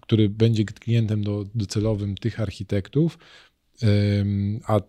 który 0.00 0.28
będzie 0.28 0.64
klientem 0.64 1.24
do, 1.24 1.44
docelowym 1.54 2.14
tych 2.14 2.40
architektów, 2.40 3.18
a 4.66 4.80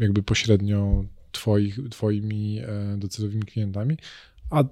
jakby 0.00 0.22
pośrednio 0.22 1.04
twoich, 1.32 1.78
twoimi 1.90 2.58
e, 2.58 2.96
docelowymi 2.98 3.42
klientami, 3.42 3.96
a 4.50 4.64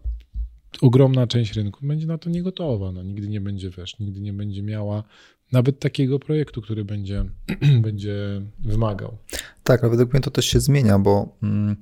ogromna 0.80 1.26
część 1.26 1.52
rynku 1.52 1.86
będzie 1.86 2.06
na 2.06 2.18
to 2.18 2.30
niegotowa. 2.30 2.92
No, 2.92 3.02
nigdy 3.02 3.28
nie 3.28 3.40
będzie, 3.40 3.70
wiesz, 3.70 3.98
nigdy 3.98 4.20
nie 4.20 4.32
będzie 4.32 4.62
miała 4.62 5.04
nawet 5.52 5.78
takiego 5.78 6.18
projektu, 6.18 6.62
który 6.62 6.84
będzie, 6.84 7.24
będzie 7.86 8.42
wymagał. 8.58 9.16
Tak, 9.64 9.82
ale 9.82 9.90
według 9.90 10.12
mnie 10.12 10.20
to 10.20 10.30
też 10.30 10.46
się 10.46 10.60
zmienia, 10.60 10.98
bo 10.98 11.36
mm, 11.42 11.76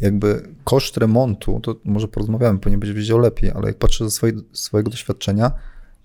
jakby 0.00 0.48
koszt 0.64 0.96
remontu, 0.96 1.60
to 1.60 1.76
może 1.84 2.08
porozmawiamy, 2.08 2.58
nie 2.66 2.78
będziesz 2.78 2.96
wiedział 2.96 3.18
lepiej, 3.18 3.50
ale 3.50 3.66
jak 3.66 3.78
patrzę 3.78 4.04
ze 4.04 4.10
swoje, 4.10 4.32
swojego 4.52 4.90
doświadczenia, 4.90 5.52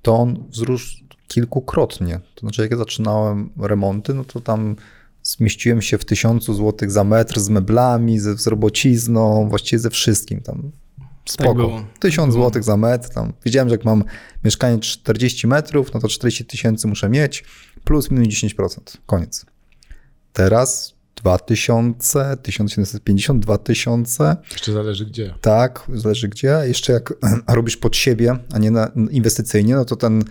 to 0.02 0.16
on 0.16 0.44
wzrósł 0.50 0.98
kilkukrotnie. 1.28 2.20
To 2.36 2.40
znaczy, 2.40 2.62
jak 2.62 2.72
ja 2.72 2.78
zaczynałem 2.78 3.50
remonty, 3.58 4.14
no 4.14 4.24
to 4.24 4.42
tam 4.42 4.76
zmieściłem 5.24 5.82
się 5.82 5.98
w 5.98 6.06
tysiącu 6.06 6.54
złotych 6.54 6.92
za 6.92 7.04
metr 7.04 7.40
z 7.40 7.50
meblami, 7.50 8.20
ze, 8.20 8.38
z 8.38 8.48
robocizną, 8.48 9.50
właściwie 9.50 9.80
ze 9.80 9.90
wszystkim. 9.90 10.42
Tam 10.42 10.72
spoko. 11.28 11.84
Tak 11.92 12.00
Tysiąc 12.00 12.28
tak 12.28 12.34
złotych 12.34 12.64
za 12.64 12.78
metr. 12.78 13.10
Tam. 13.10 13.34
Wiedziałem, 13.46 13.70
że 13.70 13.76
jak 13.76 13.86
mam 13.86 14.04
mieszkanie 14.44 14.80
40 14.80 15.48
metrów, 15.48 15.94
no 15.94 16.00
to 16.00 16.08
40 16.08 16.46
tysięcy 16.46 16.88
muszę 16.88 17.10
mieć, 17.10 17.44
plus 17.84 18.12
minus 18.12 18.28
10%. 18.28 18.80
Koniec. 19.06 19.46
Teraz 20.34 20.98
2000, 21.16 22.38
1750, 22.44 23.44
2000. 23.44 24.36
Jeszcze 24.52 24.72
zależy 24.74 25.06
gdzie. 25.06 25.34
Tak, 25.42 25.88
zależy 25.94 26.28
gdzie. 26.28 26.60
Jeszcze 26.64 26.94
jak 26.94 27.14
robisz 27.48 27.78
pod 27.78 27.96
siebie, 27.96 28.38
a 28.54 28.58
nie 28.58 28.72
na, 28.72 28.92
inwestycyjnie, 29.12 29.76
no 29.76 29.86
to 29.86 29.96
ten 29.96 30.24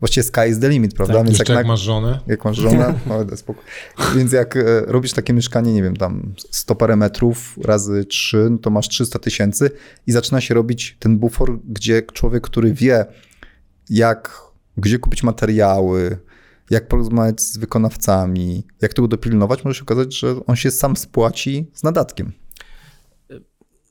właściwie 0.00 0.24
sky 0.24 0.40
is 0.50 0.58
the 0.58 0.68
limit, 0.68 0.94
prawda? 0.94 1.14
Tak, 1.14 1.26
Więc 1.26 1.38
jak, 1.38 1.48
jak 1.48 1.66
masz 1.66 1.80
żonę. 1.80 2.20
Jak 2.26 2.44
masz 2.44 2.56
żonę, 2.56 2.94
no 3.06 3.24
spoko. 3.36 3.62
Więc 4.16 4.32
jak 4.32 4.56
e, 4.56 4.62
robisz 4.86 5.12
takie 5.12 5.32
mieszkanie, 5.32 5.72
nie 5.72 5.82
wiem, 5.82 5.96
tam 5.96 6.34
100 6.50 6.74
parę 6.74 6.96
metrów 6.96 7.58
razy 7.64 8.04
3, 8.04 8.48
no 8.50 8.58
to 8.58 8.70
masz 8.70 8.88
300 8.88 9.18
tysięcy 9.18 9.70
i 10.06 10.12
zaczyna 10.12 10.40
się 10.40 10.54
robić 10.54 10.96
ten 10.98 11.18
bufor, 11.18 11.58
gdzie 11.64 12.02
człowiek, 12.02 12.42
który 12.42 12.72
wie, 12.72 13.06
jak, 13.90 14.40
gdzie 14.76 14.98
kupić 14.98 15.22
materiały, 15.22 16.18
jak 16.70 16.88
porozmawiać 16.88 17.40
z 17.40 17.58
wykonawcami, 17.58 18.66
jak 18.80 18.94
tego 18.94 19.08
dopilnować, 19.08 19.64
może 19.64 19.78
się 19.78 19.82
okazać, 19.82 20.18
że 20.18 20.34
on 20.46 20.56
się 20.56 20.70
sam 20.70 20.96
spłaci 20.96 21.70
z 21.74 21.82
nadatkiem. 21.82 22.32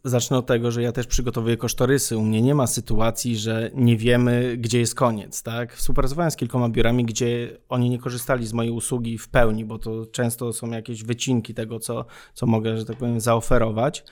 Zacznę 0.10 0.38
od 0.38 0.46
tego, 0.46 0.72
że 0.72 0.82
ja 0.82 0.91
też 0.91 1.08
przygotowuję 1.08 1.58
kosztorysy. 1.58 2.17
U 2.17 2.22
mnie 2.22 2.41
nie 2.41 2.56
ma 2.56 2.67
sytuacji, 2.67 3.38
że 3.38 3.72
nie 3.74 3.98
wiemy, 3.98 4.58
gdzie 4.58 4.80
jest 4.80 4.96
koniec. 4.96 5.43
Tak? 5.43 5.74
Współpracowałem 5.74 6.32
z 6.32 6.36
kilkoma 6.36 6.70
biurami, 6.70 7.06
gdzie 7.06 7.58
oni 7.70 7.89
nie 7.89 8.00
korzystali 8.00 8.48
z 8.48 8.54
mojej 8.54 8.72
usługi 8.72 9.17
w 9.17 9.30
pełni, 9.30 9.65
bo 9.65 9.80
to 9.80 10.06
często 10.06 10.54
są 10.54 10.72
jakieś 10.72 11.04
wycinki 11.04 11.54
tego, 11.54 11.80
co, 11.80 12.06
co 12.34 12.46
mogę, 12.46 12.78
że 12.78 12.86
tak 12.86 12.98
powiem, 12.98 13.20
zaoferować. 13.20 14.04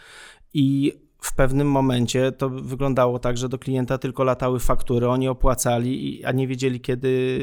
I 0.54 0.94
w 1.22 1.36
pewnym 1.36 1.72
momencie 1.72 2.32
to 2.32 2.50
wyglądało 2.50 3.20
tak, 3.20 3.38
że 3.38 3.50
do 3.50 3.60
klienta 3.60 3.98
tylko 3.98 4.24
latały 4.24 4.60
faktury, 4.60 5.08
oni 5.08 5.28
opłacali, 5.28 6.26
a 6.26 6.32
nie 6.32 6.48
wiedzieli, 6.48 6.82
kiedy 6.82 7.40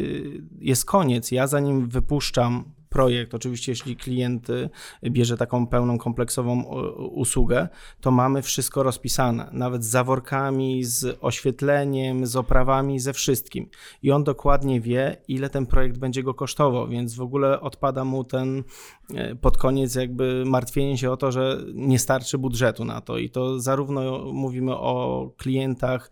jest 0.58 0.84
koniec. 0.84 1.30
Ja 1.30 1.46
zanim 1.46 1.88
wypuszczam 1.88 2.64
projekt, 2.92 3.34
oczywiście 3.34 3.72
jeśli 3.72 3.96
klient 3.96 4.50
y, 4.50 4.70
bierze 5.10 5.36
taką 5.36 5.66
pełną, 5.66 5.98
kompleksową 5.98 6.62
usługę, 6.96 7.68
to 8.00 8.10
mamy 8.10 8.42
wszystko 8.42 8.82
rozpisane, 8.82 9.48
nawet 9.52 9.84
z 9.84 9.88
zaworkami, 9.88 10.84
z 10.84 11.18
oświetleniem, 11.20 12.26
z 12.26 12.36
oprawami, 12.36 13.00
ze 13.00 13.12
wszystkim. 13.12 13.68
I 14.02 14.10
on 14.10 14.24
dokładnie 14.24 14.80
wie, 14.80 15.16
ile 15.28 15.50
ten 15.50 15.66
projekt 15.66 15.98
będzie 15.98 16.22
go 16.22 16.34
kosztował, 16.34 16.88
więc 16.88 17.14
w 17.14 17.20
ogóle 17.20 17.60
odpada 17.60 18.04
mu 18.04 18.24
ten 18.24 18.62
y, 19.10 19.36
pod 19.40 19.56
koniec 19.56 19.94
jakby 19.94 20.44
martwienie 20.46 20.98
się 20.98 21.10
o 21.10 21.16
to, 21.16 21.32
że 21.32 21.58
nie 21.74 21.98
starczy 21.98 22.38
budżetu 22.38 22.84
na 22.84 23.00
to. 23.00 23.18
I 23.18 23.30
to 23.30 23.60
zarówno 23.60 24.32
mówimy 24.32 24.76
o 24.76 25.30
klientach 25.36 26.10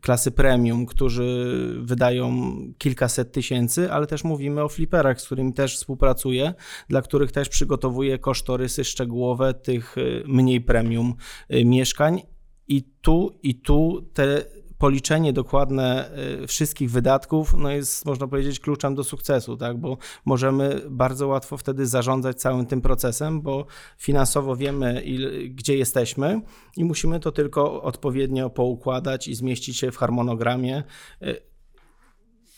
klasy 0.00 0.30
premium, 0.30 0.86
którzy 0.86 1.46
wydają 1.80 2.56
kilkaset 2.78 3.32
tysięcy, 3.32 3.92
ale 3.92 4.06
też 4.06 4.24
mówimy 4.24 4.62
o 4.62 4.68
fliperach, 4.68 5.20
z 5.20 5.26
którymi 5.26 5.52
też 5.52 5.76
współpracuję, 5.76 6.54
dla 6.88 7.02
których 7.02 7.32
też 7.32 7.48
przygotowuję 7.48 8.18
kosztorysy 8.18 8.84
szczegółowe 8.84 9.54
tych 9.54 9.98
y, 9.98 10.22
mniej 10.26 10.60
premium 10.60 11.14
y, 11.54 11.64
mieszkań. 11.64 12.22
I 12.68 12.82
tu, 13.00 13.38
i 13.42 13.54
tu 13.54 14.10
te 14.12 14.44
policzenie 14.82 15.32
dokładne 15.32 16.10
y, 16.42 16.46
wszystkich 16.46 16.90
wydatków 16.90 17.54
no 17.58 17.70
jest, 17.70 18.04
można 18.04 18.28
powiedzieć, 18.28 18.60
kluczem 18.60 18.94
do 18.94 19.04
sukcesu, 19.04 19.56
tak? 19.56 19.78
bo 19.78 19.98
możemy 20.24 20.80
bardzo 20.90 21.28
łatwo 21.28 21.56
wtedy 21.56 21.86
zarządzać 21.86 22.40
całym 22.40 22.66
tym 22.66 22.80
procesem, 22.80 23.42
bo 23.42 23.66
finansowo 23.98 24.56
wiemy, 24.56 25.04
gdzie 25.50 25.76
jesteśmy 25.76 26.40
i 26.76 26.84
musimy 26.84 27.20
to 27.20 27.32
tylko 27.32 27.82
odpowiednio 27.82 28.50
poukładać 28.50 29.28
i 29.28 29.34
zmieścić 29.34 29.76
się 29.76 29.90
w 29.90 29.96
harmonogramie. 29.96 30.82
Y, 31.22 31.36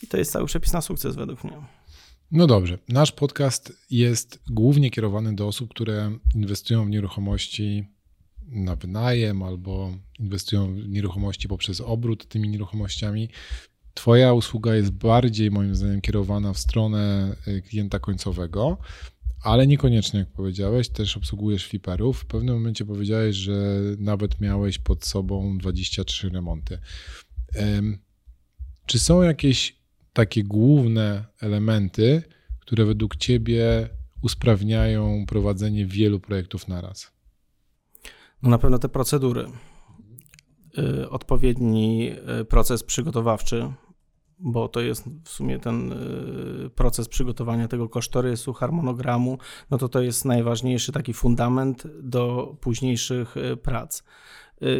I 0.02 0.06
to 0.06 0.16
jest 0.16 0.32
cały 0.32 0.46
przepis 0.46 0.72
na 0.72 0.80
sukces 0.80 1.16
według 1.16 1.44
mnie. 1.44 1.56
No 2.30 2.46
dobrze. 2.46 2.78
Nasz 2.88 3.12
podcast 3.12 3.72
jest 3.90 4.42
głównie 4.50 4.90
kierowany 4.90 5.34
do 5.34 5.46
osób, 5.46 5.70
które 5.70 6.18
inwestują 6.34 6.86
w 6.86 6.90
nieruchomości 6.90 7.93
na 8.48 8.76
wynajem 8.76 9.42
albo 9.42 9.92
inwestują 10.18 10.74
w 10.74 10.88
nieruchomości 10.88 11.48
poprzez 11.48 11.80
obrót 11.80 12.28
tymi 12.28 12.48
nieruchomościami. 12.48 13.28
Twoja 13.94 14.32
usługa 14.32 14.74
jest 14.74 14.90
bardziej, 14.90 15.50
moim 15.50 15.74
zdaniem, 15.74 16.00
kierowana 16.00 16.52
w 16.52 16.58
stronę 16.58 17.36
y, 17.48 17.62
klienta 17.62 17.98
końcowego, 17.98 18.78
ale 19.42 19.66
niekoniecznie, 19.66 20.20
jak 20.20 20.28
powiedziałeś, 20.28 20.88
też 20.88 21.16
obsługujesz 21.16 21.66
fliperów. 21.66 22.20
W 22.20 22.26
pewnym 22.26 22.54
momencie 22.54 22.84
powiedziałeś, 22.84 23.36
że 23.36 23.80
nawet 23.98 24.40
miałeś 24.40 24.78
pod 24.78 25.04
sobą 25.04 25.58
23 25.58 26.28
remonty. 26.28 26.78
Czy 28.86 28.98
są 28.98 29.22
jakieś 29.22 29.76
takie 30.12 30.44
główne 30.44 31.24
elementy, 31.40 32.22
które 32.60 32.84
według 32.84 33.16
Ciebie 33.16 33.88
usprawniają 34.22 35.26
prowadzenie 35.26 35.86
wielu 35.86 36.20
projektów 36.20 36.68
naraz? 36.68 37.13
No 38.44 38.50
na 38.50 38.58
pewno 38.58 38.78
te 38.78 38.88
procedury. 38.88 39.46
Y, 40.78 41.10
odpowiedni 41.10 42.12
y, 42.40 42.44
proces 42.44 42.82
przygotowawczy, 42.82 43.72
bo 44.38 44.68
to 44.68 44.80
jest 44.80 45.08
w 45.24 45.28
sumie 45.28 45.58
ten 45.58 45.92
y, 45.92 46.70
proces 46.70 47.08
przygotowania 47.08 47.68
tego 47.68 47.88
kosztorysu, 47.88 48.52
harmonogramu, 48.52 49.38
no 49.70 49.78
to 49.78 49.88
to 49.88 50.00
jest 50.00 50.24
najważniejszy 50.24 50.92
taki 50.92 51.12
fundament 51.12 51.86
do 52.02 52.54
późniejszych 52.60 53.34
prac. 53.62 54.02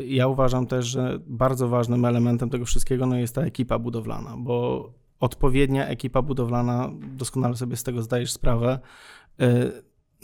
Ja 0.07 0.29
uważam 0.29 0.67
też, 0.67 0.87
że 0.87 1.19
bardzo 1.27 1.69
ważnym 1.69 2.05
elementem 2.05 2.51
tego 2.51 2.65
wszystkiego 2.65 3.07
no 3.07 3.17
jest 3.17 3.35
ta 3.35 3.43
ekipa 3.43 3.79
budowlana, 3.79 4.37
bo 4.39 4.91
odpowiednia 5.21 5.87
ekipa 5.87 6.23
budowlana, 6.23 6.91
doskonale 7.17 7.57
sobie 7.57 7.77
z 7.77 7.83
tego 7.83 8.03
zdajesz 8.03 8.33
sprawę, 8.33 8.79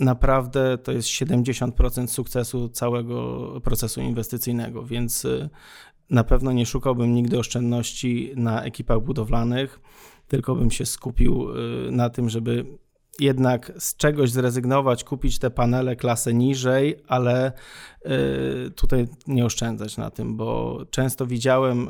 naprawdę 0.01 0.79
to 0.79 0.93
jest 0.93 1.09
70% 1.09 2.07
sukcesu 2.07 2.69
całego 2.69 3.61
procesu 3.61 4.01
inwestycyjnego, 4.01 4.83
więc 4.83 5.25
y, 5.25 5.49
na 6.11 6.25
pewno 6.25 6.53
nie 6.53 6.67
szukałbym 6.67 7.15
nigdy 7.15 7.39
oszczędności 7.39 8.33
na 8.37 8.63
ekipach 8.63 9.01
budowlanych, 9.01 9.81
tylko 10.29 10.55
bym 10.55 10.71
się 10.71 10.87
skupił 10.87 11.51
y, 11.51 11.91
na 11.91 12.11
tym, 12.11 12.29
żeby 12.29 12.65
jednak 13.19 13.73
z 13.79 13.97
czegoś 13.97 14.31
zrezygnować, 14.31 15.05
kupić 15.05 15.39
te 15.39 15.51
panele 15.51 15.97
klasę 15.97 16.35
niżej, 16.35 16.97
ale 17.09 17.53
y, 18.07 18.71
tutaj 18.71 19.09
nie 19.27 19.45
oszczędzać 19.45 19.97
na 19.97 20.11
tym, 20.11 20.37
bo 20.37 20.79
często 20.91 21.27
widziałem 21.27 21.89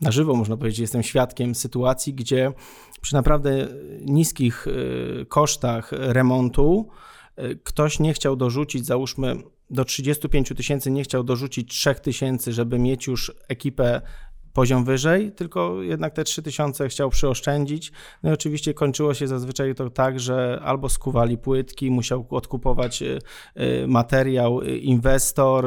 na 0.00 0.12
żywo, 0.12 0.34
można 0.34 0.56
powiedzieć, 0.56 0.78
jestem 0.78 1.02
świadkiem 1.02 1.54
sytuacji, 1.54 2.14
gdzie 2.14 2.52
przy 3.00 3.14
naprawdę 3.14 3.68
niskich 4.00 4.66
y, 4.66 5.26
kosztach 5.28 5.92
remontu 5.92 6.88
y, 7.38 7.58
ktoś 7.64 7.98
nie 7.98 8.12
chciał 8.12 8.36
dorzucić, 8.36 8.86
załóżmy 8.86 9.36
do 9.70 9.84
35 9.84 10.52
tysięcy, 10.56 10.90
nie 10.90 11.02
chciał 11.02 11.24
dorzucić 11.24 11.70
3 11.70 11.94
tysięcy, 11.94 12.52
żeby 12.52 12.78
mieć 12.78 13.06
już 13.06 13.32
ekipę 13.48 14.00
poziom 14.52 14.84
wyżej, 14.84 15.32
tylko 15.32 15.82
jednak 15.82 16.14
te 16.14 16.24
3000 16.24 16.88
chciał 16.88 17.10
przyoszczędzić. 17.10 17.92
No 18.22 18.30
i 18.30 18.32
oczywiście 18.32 18.74
kończyło 18.74 19.14
się 19.14 19.28
zazwyczaj 19.28 19.74
to 19.74 19.90
tak, 19.90 20.20
że 20.20 20.60
albo 20.64 20.88
skuwali 20.88 21.38
płytki, 21.38 21.90
musiał 21.90 22.26
odkupować 22.30 23.02
y, 23.02 23.18
y, 23.60 23.86
materiał 23.86 24.62
y, 24.62 24.78
inwestor, 24.78 25.66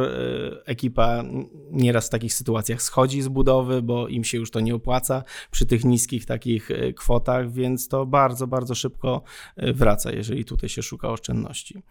ekipa 0.65 1.23
nieraz 1.71 2.07
w 2.07 2.09
takich 2.09 2.33
sytuacjach 2.33 2.81
schodzi 2.81 3.21
z 3.21 3.27
budowy, 3.27 3.81
bo 3.81 4.07
im 4.07 4.23
się 4.23 4.37
już 4.37 4.51
to 4.51 4.59
nie 4.59 4.75
opłaca 4.75 5.23
przy 5.51 5.65
tych 5.65 5.85
niskich 5.85 6.25
takich 6.25 6.69
kwotach, 6.95 7.51
więc 7.51 7.87
to 7.87 8.05
bardzo, 8.05 8.47
bardzo 8.47 8.75
szybko 8.75 9.21
wraca, 9.57 10.11
jeżeli 10.11 10.45
tutaj 10.45 10.69
się 10.69 10.83
szuka 10.83 11.09
oszczędności. 11.09 11.83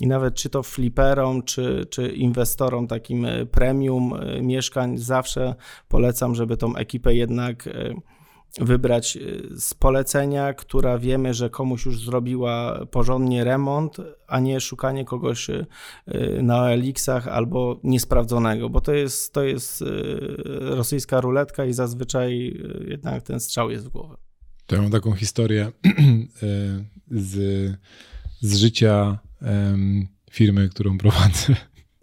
I 0.00 0.06
nawet 0.06 0.34
czy 0.34 0.50
to 0.50 0.62
fliperom, 0.62 1.42
czy, 1.42 1.86
czy 1.90 2.08
inwestorom 2.08 2.86
takim 2.86 3.24
e, 3.24 3.46
premium 3.46 4.14
e, 4.14 4.42
mieszkań, 4.42 4.98
zawsze 4.98 5.54
polecam, 5.88 6.34
żeby 6.34 6.56
tą 6.56 6.76
ekipę 6.76 7.14
jednak 7.14 7.66
e, 7.66 7.94
wybrać 8.60 9.18
z 9.56 9.74
polecenia, 9.74 10.54
która 10.54 10.98
wiemy, 10.98 11.34
że 11.34 11.50
komuś 11.50 11.86
już 11.86 12.04
zrobiła 12.04 12.86
porządnie 12.90 13.44
remont, 13.44 13.96
a 14.26 14.40
nie 14.40 14.60
szukanie 14.60 15.04
kogoś 15.04 15.50
na 16.42 16.62
OLX-ach 16.62 17.28
albo 17.28 17.80
niesprawdzonego, 17.84 18.70
bo 18.70 18.80
to 18.80 18.92
jest, 18.92 19.32
to 19.32 19.42
jest 19.42 19.84
rosyjska 20.60 21.20
ruletka 21.20 21.64
i 21.64 21.72
zazwyczaj 21.72 22.60
jednak 22.88 23.22
ten 23.22 23.40
strzał 23.40 23.70
jest 23.70 23.86
w 23.86 23.88
głowę. 23.88 24.16
To 24.66 24.76
ja 24.76 24.82
mam 24.82 24.90
taką 24.90 25.12
historię 25.12 25.72
z, 27.10 27.36
z 28.40 28.56
życia 28.56 29.18
firmy, 30.30 30.68
którą 30.68 30.98
prowadzę. 30.98 31.56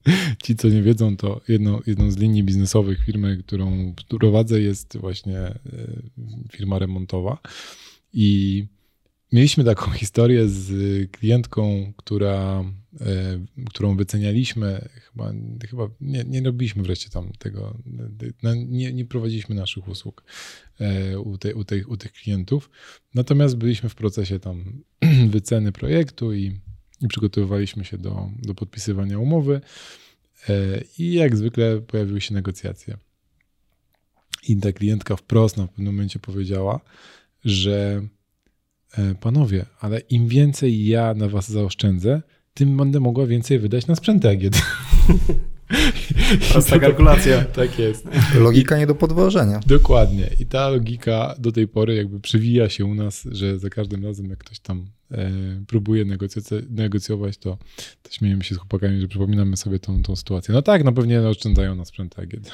Ci, 0.44 0.56
co 0.56 0.70
nie 0.70 0.82
wiedzą, 0.82 1.18
to 1.18 1.42
jedno, 1.48 1.82
jedną 1.88 2.12
z 2.12 2.18
linii 2.18 2.44
biznesowych 2.44 3.06
firmy, 3.06 3.38
którą 3.38 3.94
prowadzę, 4.20 4.62
jest 4.62 4.98
właśnie 4.98 5.38
e, 5.40 5.56
firma 6.52 6.80
remontowa. 6.80 7.38
I 8.14 8.66
mieliśmy 9.32 9.64
taką 9.64 9.92
historię 10.02 10.50
z 10.50 10.72
klientką, 11.12 11.94
która, 11.98 12.64
e, 13.02 13.40
którą 13.70 13.98
wycenialiśmy. 13.98 14.90
Chyba, 14.94 15.34
chyba 15.70 15.90
nie, 16.02 16.24
nie 16.24 16.42
robiliśmy 16.42 16.84
wreszcie 16.84 17.10
tam 17.10 17.32
tego, 17.40 17.78
no, 18.44 18.54
nie, 18.56 18.94
nie 18.94 19.06
prowadziliśmy 19.06 19.56
naszych 19.56 19.88
usług 19.88 20.24
e, 20.80 21.20
u, 21.20 21.38
te, 21.38 21.56
u, 21.56 21.64
tych, 21.64 21.90
u 21.90 21.98
tych 21.98 22.12
klientów. 22.12 22.70
Natomiast 23.16 23.58
byliśmy 23.58 23.90
w 23.90 23.96
procesie 23.96 24.40
tam 24.40 24.84
wyceny 25.36 25.72
projektu 25.72 26.34
i 26.34 26.60
i 27.02 27.08
przygotowywaliśmy 27.08 27.86
się 27.86 27.98
do, 27.98 28.30
do 28.42 28.56
podpisywania 28.56 29.20
umowy. 29.20 29.62
E, 30.50 30.82
I 30.98 31.14
jak 31.14 31.38
zwykle 31.38 31.82
pojawiły 31.82 32.22
się 32.22 32.34
negocjacje. 32.34 32.98
I 34.48 34.58
ta 34.58 34.72
klientka 34.72 35.16
wprost 35.16 35.58
na 35.58 35.68
pewnym 35.68 35.94
momencie 35.94 36.20
powiedziała, 36.20 36.80
że 37.46 38.08
e, 38.98 39.16
panowie, 39.16 39.66
ale 39.80 40.00
im 40.00 40.28
więcej 40.28 40.88
ja 40.88 41.14
na 41.14 41.28
was 41.30 41.50
zaoszczędzę, 41.50 42.22
tym 42.54 42.78
będę 42.78 43.00
mogła 43.00 43.26
więcej 43.26 43.60
wydać 43.60 43.88
na 43.88 43.96
sprzęt 43.96 44.26
AGD. 44.26 44.56
Prosta 46.52 46.80
kalkulacja. 46.80 47.44
Tak 47.44 47.80
jest. 47.80 48.08
Logika 48.40 48.78
nie 48.78 48.88
do 48.88 48.96
podważenia. 48.96 49.60
Dokładnie. 49.66 50.30
I 50.40 50.46
ta 50.46 50.70
logika 50.70 51.36
do 51.40 51.52
tej 51.52 51.68
pory 51.68 51.96
jakby 51.96 52.20
przewija 52.20 52.70
się 52.70 52.86
u 52.86 52.94
nas, 52.94 53.28
że 53.32 53.60
za 53.60 53.70
każdym 53.70 54.06
razem 54.06 54.30
jak 54.30 54.40
ktoś 54.40 54.60
tam 54.60 54.86
e, 55.12 55.32
próbuje 55.68 56.06
negocjować, 56.70 57.38
to, 57.38 57.58
to 58.04 58.12
śmiejemy 58.12 58.44
się 58.44 58.56
z 58.56 58.58
chłopakami, 58.58 59.02
że 59.02 59.08
przypominamy 59.08 59.58
sobie 59.58 59.80
tą, 59.80 60.04
tą 60.04 60.16
sytuację. 60.16 60.54
No 60.54 60.62
tak, 60.62 60.84
no 60.84 60.94
pewnie 60.94 61.22
oszczędzają 61.22 61.76
na 61.76 61.86
sprzęt 61.86 62.20
AGD. 62.20 62.52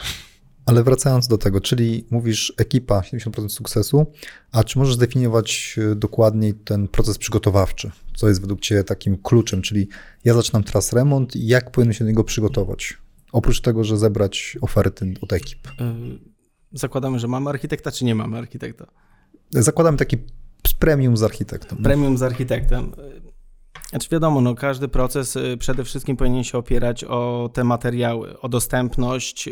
Ale 0.66 0.84
wracając 0.84 1.28
do 1.28 1.38
tego, 1.38 1.62
czyli 1.62 2.06
mówisz 2.12 2.54
ekipa 2.58 3.02
70% 3.02 3.50
sukcesu, 3.50 4.06
a 4.52 4.64
czy 4.64 4.80
możesz 4.80 4.96
zdefiniować 4.96 5.76
e, 5.92 5.96
dokładniej 5.96 6.54
ten 6.54 6.88
proces 6.88 7.18
przygotowawczy? 7.18 7.92
Co 8.16 8.28
jest 8.28 8.42
według 8.42 8.62
Ciebie 8.62 8.84
takim 8.84 9.18
kluczem? 9.18 9.62
Czyli 9.62 9.88
ja 10.24 10.34
zaczynam 10.34 10.64
teraz 10.64 10.94
remont 10.94 11.36
i 11.36 11.48
jak 11.48 11.72
powinien 11.72 11.94
się 11.94 12.04
do 12.04 12.10
niego 12.10 12.24
przygotować? 12.24 12.98
Oprócz 13.34 13.62
tego, 13.62 13.84
że 13.84 13.98
zebrać 13.98 14.58
oferty 14.62 15.14
od 15.22 15.34
ekip. 15.34 15.68
E, 15.68 15.96
zakładamy, 16.72 17.20
że 17.20 17.28
mamy 17.28 17.50
architekta, 17.50 17.92
czy 17.92 18.06
nie 18.06 18.16
mamy 18.16 18.38
architekta? 18.38 18.86
Zakładamy 19.50 19.98
taki 19.98 20.18
premium 20.80 21.18
z 21.18 21.24
architektem. 21.24 21.78
Premium 21.84 22.18
z 22.18 22.24
architektem. 22.24 22.92
Znaczy 23.90 24.10
wiadomo, 24.12 24.42
no 24.42 24.56
każdy 24.56 24.88
proces 24.88 25.38
e, 25.38 25.58
przede 25.58 25.84
wszystkim 25.84 26.18
powinien 26.18 26.44
się 26.44 26.58
opierać 26.58 27.04
o 27.04 27.50
te 27.54 27.64
materiały, 27.64 28.40
o 28.40 28.50
dostępność, 28.50 29.50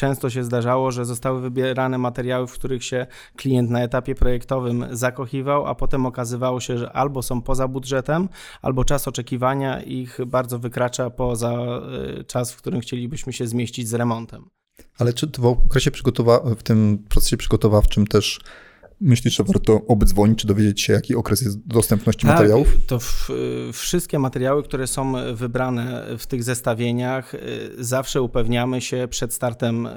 Często 0.00 0.30
się 0.30 0.44
zdarzało, 0.44 0.90
że 0.90 1.04
zostały 1.04 1.40
wybierane 1.40 1.98
materiały, 1.98 2.46
w 2.46 2.52
których 2.52 2.84
się 2.84 3.06
klient 3.36 3.70
na 3.70 3.82
etapie 3.82 4.14
projektowym 4.14 4.86
zakochiwał, 4.90 5.66
a 5.66 5.74
potem 5.74 6.06
okazywało 6.06 6.60
się, 6.60 6.78
że 6.78 6.92
albo 6.92 7.22
są 7.22 7.42
poza 7.42 7.68
budżetem, 7.68 8.28
albo 8.62 8.84
czas 8.84 9.08
oczekiwania 9.08 9.82
ich 9.82 10.18
bardzo 10.26 10.58
wykracza 10.58 11.10
poza 11.10 11.80
y, 12.20 12.24
czas, 12.24 12.52
w 12.52 12.56
którym 12.56 12.80
chcielibyśmy 12.80 13.32
się 13.32 13.46
zmieścić 13.46 13.88
z 13.88 13.94
remontem. 13.94 14.44
Ale 14.98 15.12
czy 15.12 15.26
w 15.38 15.46
okresie 15.46 15.90
przygotowa- 15.90 16.54
w 16.54 16.62
tym 16.62 16.98
procesie 17.08 17.36
przygotowawczym 17.36 18.06
też 18.06 18.40
Myślisz, 19.00 19.36
że 19.36 19.44
warto 19.44 19.80
obdzwonić, 19.88 20.38
czy 20.38 20.46
dowiedzieć 20.46 20.80
się, 20.80 20.92
jaki 20.92 21.14
okres 21.14 21.42
jest 21.42 21.66
dostępności 21.66 22.26
tak, 22.26 22.36
materiałów? 22.36 22.76
To 22.86 22.98
w, 22.98 23.30
wszystkie 23.72 24.18
materiały, 24.18 24.62
które 24.62 24.86
są 24.86 25.12
wybrane 25.34 26.06
w 26.18 26.26
tych 26.26 26.44
zestawieniach, 26.44 27.34
y, 27.34 27.38
zawsze 27.78 28.22
upewniamy 28.22 28.80
się 28.80 29.08
przed 29.10 29.32
startem 29.32 29.86
y, 29.86 29.90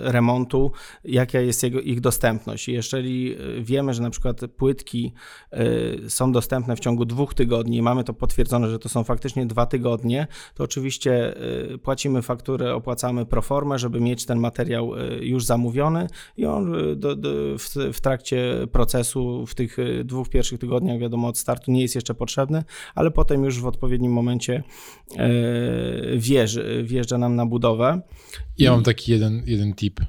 remontu, 0.00 0.72
jaka 1.04 1.40
jest 1.40 1.62
jego, 1.62 1.80
ich 1.80 2.00
dostępność. 2.00 2.68
Jeżeli 2.68 3.36
y, 3.58 3.62
wiemy, 3.62 3.94
że 3.94 4.02
na 4.02 4.10
przykład 4.10 4.40
płytki 4.56 5.12
są 6.08 6.32
dostępne 6.32 6.76
w 6.76 6.80
ciągu 6.80 7.04
dwóch 7.04 7.34
tygodni, 7.34 7.82
mamy 7.82 8.04
to 8.04 8.14
potwierdzone, 8.14 8.70
że 8.70 8.78
to 8.78 8.88
są 8.88 9.04
faktycznie 9.04 9.46
dwa 9.46 9.66
tygodnie, 9.66 10.26
to 10.54 10.64
oczywiście 10.64 11.34
płacimy 11.82 12.22
fakturę, 12.22 12.74
opłacamy 12.74 13.26
proformę, 13.26 13.78
żeby 13.78 14.00
mieć 14.00 14.26
ten 14.26 14.38
materiał 14.38 14.92
już 15.20 15.44
zamówiony 15.44 16.06
i 16.36 16.46
on 16.46 16.72
do, 16.96 17.16
do, 17.16 17.28
w, 17.58 17.74
w 17.92 18.00
trakcie 18.00 18.43
procesu, 18.72 19.46
w 19.46 19.54
tych 19.54 19.78
y, 19.78 20.04
dwóch 20.04 20.28
pierwszych 20.28 20.58
tygodniach, 20.58 20.98
wiadomo, 20.98 21.28
od 21.28 21.38
startu 21.38 21.72
nie 21.72 21.82
jest 21.82 21.94
jeszcze 21.94 22.14
potrzebny, 22.14 22.64
ale 22.94 23.10
potem 23.10 23.44
już 23.44 23.60
w 23.60 23.66
odpowiednim 23.66 24.12
momencie 24.12 24.62
e, 25.16 25.28
wjeżdża, 26.16 26.62
wjeżdża 26.82 27.18
nam 27.18 27.36
na 27.36 27.46
budowę. 27.46 28.00
Ja 28.58 28.70
mam 28.70 28.82
taki 28.82 29.12
jeden, 29.12 29.42
jeden 29.46 29.74
tip. 29.74 30.00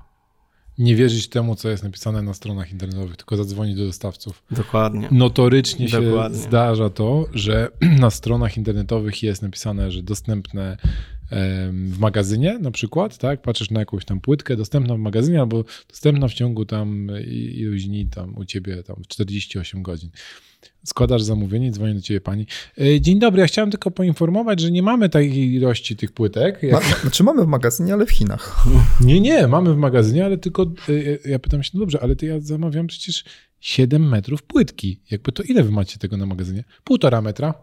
Nie 0.78 0.96
wierzyć 0.96 1.28
temu, 1.28 1.56
co 1.56 1.70
jest 1.70 1.84
napisane 1.84 2.22
na 2.22 2.34
stronach 2.34 2.72
internetowych, 2.72 3.18
tylko 3.18 3.38
zadzwonić 3.38 3.78
do 3.78 3.86
dostawców. 3.86 4.44
Dokładnie. 4.52 5.08
Notorycznie 5.12 5.90
się 5.90 6.02
Dokładnie. 6.02 6.38
zdarza 6.38 6.90
to, 6.90 7.26
że 7.34 7.70
na 8.00 8.10
stronach 8.10 8.58
internetowych 8.58 9.24
jest 9.24 9.42
napisane, 9.42 9.92
że 9.92 10.04
dostępne 10.04 10.78
w 11.32 11.96
magazynie 12.00 12.60
na 12.60 12.72
przykład, 12.72 13.18
tak? 13.18 13.42
Patrzysz 13.42 13.72
na 13.72 13.80
jakąś 13.80 14.06
tam 14.06 14.22
płytkę, 14.22 14.56
dostępna 14.56 14.96
w 14.96 15.00
magazynie 15.00 15.40
albo 15.40 15.64
dostępna 15.90 16.28
w 16.28 16.34
ciągu 16.34 16.66
tam 16.66 17.08
i- 17.28 17.60
iluś 17.60 17.84
dni 17.86 18.06
tam 18.06 18.38
u 18.38 18.46
ciebie 18.46 18.84
tam 18.84 18.96
w 19.04 19.08
48 19.08 19.84
godzin. 19.84 20.10
Składasz 20.84 21.22
zamówienie, 21.24 21.72
dzwoni 21.72 21.94
do 21.96 22.02
ciebie 22.02 22.22
pani. 22.22 22.46
"E, 22.82 23.02
Dzień 23.02 23.20
dobry, 23.20 23.42
ja 23.42 23.48
chciałem 23.48 23.72
tylko 23.72 23.92
poinformować, 23.92 24.60
że 24.60 24.72
nie 24.72 24.84
mamy 24.84 25.10
takiej 25.10 25.54
ilości 25.54 25.96
tych 25.96 26.12
płytek. 26.12 26.64
Ma, 26.64 26.68
Jak... 26.70 27.00
znaczy 27.02 27.24
mamy 27.24 27.44
w 27.44 27.48
magazynie, 27.48 27.94
ale 27.94 28.06
w 28.06 28.12
Chinach. 28.12 28.66
Nie, 29.02 29.22
nie, 29.22 29.48
mamy 29.48 29.74
w 29.74 29.78
magazynie, 29.78 30.26
ale 30.26 30.38
tylko 30.38 30.72
y, 30.90 31.20
ja 31.26 31.40
pytam 31.40 31.64
się, 31.64 31.72
no 31.74 31.80
dobrze, 31.80 32.00
ale 32.04 32.16
to 32.16 32.26
ja 32.26 32.40
zamawiam 32.40 32.88
przecież 32.88 33.24
7 33.60 34.10
metrów 34.10 34.44
płytki. 34.44 35.00
Jakby 35.12 35.32
to 35.32 35.44
ile 35.44 35.64
wy 35.64 35.72
macie 35.72 35.98
tego 36.00 36.18
na 36.18 36.26
magazynie? 36.26 36.64
Półtora 36.84 37.22
metra. 37.22 37.54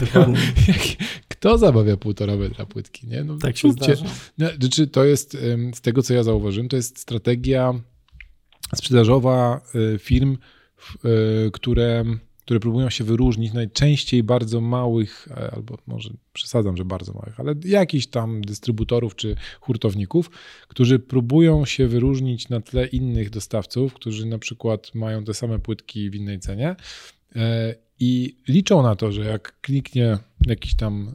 Dokładnie. 0.00 0.38
Kto 1.42 1.58
zamawia 1.58 1.96
półtora 1.96 2.36
metra 2.36 2.66
płytki? 2.66 3.06
Nie? 3.06 3.24
No, 3.24 3.38
Tak 3.38 3.56
się 3.56 3.72
zdarza. 3.72 4.04
No, 4.38 4.48
Znaczy, 4.60 4.86
to 4.86 5.04
jest, 5.04 5.36
z 5.74 5.80
tego 5.80 6.02
co 6.02 6.14
ja 6.14 6.22
zauważyłem, 6.22 6.68
to 6.68 6.76
jest 6.76 6.98
strategia 6.98 7.74
sprzedażowa 8.74 9.60
y, 9.94 9.98
firm, 9.98 10.36
y, 11.04 11.50
które, 11.52 12.04
które 12.44 12.60
próbują 12.60 12.90
się 12.90 13.04
wyróżnić, 13.04 13.52
najczęściej 13.52 14.22
bardzo 14.22 14.60
małych, 14.60 15.28
e, 15.30 15.50
albo 15.50 15.78
może 15.86 16.10
przesadzam, 16.32 16.76
że 16.76 16.84
bardzo 16.84 17.12
małych, 17.12 17.40
ale 17.40 17.54
jakichś 17.64 18.06
tam 18.06 18.42
dystrybutorów 18.42 19.16
czy 19.16 19.36
hurtowników, 19.60 20.30
którzy 20.68 20.98
próbują 20.98 21.64
się 21.64 21.88
wyróżnić 21.88 22.48
na 22.48 22.60
tle 22.60 22.86
innych 22.86 23.30
dostawców, 23.30 23.94
którzy 23.94 24.26
na 24.26 24.38
przykład 24.38 24.94
mają 24.94 25.24
te 25.24 25.34
same 25.34 25.58
płytki 25.58 26.10
w 26.10 26.14
innej 26.14 26.40
cenie. 26.40 26.76
E, 27.36 27.74
I 28.00 28.36
liczą 28.48 28.82
na 28.82 28.96
to, 28.96 29.12
że 29.12 29.24
jak 29.24 29.60
kliknie 29.60 30.18
jakiś 30.46 30.74
tam 30.74 31.14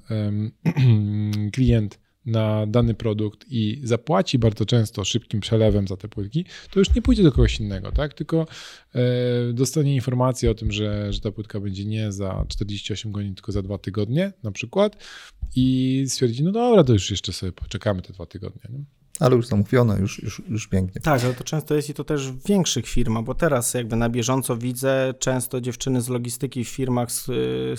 klient 1.54 2.00
na 2.28 2.66
dany 2.68 2.94
produkt 2.94 3.46
i 3.50 3.82
zapłaci 3.84 4.40
bardzo 4.40 4.66
często 4.66 5.06
szybkim 5.06 5.40
przelewem 5.40 5.88
za 5.88 5.98
te 5.98 6.08
płytki, 6.08 6.46
to 6.72 6.80
już 6.80 6.96
nie 6.96 7.02
pójdzie 7.02 7.24
do 7.24 7.32
kogoś 7.32 7.60
innego, 7.60 7.92
tak? 7.92 8.14
Tylko 8.14 8.48
e, 8.96 9.54
dostanie 9.54 9.96
informację 9.96 10.52
o 10.52 10.54
tym, 10.54 10.72
że, 10.72 11.14
że 11.14 11.20
ta 11.22 11.32
płytka 11.32 11.60
będzie 11.60 11.86
nie 11.86 12.12
za 12.12 12.46
48 12.48 13.12
godzin, 13.12 13.36
tylko 13.36 13.52
za 13.52 13.62
dwa 13.62 13.78
tygodnie 13.78 14.34
na 14.44 14.52
przykład 14.52 15.04
i 15.56 16.06
stwierdzi, 16.08 16.44
no 16.44 16.52
dobra, 16.52 16.84
to 16.84 16.94
już 16.94 17.12
jeszcze 17.12 17.34
sobie 17.34 17.52
poczekamy 17.52 18.02
te 18.02 18.14
dwa 18.14 18.26
tygodnie. 18.26 18.62
Nie? 18.70 18.97
Ale 19.20 19.36
już 19.36 19.48
zamówione, 19.48 20.00
już, 20.00 20.24
już, 20.24 20.42
już 20.50 20.68
pięknie. 20.68 21.02
Tak, 21.02 21.24
ale 21.24 21.34
to 21.34 21.44
często 21.44 21.76
jest 21.76 21.90
i 21.90 21.94
to 21.94 22.04
też 22.04 22.32
w 22.32 22.48
większych 22.48 22.88
firmach, 22.88 23.24
bo 23.24 23.36
teraz 23.36 23.74
jakby 23.74 23.96
na 23.96 24.10
bieżąco 24.10 24.58
widzę 24.58 25.14
często 25.20 25.62
dziewczyny 25.62 26.02
z 26.02 26.10
logistyki 26.10 26.66
w 26.66 26.70
firmach, 26.70 27.12
z, 27.12 27.26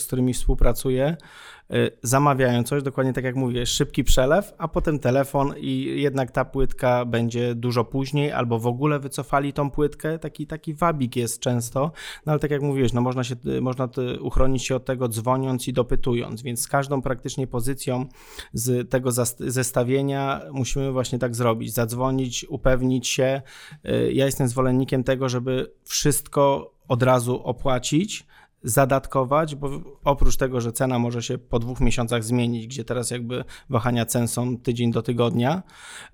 z 0.00 0.06
którymi 0.06 0.34
współpracuję, 0.34 1.16
y, 1.16 1.57
zamawiają 2.02 2.62
coś, 2.62 2.82
dokładnie 2.82 3.12
tak 3.12 3.24
jak 3.24 3.36
mówię, 3.36 3.66
szybki 3.66 4.04
przelew, 4.04 4.54
a 4.58 4.68
potem 4.68 4.98
telefon 4.98 5.54
i 5.56 6.00
jednak 6.02 6.30
ta 6.30 6.44
płytka 6.44 7.04
będzie 7.04 7.54
dużo 7.54 7.84
później, 7.84 8.32
albo 8.32 8.58
w 8.58 8.66
ogóle 8.66 8.98
wycofali 8.98 9.52
tą 9.52 9.70
płytkę, 9.70 10.18
taki, 10.18 10.46
taki 10.46 10.74
wabik 10.74 11.16
jest 11.16 11.40
często, 11.40 11.92
no 12.26 12.32
ale 12.32 12.38
tak 12.38 12.50
jak 12.50 12.62
mówiłeś, 12.62 12.92
no 12.92 13.00
można, 13.00 13.24
się, 13.24 13.36
można 13.60 13.88
t- 13.88 14.20
uchronić 14.20 14.62
się 14.64 14.76
od 14.76 14.84
tego 14.84 15.08
dzwoniąc 15.08 15.68
i 15.68 15.72
dopytując, 15.72 16.42
więc 16.42 16.60
z 16.60 16.68
każdą 16.68 17.02
praktycznie 17.02 17.46
pozycją 17.46 18.06
z 18.52 18.90
tego 18.90 19.10
zestawienia 19.38 20.40
musimy 20.52 20.92
właśnie 20.92 21.18
tak 21.18 21.36
zrobić, 21.36 21.74
zadzwonić, 21.74 22.46
upewnić 22.48 23.08
się. 23.08 23.42
Y, 23.88 24.12
Ja 24.12 24.24
jestem 24.26 24.48
zwolennikiem 24.48 25.04
tego, 25.04 25.28
żeby 25.28 25.72
wszystko 25.84 26.72
od 26.88 27.02
razu 27.02 27.42
opłacić, 27.44 28.26
zadatkować, 28.62 29.54
bo 29.54 29.70
oprócz 30.04 30.36
tego, 30.36 30.60
że 30.60 30.72
cena 30.72 30.98
może 30.98 31.22
się 31.22 31.38
po 31.38 31.58
dwóch 31.58 31.80
miesiącach 31.80 32.24
zmienić, 32.24 32.66
gdzie 32.66 32.84
teraz 32.84 33.10
jakby 33.10 33.44
wahania 33.70 34.06
cen 34.06 34.28
są 34.28 34.58
tydzień 34.58 34.92
do 34.92 35.02
tygodnia, 35.02 35.62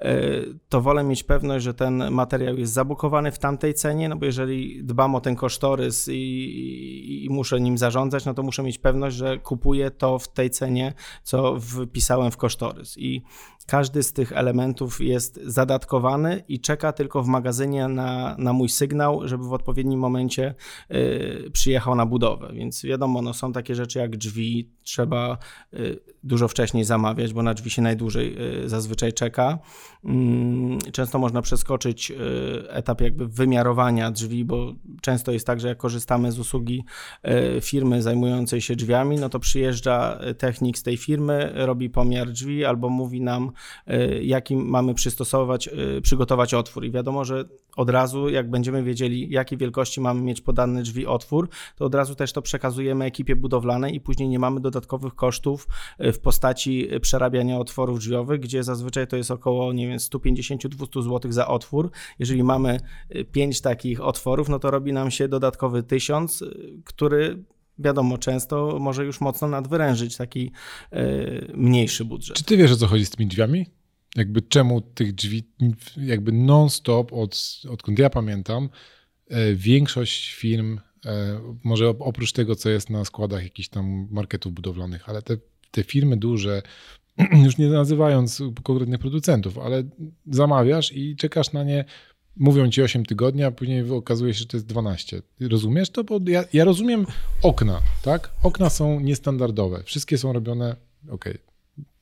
y, 0.02 0.59
to 0.68 0.80
wolę 0.80 1.04
mieć 1.04 1.22
pewność, 1.22 1.64
że 1.64 1.74
ten 1.74 2.11
materiał 2.11 2.57
jest 2.57 2.72
zabukowany 2.72 3.33
w 3.33 3.38
tamtej 3.38 3.74
cenie, 3.74 4.09
no 4.09 4.16
bo 4.16 4.26
jeżeli 4.26 4.85
dbam 4.85 5.14
o 5.14 5.20
ten 5.20 5.37
kosztorys 5.37 6.09
i, 6.09 6.12
i, 6.12 7.24
i 7.24 7.30
muszę 7.30 7.61
nim 7.61 7.78
zarządzać, 7.78 8.24
no 8.24 8.35
to 8.35 8.42
muszę 8.42 8.62
mieć 8.62 8.78
pewność, 8.78 9.16
że 9.16 9.38
kupuję 9.38 9.90
to 9.90 10.18
w 10.18 10.28
tej 10.28 10.50
cenie, 10.50 10.92
co 11.22 11.61
wpisałem 11.61 12.30
w 12.30 12.37
kosztorys. 12.37 12.98
I 12.98 13.22
każdy 13.66 14.03
z 14.03 14.12
tych 14.12 14.33
elementów 14.33 15.00
jest 15.00 15.40
zadatkowany 15.44 16.44
i 16.48 16.61
czeka 16.61 16.92
tylko 16.92 17.22
w 17.22 17.27
magazynie 17.27 17.88
na, 17.88 18.37
na 18.38 18.53
mój 18.53 18.68
sygnał, 18.68 19.29
żeby 19.29 19.44
w 19.44 19.53
odpowiednim 19.53 20.00
momencie 20.00 20.55
y, 20.90 21.50
przyjechał 21.53 21.94
na 21.94 22.07
budowę. 22.07 22.50
Więc 22.55 22.83
wiadomo, 22.83 23.22
no, 23.22 23.35
są 23.35 23.53
takie 23.53 23.74
rzeczy 23.74 23.98
jak 23.98 24.16
drzwi, 24.16 24.70
trzeba 24.83 25.38
y, 25.74 26.13
dużo 26.24 26.48
wcześniej 26.48 26.84
zamawiać, 26.84 27.32
bo 27.32 27.42
na 27.42 27.54
drzwi 27.54 27.70
się 27.70 27.82
najdłużej 27.82 28.37
y, 28.64 28.68
zazwyczaj 28.68 29.12
czeka. 29.12 29.58
Mm, 30.04 30.78
Często 30.92 31.18
można 31.18 31.42
przeskoczyć 31.42 32.10
y, 32.10 32.14
etap 32.70 33.00
jakby 33.00 33.28
wymiarowania 33.28 34.10
drzwi, 34.10 34.44
bo 34.44 34.72
często 35.00 35.32
jest 35.32 35.46
tak, 35.46 35.60
że 35.60 35.68
jak 35.68 35.78
korzystamy 35.78 36.32
z 36.32 36.38
usługi 36.38 36.84
y, 37.56 37.60
firmy 37.60 38.02
zajmującej 38.02 38.60
się 38.60 38.76
drzwiami, 38.76 39.16
no 39.16 39.28
to 39.28 39.38
przyjeżdża 39.38 40.18
technik 40.38 40.78
z 40.78 40.82
tej 40.82 40.96
firmy, 40.96 41.52
robi 41.54 41.90
pomiar 41.90 42.30
drzwi 42.30 42.64
albo 42.64 42.88
mówi 42.88 43.20
nam, 43.20 43.50
y, 43.90 44.24
jaki 44.24 44.56
mamy 44.56 44.94
przystosować, 44.94 45.70
przygotować 46.02 46.54
otwór. 46.54 46.84
I 46.84 46.90
wiadomo, 46.90 47.24
że 47.24 47.44
od 47.76 47.90
razu, 47.90 48.28
jak 48.28 48.50
będziemy 48.50 48.82
wiedzieli, 48.82 49.30
jakiej 49.30 49.58
wielkości 49.58 50.00
mamy 50.00 50.20
mieć 50.20 50.40
podany 50.40 50.82
drzwi 50.82 51.06
otwór, 51.06 51.48
to 51.76 51.84
od 51.84 51.94
razu 51.94 52.14
też 52.14 52.32
to 52.32 52.42
przekazujemy 52.42 53.04
ekipie 53.04 53.37
budowlanej 53.37 53.94
i 53.94 54.00
później 54.00 54.28
nie 54.28 54.38
mamy 54.38 54.60
dodatkowych 54.60 55.14
kosztów 55.14 55.66
y, 56.00 56.12
w 56.12 56.20
postaci 56.20 56.88
przerabiania 57.00 57.58
otworów 57.58 57.98
drzwiowych, 57.98 58.40
gdzie 58.40 58.62
zazwyczaj 58.62 59.06
to 59.06 59.16
jest 59.16 59.30
około, 59.30 59.72
nie 59.72 59.88
wiem, 59.88 59.98
150-200 59.98 61.02
zł 61.02 61.32
za 61.32 61.46
otwór. 61.46 61.90
Jeżeli 62.18 62.42
mamy 62.42 62.80
5 63.32 63.60
takich 63.60 64.00
otworów, 64.00 64.48
no 64.48 64.58
to 64.58 64.70
robi 64.70 64.92
nam 64.92 65.10
się 65.10 65.28
dodatkowy 65.28 65.82
1000, 65.82 66.42
y, 66.42 66.82
który 66.84 67.44
wiadomo, 67.78 68.18
często 68.18 68.78
może 68.80 69.04
już 69.04 69.20
mocno 69.20 69.48
nadwyrężyć 69.48 70.16
taki 70.16 70.52
mniejszy 71.54 72.04
budżet. 72.04 72.37
Czy 72.37 72.44
ty 72.44 72.56
wiesz, 72.56 72.72
o 72.72 72.76
co 72.76 72.87
chodzi 72.87 73.06
z 73.06 73.10
tymi 73.10 73.26
drzwiami? 73.26 73.66
Jakby 74.14 74.42
czemu 74.42 74.81
tych 74.81 75.14
drzwi, 75.14 75.44
jakby 75.96 76.33
non-stop, 76.33 77.12
od, 77.12 77.61
odkąd 77.70 77.98
ja 77.98 78.11
pamiętam, 78.11 78.68
e, 79.29 79.55
większość 79.55 80.35
firm, 80.35 80.81
e, 81.07 81.40
może 81.64 81.85
op- 81.85 81.96
oprócz 82.00 82.33
tego, 82.33 82.57
co 82.57 82.70
jest 82.70 82.90
na 82.90 83.05
składach 83.05 83.42
jakichś 83.42 83.68
tam 83.68 84.09
marketów 84.11 84.53
budowlanych, 84.53 85.09
ale 85.09 85.22
te, 85.22 85.37
te 85.70 85.83
firmy 85.83 86.16
duże, 86.16 86.62
już 87.44 87.59
nie 87.59 87.68
nazywając 87.68 88.42
konkretnych 88.62 89.00
producentów, 89.00 89.59
ale 89.59 89.83
zamawiasz 90.27 90.92
i 90.92 91.16
czekasz 91.16 91.53
na 91.53 91.64
nie, 91.64 91.85
mówią 92.37 92.70
ci 92.70 92.83
8 92.83 93.07
tygodni, 93.07 93.42
a 93.42 93.50
później 93.50 93.90
okazuje 93.90 94.35
się, 94.35 94.40
że 94.40 94.46
to 94.46 94.57
jest 94.57 94.66
12. 94.66 95.22
Rozumiesz 95.40 95.90
to? 95.90 96.05
Bo 96.05 96.20
ja, 96.27 96.44
ja 96.53 96.64
rozumiem 96.64 97.07
okna, 97.42 97.81
tak? 98.03 98.31
Okna 98.42 98.70
są 98.70 99.00
niestandardowe. 99.00 99.83
Wszystkie 99.83 100.18
są 100.18 100.33
robione, 100.33 100.77
okej, 101.09 101.38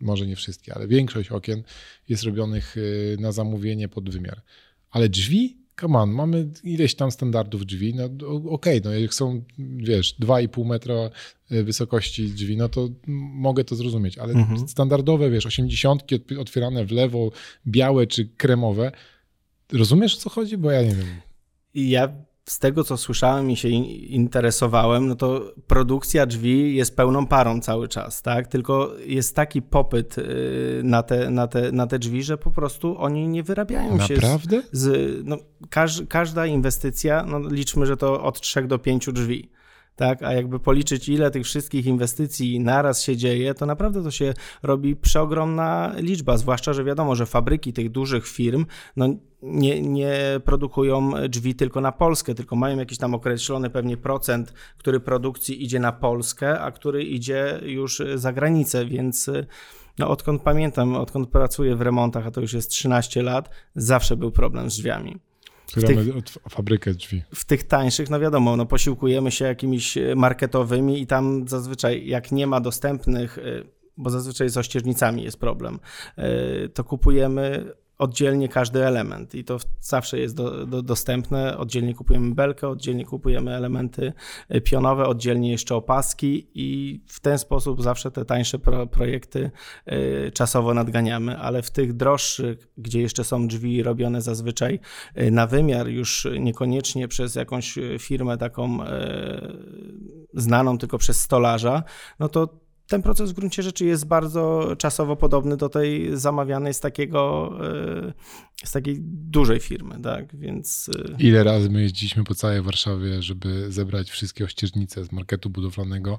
może 0.01 0.27
nie 0.27 0.37
wszystkie, 0.37 0.75
ale 0.75 0.89
większość 0.89 1.31
okien 1.31 1.63
jest 2.09 2.23
robionych 2.23 2.77
y, 2.77 3.17
na 3.21 3.33
zamówienie 3.33 3.89
pod 3.89 4.11
wymiar. 4.11 4.43
Ale 4.91 5.09
drzwi? 5.09 5.57
Come 5.81 5.99
on, 5.99 6.11
mamy 6.11 6.49
ileś 6.65 6.95
tam 6.95 7.11
standardów 7.11 7.67
drzwi, 7.67 7.95
no 7.95 8.09
okej, 8.51 8.81
no 8.85 8.93
jak 8.95 9.15
są, 9.15 9.43
wiesz, 9.59 10.15
2,5 10.21 10.67
metra 10.67 10.95
y, 11.53 11.65
wysokości 11.65 12.29
drzwi, 12.29 12.57
no 12.57 12.69
to 12.69 12.89
mogę 13.07 13.65
to 13.65 13.77
zrozumieć, 13.77 14.19
ale 14.19 14.33
Mhm. 14.33 14.69
standardowe, 14.69 15.31
wiesz, 15.31 15.47
80 15.47 16.03
otwierane 16.39 16.85
w 16.85 16.91
lewo, 16.91 17.31
białe 17.67 18.07
czy 18.07 18.29
kremowe, 18.37 18.93
rozumiesz 19.73 20.15
o 20.15 20.19
co 20.19 20.31
chodzi? 20.31 20.57
Bo 20.59 20.71
ja 20.71 20.83
nie 20.83 20.95
wiem. 20.95 21.07
Ja 21.75 22.13
z 22.49 22.59
tego, 22.59 22.85
co 22.85 22.97
słyszałem 22.97 23.51
i 23.51 23.57
się 23.57 23.69
in- 23.69 23.85
interesowałem, 24.09 25.07
no 25.09 25.15
to 25.15 25.53
produkcja 25.67 26.27
drzwi 26.27 26.77
jest 26.77 26.97
pełną 26.97 27.27
parą 27.27 27.61
cały 27.61 27.89
czas, 27.89 28.23
tak? 28.23 28.47
Tylko 28.47 28.91
jest 29.07 29.37
taki 29.37 29.63
popyt 29.63 30.19
y, 30.19 30.81
na 30.85 31.03
te, 31.03 31.31
na 31.31 31.47
te, 31.47 31.73
na 31.73 31.87
te 31.87 31.99
drzwi, 31.99 32.23
że 32.23 32.39
po 32.39 32.51
prostu 32.51 32.99
oni 32.99 33.29
nie 33.29 33.43
wyrabiają 33.43 34.01
się 34.01 34.17
z, 34.17 34.23
Naprawdę? 34.23 34.63
z 34.73 35.19
no, 35.25 35.37
każ, 35.71 36.03
każda 36.09 36.47
inwestycja, 36.47 37.25
no 37.29 37.49
liczmy, 37.49 37.87
że 37.87 37.97
to 37.97 38.23
od 38.23 38.41
3 38.41 38.63
do 38.63 38.79
5 38.79 39.13
drzwi. 39.13 39.51
Tak? 39.97 40.23
A 40.23 40.33
jakby 40.33 40.59
policzyć, 40.61 41.09
ile 41.09 41.31
tych 41.31 41.45
wszystkich 41.45 41.87
inwestycji 41.87 42.61
naraz 42.61 43.03
się 43.03 43.17
dzieje, 43.17 43.55
to 43.55 43.67
naprawdę 43.67 44.03
to 44.03 44.11
się 44.11 44.35
robi 44.63 44.97
przeogromna 44.97 45.93
liczba, 45.97 46.37
zwłaszcza, 46.37 46.73
że 46.73 46.85
wiadomo, 46.85 47.15
że 47.15 47.27
fabryki 47.27 47.73
tych 47.73 47.91
dużych 47.91 48.27
firm, 48.27 48.67
no 48.97 49.09
nie, 49.43 49.83
nie 49.83 50.15
produkują 50.45 51.13
drzwi 51.29 51.55
tylko 51.55 51.81
na 51.81 51.93
Polskę, 51.93 52.35
tylko 52.35 52.57
mają 52.57 52.79
jakiś 52.79 52.99
tam 52.99 53.15
określony 53.15 53.71
pewnie 53.71 53.97
procent, 53.97 54.53
który 54.79 55.01
produkcji 55.01 55.65
idzie 55.65 55.81
na 55.81 55.93
Polskę, 55.93 56.61
a 56.61 56.71
który 56.71 57.05
idzie 57.05 57.61
już 57.63 58.03
za 58.15 58.33
granicę, 58.33 58.87
więc 58.87 59.31
no 59.99 60.09
odkąd 60.09 60.43
pamiętam, 60.43 60.97
odkąd 60.97 61.29
pracuję 61.29 61.77
w 61.77 61.81
remontach, 61.81 62.27
a 62.27 62.31
to 62.31 62.41
już 62.41 62.53
jest 62.53 62.71
13 62.71 63.23
lat, 63.23 63.51
zawsze 63.75 64.17
był 64.17 64.31
problem 64.31 64.71
z 64.71 64.77
drzwiami. 64.77 65.32
Otwieramy 65.77 66.23
tych, 66.23 66.37
fabrykę 66.51 66.95
drzwi. 66.95 67.23
W 67.35 67.45
tych 67.45 67.63
tańszych, 67.63 68.11
no 68.11 68.21
wiadomo, 68.21 68.57
no 68.57 68.67
posiłkujemy 68.67 69.31
się 69.31 69.45
jakimiś 69.45 69.99
marketowymi 70.17 71.03
i 71.03 71.07
tam 71.07 71.49
zazwyczaj 71.49 72.07
jak 72.07 72.33
nie 72.33 72.47
ma 72.47 72.61
dostępnych, 72.61 73.39
y, 73.39 73.65
bo 73.97 74.11
zazwyczaj 74.11 74.49
z 74.49 74.57
ościeżnicami 74.57 75.23
jest 75.23 75.41
problem, 75.41 75.79
y, 76.65 76.69
to 76.69 76.85
kupujemy 76.85 77.73
oddzielnie 78.03 78.49
każdy 78.49 78.87
element 78.87 79.35
i 79.35 79.45
to 79.45 79.59
zawsze 79.81 80.19
jest 80.19 80.37
do, 80.37 80.67
do, 80.67 80.83
dostępne. 80.83 81.59
Oddzielnie 81.59 81.95
kupujemy 81.95 82.35
belkę, 82.35 82.69
oddzielnie 82.69 83.05
kupujemy 83.05 83.55
elementy 83.55 84.13
e, 84.49 84.61
pionowe, 84.61 85.07
oddzielnie 85.07 85.51
jeszcze 85.51 85.75
opaski 85.75 86.49
i 86.55 87.01
w 87.07 87.21
ten 87.21 87.39
sposób 87.39 87.83
zawsze 87.83 88.11
te 88.11 88.25
tańsze 88.25 88.59
pro, 88.59 88.87
projekty 88.87 89.51
y, 89.93 90.31
czasowo 90.35 90.75
nadganiamy, 90.75 91.39
ale 91.39 91.63
w 91.63 91.71
tych 91.71 91.93
droższych, 91.93 92.69
gdzie 92.79 93.01
jeszcze 93.01 93.25
są 93.25 93.49
drzwi 93.49 93.83
robione 93.83 94.23
zazwyczaj 94.23 94.81
y, 95.19 95.31
na 95.31 95.47
wymiar, 95.47 95.89
już 95.89 96.29
niekoniecznie 96.41 97.09
przez 97.09 97.35
jakąś 97.35 97.79
firmę 97.99 98.39
taką 98.39 98.79
znaną 100.35 100.79
tylko 100.79 100.99
przez 100.99 101.21
stolarza, 101.21 101.83
no 102.19 102.29
to 102.29 102.63
ten 102.89 103.03
proces 103.03 103.31
w 103.31 103.35
gruncie 103.35 103.63
rzeczy 103.63 103.85
jest 103.85 104.07
bardzo 104.07 104.77
czasowo 104.79 105.17
podobny 105.17 105.57
do 105.57 105.69
tej 105.69 106.17
zamawianej 106.19 106.75
z 106.75 106.81
takiego, 106.81 107.53
e, 107.67 108.13
z 108.65 108.73
takiej 108.73 108.97
dużej 109.03 109.61
firmy, 109.61 110.01
tak, 110.03 110.37
więc... 110.37 110.91
E, 111.19 111.23
Ile 111.23 111.45
razy 111.45 111.71
my 111.71 111.83
jeździliśmy 111.83 112.25
po 112.25 112.35
całej 112.35 112.63
Warszawie, 112.63 113.23
żeby 113.23 113.73
zebrać 113.73 114.11
wszystkie 114.11 114.45
ościeżnice 114.45 115.05
z 115.05 115.13
marketu 115.13 115.51
budowlanego, 115.51 116.19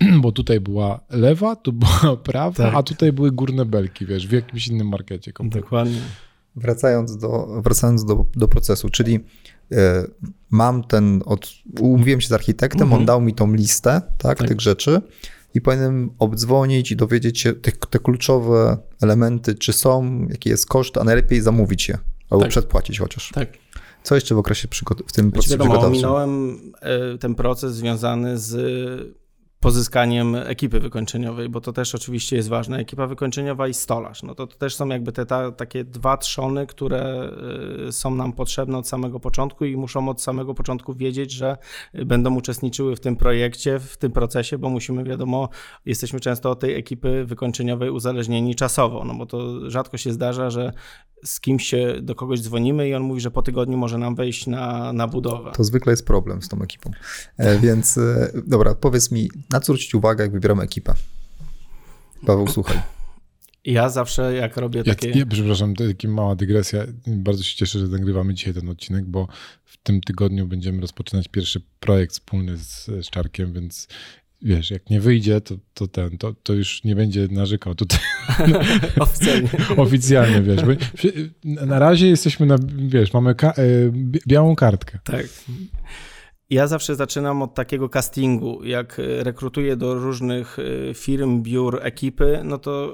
bo 0.22 0.32
tutaj 0.32 0.60
była 0.60 1.00
lewa, 1.10 1.56
tu 1.56 1.72
była 1.72 2.16
prawa, 2.16 2.64
tak. 2.64 2.74
a 2.74 2.82
tutaj 2.82 3.12
były 3.12 3.32
górne 3.32 3.64
belki, 3.64 4.06
wiesz, 4.06 4.28
w 4.28 4.32
jakimś 4.32 4.68
innym 4.68 4.88
markecie. 4.88 5.32
Kompletnie. 5.32 5.64
Dokładnie. 5.64 6.00
Wracając 6.56 7.16
do, 7.16 7.60
wracając 7.62 8.04
do, 8.04 8.26
do 8.34 8.48
procesu, 8.48 8.88
czyli 8.88 9.14
y, 9.14 9.76
mam 10.50 10.84
ten, 10.84 11.22
od, 11.26 11.50
umówiłem 11.80 12.20
się 12.20 12.28
z 12.28 12.32
architektem, 12.32 12.82
mhm. 12.82 13.00
on 13.00 13.06
dał 13.06 13.20
mi 13.20 13.34
tą 13.34 13.54
listę 13.54 14.02
tak, 14.18 14.38
tak. 14.38 14.48
tych 14.48 14.60
rzeczy, 14.60 15.00
i 15.54 15.60
powinienem 15.60 16.10
obdzwonić 16.18 16.90
i 16.90 16.96
dowiedzieć 16.96 17.40
się 17.40 17.52
te, 17.52 17.72
te 17.72 17.98
kluczowe 17.98 18.78
elementy, 19.02 19.54
czy 19.54 19.72
są, 19.72 20.26
jaki 20.30 20.48
jest 20.48 20.68
koszt, 20.68 20.96
a 20.96 21.04
najlepiej 21.04 21.40
zamówić 21.40 21.88
je 21.88 21.98
albo 22.30 22.42
tak. 22.42 22.50
przedpłacić 22.50 22.98
chociaż. 22.98 23.30
Tak. 23.34 23.48
Co 24.02 24.14
jeszcze 24.14 24.34
w 24.34 24.38
okresie 24.38 24.68
w 25.06 25.12
tym 25.12 25.32
procesie 25.32 25.52
wiadomo, 25.52 25.70
przygotowczym? 25.70 26.04
Ominąłem 26.04 26.58
e, 26.80 27.18
ten 27.18 27.34
proces 27.34 27.74
związany 27.74 28.38
z 28.38 28.54
pozyskaniem 29.64 30.34
ekipy 30.34 30.80
wykończeniowej, 30.80 31.48
bo 31.48 31.60
to 31.60 31.72
też 31.72 31.94
oczywiście 31.94 32.36
jest 32.36 32.48
ważne. 32.48 32.78
Ekipa 32.78 33.06
wykończeniowa 33.06 33.68
i 33.68 33.74
stolarz. 33.74 34.22
No 34.22 34.34
to, 34.34 34.46
to 34.46 34.56
też 34.56 34.74
są 34.74 34.88
jakby 34.88 35.12
te 35.12 35.26
ta, 35.26 35.52
takie 35.52 35.84
dwa 35.84 36.16
trzony, 36.16 36.66
które 36.66 37.30
y, 37.88 37.92
są 37.92 38.14
nam 38.14 38.32
potrzebne 38.32 38.78
od 38.78 38.88
samego 38.88 39.20
początku 39.20 39.64
i 39.64 39.76
muszą 39.76 40.08
od 40.08 40.22
samego 40.22 40.54
początku 40.54 40.94
wiedzieć, 40.94 41.32
że 41.32 41.56
będą 42.06 42.34
uczestniczyły 42.34 42.96
w 42.96 43.00
tym 43.00 43.16
projekcie, 43.16 43.78
w 43.78 43.96
tym 43.96 44.12
procesie, 44.12 44.58
bo 44.58 44.70
musimy, 44.70 45.04
wiadomo, 45.04 45.48
jesteśmy 45.86 46.20
często 46.20 46.50
od 46.50 46.60
tej 46.60 46.74
ekipy 46.74 47.24
wykończeniowej 47.24 47.90
uzależnieni 47.90 48.54
czasowo, 48.54 49.04
no 49.04 49.14
bo 49.14 49.26
to 49.26 49.70
rzadko 49.70 49.96
się 49.96 50.12
zdarza, 50.12 50.50
że 50.50 50.72
z 51.24 51.40
kimś 51.40 51.66
się 51.66 51.94
do 52.02 52.14
kogoś 52.14 52.40
dzwonimy 52.40 52.88
i 52.88 52.94
on 52.94 53.02
mówi, 53.02 53.20
że 53.20 53.30
po 53.30 53.42
tygodniu 53.42 53.78
może 53.78 53.98
nam 53.98 54.14
wejść 54.14 54.46
na, 54.46 54.92
na 54.92 55.08
budowę. 55.08 55.52
To 55.56 55.64
zwykle 55.64 55.92
jest 55.92 56.06
problem 56.06 56.42
z 56.42 56.48
tą 56.48 56.62
ekipą. 56.62 56.90
E, 57.36 57.58
więc 57.58 57.98
e, 57.98 58.32
dobra, 58.46 58.74
powiedz 58.74 59.10
mi, 59.10 59.30
na 59.54 59.60
co 59.60 59.64
zwrócić 59.64 59.94
uwagę, 59.94 60.24
jak 60.24 60.32
wybieramy 60.32 60.62
ekipę? 60.62 60.94
Paweł, 62.26 62.48
słuchaj. 62.48 62.80
Ja 63.64 63.88
zawsze 63.88 64.34
jak 64.34 64.56
robię 64.56 64.84
takie... 64.84 65.08
Ja, 65.08 65.16
ja, 65.16 65.26
przepraszam, 65.26 65.74
taka 65.74 66.08
mała 66.08 66.36
dygresja. 66.36 66.84
Bardzo 67.06 67.42
się 67.42 67.56
cieszę, 67.56 67.78
że 67.78 67.88
nagrywamy 67.88 68.34
dzisiaj 68.34 68.54
ten 68.54 68.68
odcinek, 68.68 69.04
bo 69.04 69.28
w 69.64 69.76
tym 69.76 70.00
tygodniu 70.00 70.46
będziemy 70.46 70.80
rozpoczynać 70.80 71.28
pierwszy 71.28 71.60
projekt 71.80 72.12
wspólny 72.12 72.56
z 72.56 72.90
Szczarkiem, 73.06 73.52
więc 73.52 73.88
wiesz, 74.42 74.70
jak 74.70 74.90
nie 74.90 75.00
wyjdzie, 75.00 75.40
to, 75.40 75.54
to 75.74 75.88
ten, 75.88 76.18
to, 76.18 76.34
to 76.42 76.52
już 76.52 76.84
nie 76.84 76.96
będzie 76.96 77.28
narzekał 77.30 77.74
tutaj. 77.74 77.98
Oficjalnie. 79.00 79.48
Oficjalnie, 79.76 80.42
wiesz. 80.42 80.60
Na 81.44 81.78
razie 81.78 82.06
jesteśmy 82.08 82.46
na, 82.46 82.56
wiesz, 82.88 83.12
mamy 83.12 83.34
ka- 83.34 83.54
e, 83.56 83.62
białą 84.26 84.56
kartkę. 84.56 84.98
Tak. 85.04 85.26
Ja 86.50 86.66
zawsze 86.66 86.96
zaczynam 86.96 87.42
od 87.42 87.54
takiego 87.54 87.88
castingu. 87.88 88.64
Jak 88.64 89.00
rekrutuję 89.18 89.76
do 89.76 89.94
różnych 89.94 90.56
e, 90.90 90.94
firm, 90.94 91.42
biur, 91.42 91.78
ekipy, 91.82 92.40
no 92.44 92.58
to 92.58 92.86
e, 92.86 92.90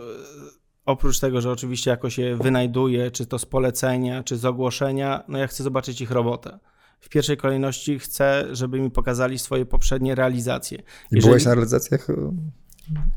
oprócz 0.86 1.20
tego, 1.20 1.40
że 1.40 1.50
oczywiście 1.50 1.90
jakoś 1.90 2.18
je 2.18 2.36
wynajduję, 2.36 3.10
czy 3.10 3.26
to 3.26 3.38
z 3.38 3.46
polecenia, 3.46 4.22
czy 4.22 4.36
z 4.36 4.44
ogłoszenia, 4.44 5.24
no 5.28 5.38
ja 5.38 5.46
chcę 5.46 5.62
zobaczyć 5.62 6.00
ich 6.00 6.10
robotę 6.10 6.58
w 7.00 7.08
pierwszej 7.08 7.36
kolejności 7.36 7.98
chcę, 7.98 8.46
żeby 8.52 8.80
mi 8.80 8.90
pokazali 8.90 9.38
swoje 9.38 9.66
poprzednie 9.66 10.14
realizacje. 10.14 10.82
Jeżeli... 11.10 11.30
Byłeś 11.30 11.44
na 11.44 11.54
realizacjach 11.54 12.10
e, 12.10 12.14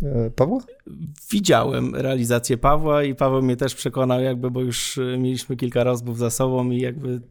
e, 0.07 0.29
Pawła? 0.29 0.59
Widziałem 1.31 1.95
realizację 1.95 2.57
Pawła 2.57 3.03
i 3.03 3.15
Paweł 3.15 3.41
mnie 3.41 3.55
też 3.55 3.75
przekonał, 3.75 4.21
jakby, 4.21 4.51
bo 4.51 4.61
już 4.61 4.97
e, 4.97 5.17
mieliśmy 5.17 5.55
kilka 5.55 5.83
rozmów 5.83 6.17
za 6.17 6.29
sobą 6.29 6.71
i 6.71 6.79
jakby 6.79 7.21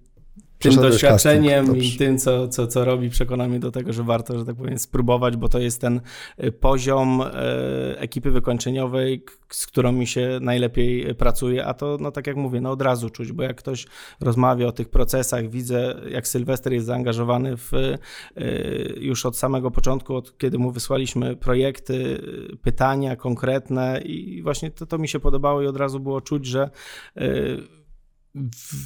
tym 0.63 0.77
doświadczeniem 0.77 1.77
i 1.77 1.93
tym, 1.93 2.19
co, 2.19 2.49
co, 2.49 2.67
co 2.67 2.85
robi, 2.85 3.11
przekona 3.11 3.49
mnie 3.49 3.59
do 3.59 3.71
tego, 3.71 3.93
że 3.93 4.03
warto, 4.03 4.39
że 4.39 4.45
tak 4.45 4.57
powiem, 4.57 4.79
spróbować, 4.79 5.37
bo 5.37 5.49
to 5.49 5.59
jest 5.59 5.81
ten 5.81 6.01
y, 6.45 6.53
poziom 6.53 7.21
y, 7.21 7.25
ekipy 7.99 8.31
wykończeniowej, 8.31 9.25
z 9.49 9.67
którą 9.67 9.93
mi 9.93 10.07
się 10.07 10.39
najlepiej 10.41 11.15
pracuje, 11.15 11.67
a 11.67 11.75
to, 11.75 11.99
no 12.01 12.11
tak 12.11 12.27
jak 12.27 12.37
mówię, 12.37 12.61
no 12.61 12.71
od 12.71 12.83
razu 12.83 13.11
czuć, 13.11 13.33
bo 13.33 13.43
jak 13.43 13.57
ktoś 13.57 13.87
rozmawia 14.21 14.67
o 14.67 14.73
tych 14.73 14.89
procesach, 14.89 15.51
widzę, 15.51 15.95
jak 16.11 16.29
Sylwester 16.29 16.73
jest 16.73 16.87
zaangażowany 16.87 17.57
w, 17.57 17.73
już 19.01 19.27
od 19.27 19.37
samego 19.37 19.71
początku, 19.71 20.15
od 20.15 20.39
kiedy 20.39 20.59
mu 20.59 20.71
wysłaliśmy 20.71 21.37
projekty, 21.37 22.23
pytania 22.63 23.17
konkretne 23.17 24.01
i 24.01 24.43
właśnie 24.43 24.71
to, 24.71 24.87
to 24.87 24.99
mi 24.99 25.09
się 25.09 25.21
podobało 25.21 25.63
i 25.63 25.67
od 25.67 25.77
razu 25.77 26.01
było 26.01 26.21
czuć, 26.21 26.47
że 26.47 26.71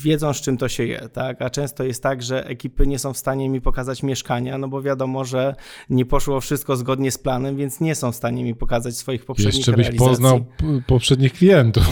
wiedzą, 0.03 0.33
z 0.33 0.41
czym 0.41 0.57
to 0.57 0.69
się 0.69 0.85
je, 0.85 1.09
tak? 1.13 1.43
A 1.43 1.51
często 1.51 1.85
jest 1.85 2.03
tak, 2.03 2.23
że 2.23 2.47
ekipy 2.47 2.87
nie 2.87 2.99
są 2.99 3.13
w 3.13 3.19
stanie 3.19 3.49
mi 3.49 3.61
pokazać 3.61 4.03
mieszkania, 4.03 4.59
no 4.59 4.69
bo 4.69 4.83
wiadomo, 4.83 5.25
że 5.25 5.55
nie 5.91 6.07
poszło 6.07 6.41
wszystko 6.41 6.77
zgodnie 6.77 7.11
z 7.11 7.19
planem, 7.19 7.57
więc 7.57 7.81
nie 7.81 7.95
są 7.95 8.13
w 8.13 8.17
stanie 8.17 8.45
mi 8.45 8.55
pokazać 8.55 8.97
swoich 8.97 9.25
poprzednich 9.25 9.55
Jeszcze 9.55 9.73
byś 9.73 9.87
realizacji. 9.87 10.09
poznał 10.09 10.45
poprzednich 10.87 11.33
klientów. 11.33 11.85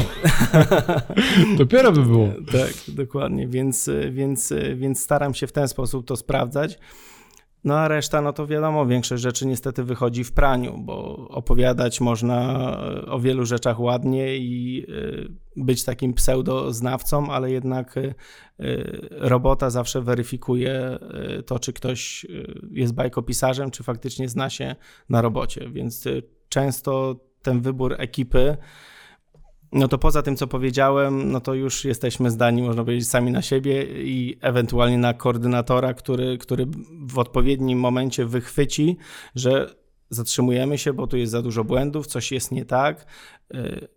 Dopiero 1.58 1.92
by 1.92 2.02
było. 2.02 2.28
Tak, 2.52 2.74
dokładnie, 2.88 3.48
więc, 3.48 3.90
więc, 4.10 4.52
więc 4.76 5.02
staram 5.02 5.34
się 5.34 5.46
w 5.46 5.52
ten 5.52 5.68
sposób 5.68 6.06
to 6.06 6.16
sprawdzać. 6.16 6.78
No 7.64 7.78
a 7.78 7.88
reszta, 7.88 8.20
no 8.22 8.32
to 8.32 8.46
wiadomo, 8.46 8.86
większość 8.86 9.22
rzeczy 9.22 9.46
niestety 9.46 9.84
wychodzi 9.84 10.24
w 10.24 10.32
praniu, 10.32 10.78
bo 10.78 11.28
opowiadać 11.28 12.00
można 12.00 12.60
e, 12.78 13.06
o 13.06 13.20
wielu 13.20 13.46
rzeczach 13.46 13.80
ładnie 13.80 14.36
i 14.36 14.86
e, 14.88 15.62
być 15.64 15.84
takim 15.84 16.14
pseudoznawcą, 16.14 17.32
ale 17.32 17.50
jednak 17.50 17.96
e, 17.96 18.14
robota 19.10 19.70
zawsze 19.70 20.00
weryfikuje 20.00 20.98
to, 21.46 21.58
czy 21.58 21.72
ktoś 21.72 22.26
jest 22.70 22.94
bajkopisarzem, 22.94 23.70
czy 23.70 23.82
faktycznie 23.82 24.28
zna 24.28 24.50
się 24.50 24.76
na 25.08 25.22
robocie. 25.22 25.70
Więc 25.70 26.04
często 26.48 27.16
ten 27.42 27.60
wybór 27.60 27.94
ekipy 27.98 28.56
no 29.74 29.88
to 29.88 29.98
poza 29.98 30.22
tym, 30.22 30.36
co 30.36 30.46
powiedziałem, 30.46 31.32
no 31.32 31.40
to 31.40 31.54
już 31.54 31.84
jesteśmy 31.84 32.30
zdani, 32.30 32.62
można 32.62 32.84
powiedzieć, 32.84 33.08
sami 33.08 33.30
na 33.30 33.42
siebie 33.42 33.84
i 34.02 34.38
ewentualnie 34.40 34.98
na 34.98 35.14
koordynatora, 35.14 35.94
który, 35.94 36.38
który 36.38 36.66
w 37.06 37.18
odpowiednim 37.18 37.78
momencie 37.78 38.26
wychwyci, 38.26 38.96
że 39.34 39.74
zatrzymujemy 40.10 40.78
się, 40.78 40.92
bo 40.92 41.06
tu 41.06 41.16
jest 41.16 41.32
za 41.32 41.42
dużo 41.42 41.64
błędów, 41.64 42.06
coś 42.06 42.32
jest 42.32 42.52
nie 42.52 42.64
tak. 42.64 43.06
Y, 43.54 43.88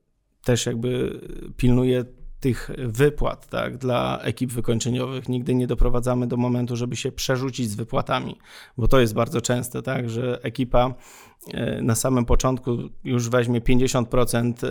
też 0.43 0.65
jakby 0.65 1.19
pilnuje 1.57 2.05
tych 2.39 2.71
wypłat 2.77 3.47
tak, 3.47 3.77
dla 3.77 4.19
ekip 4.21 4.51
wykończeniowych. 4.51 5.29
Nigdy 5.29 5.55
nie 5.55 5.67
doprowadzamy 5.67 6.27
do 6.27 6.37
momentu, 6.37 6.75
żeby 6.75 6.95
się 6.95 7.11
przerzucić 7.11 7.69
z 7.69 7.75
wypłatami, 7.75 8.37
bo 8.77 8.87
to 8.87 8.99
jest 8.99 9.13
bardzo 9.13 9.41
częste, 9.41 9.81
tak, 9.81 10.09
że 10.09 10.39
ekipa 10.43 10.93
na 11.81 11.95
samym 11.95 12.25
początku 12.25 12.77
już 13.03 13.29
weźmie 13.29 13.61
50% 13.61 14.53
e, 14.63 14.69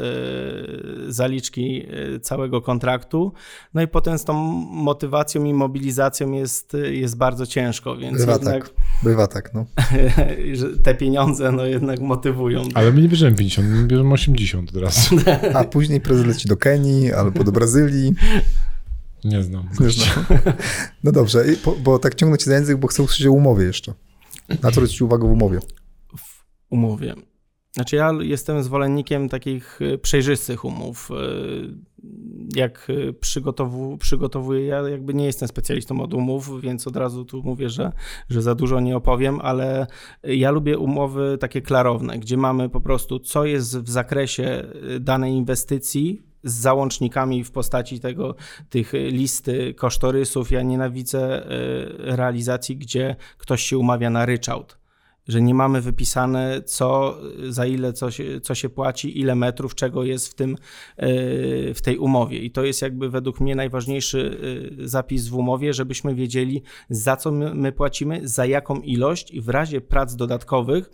zaliczki 1.12 1.87
e, 2.14 2.20
całego 2.20 2.61
kontraktu, 2.61 3.33
no 3.74 3.83
i 3.83 3.89
potem 3.89 4.18
z 4.18 4.24
tą 4.24 4.35
motywacją 4.70 5.45
i 5.45 5.55
mobilizacją 5.55 6.33
jest, 6.33 6.77
jest 6.91 7.16
bardzo 7.16 7.47
ciężko, 7.47 7.97
więc 7.97 8.18
Chyba 8.18 8.33
jednak... 8.33 8.68
Tak 8.68 8.74
Bywa 9.03 9.27
tak, 9.27 9.55
no. 9.55 9.66
że 10.53 10.79
te 10.79 10.95
pieniądze 10.95 11.53
no 11.53 11.66
jednak 11.66 12.01
motywują. 12.01 12.62
Ale 12.74 12.93
my 12.93 13.03
nie 13.03 13.09
bierzemy 13.09 13.37
50, 13.37 13.68
my 13.68 13.87
bierzemy 13.87 14.14
80 14.14 14.72
teraz. 14.72 15.11
A 15.55 15.64
później 15.64 16.01
prezes 16.01 16.27
leci 16.27 16.49
do 16.49 16.57
Kenii 16.57 17.12
albo 17.12 17.45
do 17.45 17.53
Brazylii. 17.53 18.14
Nie 19.24 19.43
znam. 19.43 19.68
Nie 19.81 19.91
znam. 19.91 20.24
No 21.05 21.12
dobrze, 21.12 21.45
bo, 21.64 21.77
bo 21.85 21.99
tak 21.99 22.14
ciągnę 22.14 22.39
cię 22.39 22.45
za 22.45 22.55
język, 22.55 22.77
bo 22.77 22.89
chcę 22.89 23.03
usłyszeć 23.03 23.27
o 23.27 23.33
umowie 23.33 23.64
jeszcze. 23.64 23.95
Na 24.49 24.57
co 24.57 24.70
zwrócić 24.70 25.03
uwagę 25.03 25.29
w 25.29 25.31
umowie? 25.31 25.59
Umowie. 26.77 27.14
Znaczy 27.77 27.97
ja 27.97 28.12
jestem 28.20 28.62
zwolennikiem 28.62 29.29
takich 29.29 29.81
y, 29.83 29.99
przejrzystych 29.99 30.64
umów. 30.64 31.11
Y, 31.11 31.97
jak 32.57 32.91
y, 32.91 33.12
przygotowu, 33.12 33.99
przygotowuję, 33.99 34.66
ja 34.66 34.89
jakby 34.89 35.14
nie 35.14 35.24
jestem 35.24 35.49
specjalistą 35.49 36.01
od 36.01 36.14
umów, 36.14 36.61
więc 36.61 36.87
od 36.87 36.97
razu 36.97 37.24
tu 37.24 37.43
mówię, 37.43 37.70
że, 37.70 37.93
że 38.29 38.43
za 38.43 38.55
dużo 38.55 38.81
nie 38.81 38.97
opowiem, 38.97 39.41
ale 39.41 39.87
ja 40.24 40.51
lubię 40.51 40.79
umowy 40.79 41.39
takie 41.41 41.62
klarowne, 41.62 42.18
gdzie 42.18 42.37
mamy 42.37 42.68
po 42.68 42.81
prostu 42.81 43.18
co 43.18 43.45
jest 43.45 43.79
w 43.79 43.91
zakresie 43.91 44.64
danej 45.01 45.33
inwestycji, 45.33 46.22
z 46.45 46.55
załącznikami 46.55 47.45
w 47.45 47.51
postaci 47.51 48.01
tego, 48.01 48.35
tych 48.70 48.93
listy 48.93 49.74
kosztorysów. 49.74 50.51
Ja 50.51 50.62
nienawidzę 50.62 51.47
realizacji, 51.99 52.77
gdzie 52.77 53.16
ktoś 53.39 53.62
się 53.62 53.79
umawia 53.79 54.11
na 54.11 54.27
ryczałt 54.27 54.79
że 55.29 55.43
nie 55.43 55.55
mamy 55.55 55.81
wypisane, 55.81 56.62
co, 56.62 57.18
za 57.49 57.66
ile, 57.66 57.93
co 57.93 58.11
się, 58.11 58.41
co 58.41 58.55
się 58.55 58.68
płaci, 58.68 59.20
ile 59.20 59.35
metrów, 59.35 59.74
czego 59.74 60.05
jest 60.05 60.29
w, 60.29 60.35
tym, 60.35 60.57
e, 60.97 61.74
w 61.74 61.81
tej 61.83 61.99
umowie. 61.99 62.39
I 62.39 62.51
to 62.51 62.64
jest 62.64 62.83
jakby 62.83 63.11
według 63.11 63.41
mnie 63.41 63.55
najważniejszy 63.55 64.41
e, 64.83 64.89
zapis 64.89 65.29
w 65.29 65.35
umowie, 65.35 65.72
żebyśmy 65.72 66.14
wiedzieli, 66.14 66.62
za 66.91 67.16
co 67.16 67.33
my, 67.33 67.55
my 67.55 67.72
płacimy, 67.72 68.20
za 68.29 68.47
jaką 68.47 68.81
ilość 68.81 69.31
i 69.31 69.41
w 69.41 69.49
razie 69.49 69.81
prac 69.81 70.16
dodatkowych 70.16 70.91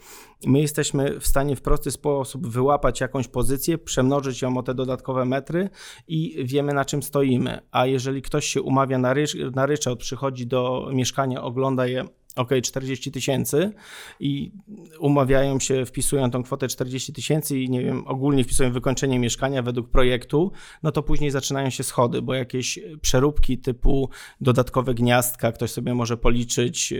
my 0.46 0.60
jesteśmy 0.60 1.20
w 1.20 1.26
stanie 1.26 1.56
w 1.56 1.62
prosty 1.62 1.90
sposób 1.90 2.46
wyłapać 2.46 3.00
jakąś 3.00 3.28
pozycję, 3.28 3.78
przemnożyć 3.78 4.42
ją 4.42 4.56
o 4.56 4.62
te 4.62 4.74
dodatkowe 4.74 5.24
metry 5.24 5.70
i 6.08 6.44
wiemy 6.44 6.74
na 6.74 6.84
czym 6.84 7.02
stoimy. 7.02 7.60
A 7.70 7.86
jeżeli 7.86 8.22
ktoś 8.22 8.46
się 8.46 8.62
umawia 8.62 8.98
na, 8.98 9.14
rycz, 9.14 9.36
na 9.54 9.66
ryczałt, 9.66 9.98
przychodzi 9.98 10.46
do 10.46 10.90
mieszkania, 10.92 11.42
ogląda 11.42 11.86
je 11.86 12.04
ok, 12.36 12.50
40 12.62 13.12
tysięcy 13.12 13.72
i 14.20 14.52
umawiają 15.00 15.60
się, 15.60 15.86
wpisują 15.86 16.30
tą 16.30 16.42
kwotę 16.42 16.68
40 16.68 17.12
tysięcy 17.12 17.58
i 17.58 17.70
nie 17.70 17.84
wiem, 17.84 18.02
ogólnie 18.06 18.44
wpisują 18.44 18.72
wykończenie 18.72 19.18
mieszkania 19.18 19.62
według 19.62 19.90
projektu, 19.90 20.52
no 20.82 20.92
to 20.92 21.02
później 21.02 21.30
zaczynają 21.30 21.70
się 21.70 21.82
schody, 21.82 22.22
bo 22.22 22.34
jakieś 22.34 22.78
przeróbki 23.00 23.58
typu 23.58 24.10
dodatkowe 24.40 24.94
gniazdka, 24.94 25.52
ktoś 25.52 25.70
sobie 25.70 25.94
może 25.94 26.16
policzyć 26.16 26.94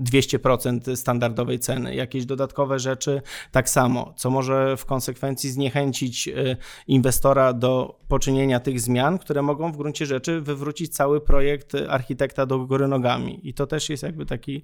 200% 0.00 0.96
standardowej 0.96 1.58
ceny, 1.58 1.94
jakieś 1.94 2.26
dodatkowe 2.26 2.78
rzeczy 2.78 3.22
tak 3.50 3.70
samo, 3.70 4.14
co 4.16 4.30
może 4.30 4.76
w 4.76 4.84
konsekwencji 4.84 5.50
zniechęcić 5.50 6.28
y, 6.28 6.56
inwestora 6.86 7.52
do 7.52 8.00
poczynienia 8.08 8.60
tych 8.60 8.80
zmian, 8.80 9.18
które 9.18 9.42
mogą 9.42 9.72
w 9.72 9.76
gruncie 9.76 10.06
rzeczy 10.06 10.40
wywrócić 10.40 10.94
cały 10.94 11.20
projekt 11.20 11.72
architekta 11.88 12.46
do 12.46 12.58
góry 12.58 12.88
nogami. 12.88 13.40
I 13.42 13.54
to 13.54 13.66
też 13.66 13.90
jest 13.90 13.93
jakby 14.02 14.26
taki 14.26 14.62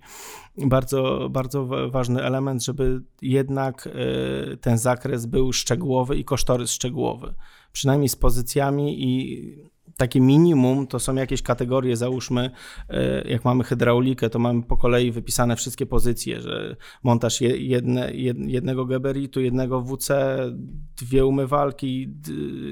bardzo, 0.56 1.28
bardzo 1.30 1.66
ważny 1.90 2.22
element, 2.22 2.64
żeby 2.64 3.02
jednak 3.22 3.86
y, 3.86 4.56
ten 4.56 4.78
zakres 4.78 5.26
był 5.26 5.52
szczegółowy 5.52 6.16
i 6.16 6.24
kosztorys 6.24 6.70
szczegółowy. 6.70 7.34
Przynajmniej 7.72 8.08
z 8.08 8.16
pozycjami 8.16 9.04
i 9.04 9.69
takie 10.00 10.20
minimum 10.20 10.86
to 10.86 10.98
są 10.98 11.14
jakieś 11.14 11.42
kategorie, 11.42 11.96
załóżmy, 11.96 12.50
e, 12.88 13.28
jak 13.28 13.44
mamy 13.44 13.64
hydraulikę, 13.64 14.30
to 14.30 14.38
mamy 14.38 14.62
po 14.62 14.76
kolei 14.76 15.12
wypisane 15.12 15.56
wszystkie 15.56 15.86
pozycje, 15.86 16.40
że 16.40 16.76
montaż 17.02 17.40
jedne, 17.40 18.12
jednego 18.46 18.86
geberitu, 18.86 19.40
jednego 19.40 19.82
WC, 19.82 20.38
dwie 20.96 21.26
umywalki, 21.26 22.08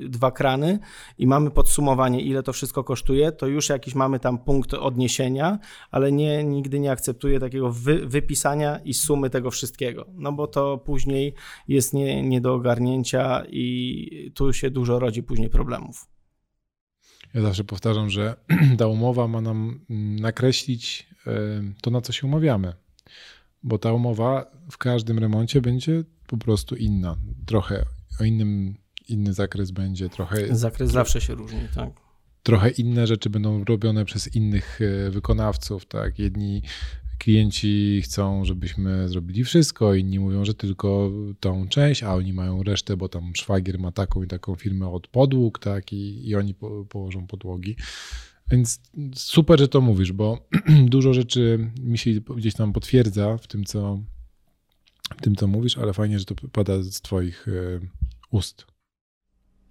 dwa 0.08 0.30
krany 0.30 0.78
i 1.18 1.26
mamy 1.26 1.50
podsumowanie, 1.50 2.20
ile 2.20 2.42
to 2.42 2.52
wszystko 2.52 2.84
kosztuje, 2.84 3.32
to 3.32 3.46
już 3.46 3.68
jakiś 3.68 3.94
mamy 3.94 4.20
tam 4.20 4.38
punkt 4.38 4.74
odniesienia, 4.74 5.58
ale 5.90 6.12
nie, 6.12 6.44
nigdy 6.44 6.80
nie 6.80 6.90
akceptuję 6.90 7.40
takiego 7.40 7.72
wy, 7.72 8.06
wypisania 8.06 8.78
i 8.84 8.94
sumy 8.94 9.30
tego 9.30 9.50
wszystkiego, 9.50 10.06
no 10.14 10.32
bo 10.32 10.46
to 10.46 10.78
później 10.78 11.34
jest 11.68 11.94
nie, 11.94 12.22
nie 12.22 12.40
do 12.40 12.54
ogarnięcia 12.54 13.44
i 13.50 14.32
tu 14.34 14.52
się 14.52 14.70
dużo 14.70 14.98
rodzi 14.98 15.22
później 15.22 15.50
problemów. 15.50 16.17
Ja 17.34 17.42
zawsze 17.42 17.64
powtarzam, 17.64 18.10
że 18.10 18.36
ta 18.78 18.86
umowa 18.86 19.28
ma 19.28 19.40
nam 19.40 19.80
mm, 19.90 20.16
nakreślić 20.16 21.08
to, 21.80 21.90
na 21.90 22.00
co 22.00 22.12
się 22.12 22.26
umawiamy. 22.26 22.72
Bo 23.62 23.78
ta 23.78 23.92
umowa 23.92 24.50
w 24.70 24.78
każdym 24.78 25.18
remoncie 25.18 25.60
będzie 25.60 26.04
po 26.26 26.36
prostu 26.36 26.76
inna. 26.76 27.16
Trochę 27.46 27.84
o 28.20 28.24
innym, 28.24 28.76
inny 29.08 29.32
zakres 29.32 29.70
będzie, 29.70 30.08
trochę. 30.08 30.56
Zakres 30.56 30.90
zawsze 30.90 31.20
się 31.20 31.34
różni, 31.34 31.60
tak. 31.74 31.90
Trochę 32.42 32.70
inne 32.70 33.06
rzeczy 33.06 33.30
będą 33.30 33.64
robione 33.64 34.04
przez 34.04 34.34
innych 34.34 34.80
e, 34.80 35.10
wykonawców, 35.10 35.86
tak. 35.86 36.18
Jedni 36.18 36.62
klienci 37.18 38.02
chcą, 38.04 38.44
żebyśmy 38.44 39.08
zrobili 39.08 39.44
wszystko, 39.44 39.94
inni 39.94 40.18
mówią, 40.18 40.44
że 40.44 40.54
tylko 40.54 41.10
tą 41.40 41.68
część, 41.68 42.02
a 42.02 42.14
oni 42.14 42.32
mają 42.32 42.62
resztę, 42.62 42.96
bo 42.96 43.08
tam 43.08 43.32
szwagier 43.36 43.78
ma 43.78 43.92
taką 43.92 44.22
i 44.22 44.26
taką 44.26 44.54
firmę 44.54 44.88
od 44.88 45.08
podłóg, 45.08 45.58
tak, 45.58 45.92
i, 45.92 46.28
i 46.28 46.34
oni 46.34 46.54
po, 46.54 46.84
położą 46.84 47.26
podłogi. 47.26 47.76
Więc 48.50 48.80
super, 49.14 49.58
że 49.58 49.68
to 49.68 49.80
mówisz, 49.80 50.12
bo 50.12 50.48
dużo 50.86 51.14
rzeczy 51.14 51.70
mi 51.80 51.98
się 51.98 52.10
gdzieś 52.20 52.54
tam 52.54 52.72
potwierdza 52.72 53.38
w 53.38 53.46
tym, 53.46 53.64
co, 53.64 54.00
w 55.18 55.22
tym, 55.22 55.36
co 55.36 55.46
mówisz, 55.46 55.78
ale 55.78 55.92
fajnie, 55.92 56.18
że 56.18 56.24
to 56.24 56.34
pada 56.52 56.82
z 56.82 57.00
Twoich 57.00 57.48
e, 57.48 57.80
ust. 58.30 58.66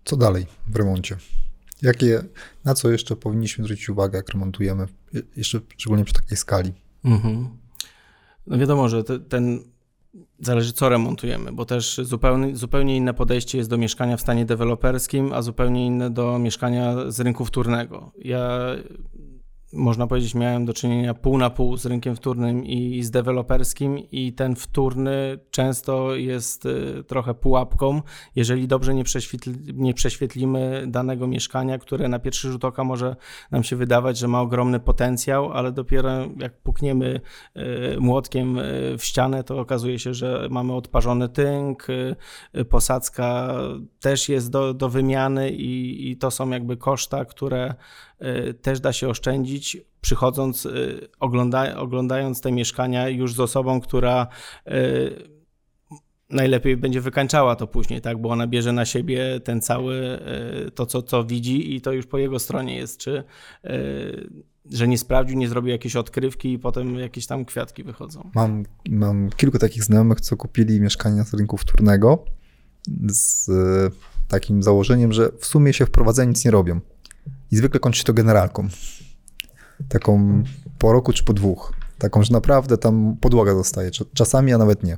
Co 0.05 0.17
dalej 0.17 0.45
w 0.67 0.75
remoncie? 0.75 1.17
Jakie, 1.81 2.23
na 2.65 2.73
co 2.73 2.91
jeszcze 2.91 3.15
powinniśmy 3.15 3.63
zwrócić 3.63 3.89
uwagę, 3.89 4.17
jak 4.17 4.29
remontujemy, 4.29 4.87
jeszcze 5.35 5.61
szczególnie 5.77 6.05
przy 6.05 6.13
takiej 6.13 6.37
skali? 6.37 6.73
Mhm. 7.07 7.49
No 8.47 8.57
wiadomo, 8.57 8.89
że 8.89 9.03
te, 9.03 9.19
ten 9.19 9.59
zależy 10.39 10.73
co 10.73 10.89
remontujemy, 10.89 11.51
bo 11.51 11.65
też 11.65 12.01
zupełnie, 12.03 12.55
zupełnie 12.55 12.97
inne 12.97 13.13
podejście 13.13 13.57
jest 13.57 13.69
do 13.69 13.77
mieszkania 13.77 14.17
w 14.17 14.21
stanie 14.21 14.45
deweloperskim, 14.45 15.33
a 15.33 15.41
zupełnie 15.41 15.85
inne 15.85 16.09
do 16.09 16.39
mieszkania 16.39 17.11
z 17.11 17.19
rynku 17.19 17.45
wtórnego. 17.45 18.11
Ja 18.17 18.59
można 19.73 20.07
powiedzieć, 20.07 20.35
miałem 20.35 20.65
do 20.65 20.73
czynienia 20.73 21.13
pół 21.13 21.37
na 21.37 21.49
pół 21.49 21.77
z 21.77 21.85
rynkiem 21.85 22.15
wtórnym 22.15 22.65
i 22.65 23.03
z 23.03 23.11
deweloperskim, 23.11 23.97
i 24.11 24.33
ten 24.33 24.55
wtórny 24.55 25.39
często 25.51 26.15
jest 26.15 26.65
y, 26.65 27.03
trochę 27.07 27.33
pułapką, 27.33 28.01
jeżeli 28.35 28.67
dobrze 28.67 28.93
nie, 28.93 29.03
nie 29.73 29.93
prześwietlimy 29.93 30.83
danego 30.87 31.27
mieszkania, 31.27 31.77
które 31.77 32.07
na 32.07 32.19
pierwszy 32.19 32.51
rzut 32.51 32.65
oka 32.65 32.83
może 32.83 33.15
nam 33.51 33.63
się 33.63 33.75
wydawać, 33.75 34.17
że 34.17 34.27
ma 34.27 34.41
ogromny 34.41 34.79
potencjał, 34.79 35.51
ale 35.51 35.71
dopiero 35.71 36.09
jak 36.37 36.57
pukniemy 36.57 37.21
y, 37.57 37.61
młotkiem 37.99 38.57
y, 38.57 38.95
w 38.97 39.03
ścianę, 39.03 39.43
to 39.43 39.59
okazuje 39.59 39.99
się, 39.99 40.13
że 40.13 40.47
mamy 40.51 40.73
odparzony 40.73 41.29
tynk, 41.29 41.87
posadzka 42.69 43.57
też 43.99 44.29
jest 44.29 44.51
do, 44.51 44.73
do 44.73 44.89
wymiany, 44.89 45.51
i, 45.51 46.11
i 46.11 46.17
to 46.17 46.31
są 46.31 46.49
jakby 46.49 46.77
koszta, 46.77 47.25
które 47.25 47.73
też 48.61 48.79
da 48.79 48.93
się 48.93 49.09
oszczędzić, 49.09 49.77
przychodząc, 50.01 50.65
y, 50.65 51.07
ogląda, 51.19 51.77
oglądając 51.77 52.41
te 52.41 52.51
mieszkania 52.51 53.09
już 53.09 53.33
z 53.33 53.39
osobą, 53.39 53.81
która 53.81 54.27
y, 54.67 55.37
najlepiej 56.29 56.77
będzie 56.77 57.01
wykańczała 57.01 57.55
to 57.55 57.67
później, 57.67 58.01
tak? 58.01 58.21
Bo 58.21 58.29
ona 58.29 58.47
bierze 58.47 58.73
na 58.73 58.85
siebie 58.85 59.39
ten 59.39 59.61
cały, 59.61 60.19
to 60.75 60.85
co, 60.85 61.01
co 61.01 61.23
widzi 61.23 61.75
i 61.75 61.81
to 61.81 61.91
już 61.91 62.05
po 62.05 62.17
jego 62.17 62.39
stronie 62.39 62.75
jest, 62.75 62.99
czy 62.99 63.23
że 64.71 64.87
nie 64.87 64.97
sprawdził, 64.97 65.37
nie 65.37 65.49
zrobił 65.49 65.71
jakiejś 65.71 65.95
odkrywki 65.95 66.53
i 66.53 66.59
potem 66.59 66.95
jakieś 66.95 67.27
tam 67.27 67.45
kwiatki 67.45 67.83
wychodzą. 67.83 68.29
Mam, 68.35 68.63
mam 68.89 69.29
kilku 69.29 69.59
takich 69.59 69.83
znajomych, 69.83 70.21
co 70.21 70.37
kupili 70.37 70.81
mieszkania 70.81 71.23
z 71.23 71.33
rynku 71.33 71.57
wtórnego 71.57 72.25
z 73.07 73.49
takim 74.27 74.63
założeniem, 74.63 75.13
że 75.13 75.31
w 75.39 75.45
sumie 75.45 75.73
się 75.73 75.85
wprowadzenia 75.85 76.29
nic 76.29 76.45
nie 76.45 76.51
robią. 76.51 76.79
I 77.51 77.57
zwykle 77.57 77.79
kończy 77.79 77.99
się 77.99 78.05
to 78.05 78.13
generalką. 78.13 78.67
Taką 79.89 80.43
po 80.77 80.93
roku 80.93 81.13
czy 81.13 81.23
po 81.23 81.33
dwóch. 81.33 81.73
Taką, 81.97 82.23
że 82.23 82.33
naprawdę 82.33 82.77
tam 82.77 83.17
podłoga 83.21 83.53
zostaje. 83.53 83.91
Czasami, 84.13 84.53
a 84.53 84.57
nawet 84.57 84.83
nie. 84.83 84.97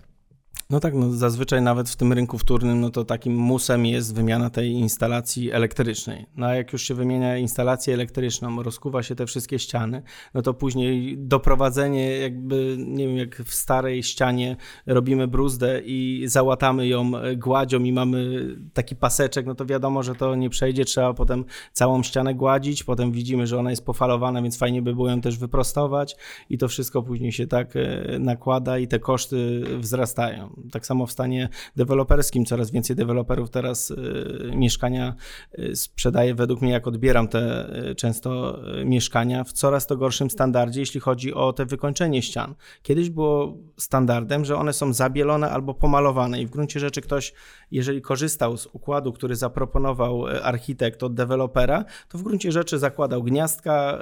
No 0.71 0.79
tak, 0.79 0.93
no 0.93 1.11
zazwyczaj 1.11 1.61
nawet 1.61 1.89
w 1.89 1.95
tym 1.95 2.13
rynku 2.13 2.37
wtórnym, 2.37 2.81
no 2.81 2.89
to 2.89 3.05
takim 3.05 3.35
musem 3.35 3.85
jest 3.85 4.15
wymiana 4.15 4.49
tej 4.49 4.71
instalacji 4.71 5.51
elektrycznej. 5.51 6.25
No 6.35 6.45
a 6.45 6.55
jak 6.55 6.73
już 6.73 6.81
się 6.81 6.93
wymienia 6.93 7.37
instalację 7.37 7.93
elektryczną, 7.93 8.63
rozkuwa 8.63 9.03
się 9.03 9.15
te 9.15 9.25
wszystkie 9.25 9.59
ściany, 9.59 10.01
no 10.33 10.41
to 10.41 10.53
później 10.53 11.17
doprowadzenie 11.17 12.17
jakby, 12.17 12.75
nie 12.79 13.07
wiem, 13.07 13.17
jak 13.17 13.35
w 13.35 13.53
starej 13.53 14.03
ścianie 14.03 14.55
robimy 14.85 15.27
bruzdę 15.27 15.81
i 15.85 16.23
załatamy 16.27 16.87
ją 16.87 17.11
gładzią 17.37 17.83
i 17.83 17.93
mamy 17.93 18.47
taki 18.73 18.95
paseczek, 18.95 19.45
no 19.45 19.55
to 19.55 19.65
wiadomo, 19.65 20.03
że 20.03 20.15
to 20.15 20.35
nie 20.35 20.49
przejdzie, 20.49 20.85
trzeba 20.85 21.13
potem 21.13 21.45
całą 21.73 22.03
ścianę 22.03 22.35
gładzić, 22.35 22.83
potem 22.83 23.11
widzimy, 23.11 23.47
że 23.47 23.59
ona 23.59 23.69
jest 23.69 23.85
pofalowana, 23.85 24.41
więc 24.41 24.57
fajnie 24.57 24.81
by 24.81 24.93
było 24.93 25.09
ją 25.09 25.21
też 25.21 25.37
wyprostować 25.37 26.15
i 26.49 26.57
to 26.57 26.67
wszystko 26.67 27.03
później 27.03 27.31
się 27.31 27.47
tak 27.47 27.75
e, 27.75 28.19
nakłada 28.19 28.79
i 28.79 28.87
te 28.87 28.99
koszty 28.99 29.63
wzrastają. 29.79 30.58
Tak 30.71 30.85
samo 30.85 31.05
w 31.05 31.11
stanie 31.11 31.49
deweloperskim 31.75 32.45
coraz 32.45 32.71
więcej 32.71 32.95
deweloperów 32.95 33.49
teraz 33.49 33.91
y, 33.91 34.51
mieszkania 34.55 35.15
y, 35.59 35.75
sprzedaje 35.75 36.35
według 36.35 36.61
mnie, 36.61 36.71
jak 36.71 36.87
odbieram 36.87 37.27
te 37.27 37.69
y, 37.89 37.95
często 37.95 38.59
mieszkania, 38.85 39.43
w 39.43 39.53
coraz 39.53 39.87
to 39.87 39.97
gorszym 39.97 40.29
standardzie, 40.29 40.79
jeśli 40.79 40.99
chodzi 40.99 41.33
o 41.33 41.53
te 41.53 41.65
wykończenie 41.65 42.21
ścian. 42.21 42.55
Kiedyś 42.81 43.09
było 43.09 43.57
standardem, 43.77 44.45
że 44.45 44.57
one 44.57 44.73
są 44.73 44.93
zabielone 44.93 45.49
albo 45.51 45.73
pomalowane 45.73 46.41
i 46.41 46.45
w 46.45 46.49
gruncie 46.49 46.79
rzeczy 46.79 47.01
ktoś, 47.01 47.33
jeżeli 47.71 48.01
korzystał 48.01 48.57
z 48.57 48.65
układu, 48.65 49.13
który 49.13 49.35
zaproponował 49.35 50.25
architekt 50.25 51.03
od 51.03 51.13
dewelopera, 51.13 51.85
to 52.09 52.17
w 52.17 52.23
gruncie 52.23 52.51
rzeczy 52.51 52.79
zakładał 52.79 53.23
gniazdka, 53.23 53.99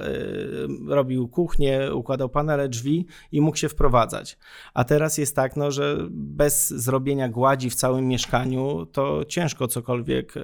robił 0.88 1.28
kuchnię, 1.28 1.94
układał 1.94 2.30
panele, 2.30 2.70
drzwi 2.70 3.06
i 3.32 3.42
mógł 3.42 3.58
się 3.58 3.70
wprowadzać. 3.70 4.38
A 4.74 4.84
teraz 4.84 5.18
jest 5.18 5.36
tak, 5.36 5.56
no, 5.56 5.72
że 5.72 5.98
bez 6.10 6.47
zrobienia 6.50 7.30
gładzi 7.30 7.70
w 7.70 7.76
całym 7.76 8.08
mieszkaniu, 8.08 8.86
to 8.86 9.26
ciężko 9.26 9.68
cokolwiek, 9.68 10.38
e, 10.38 10.42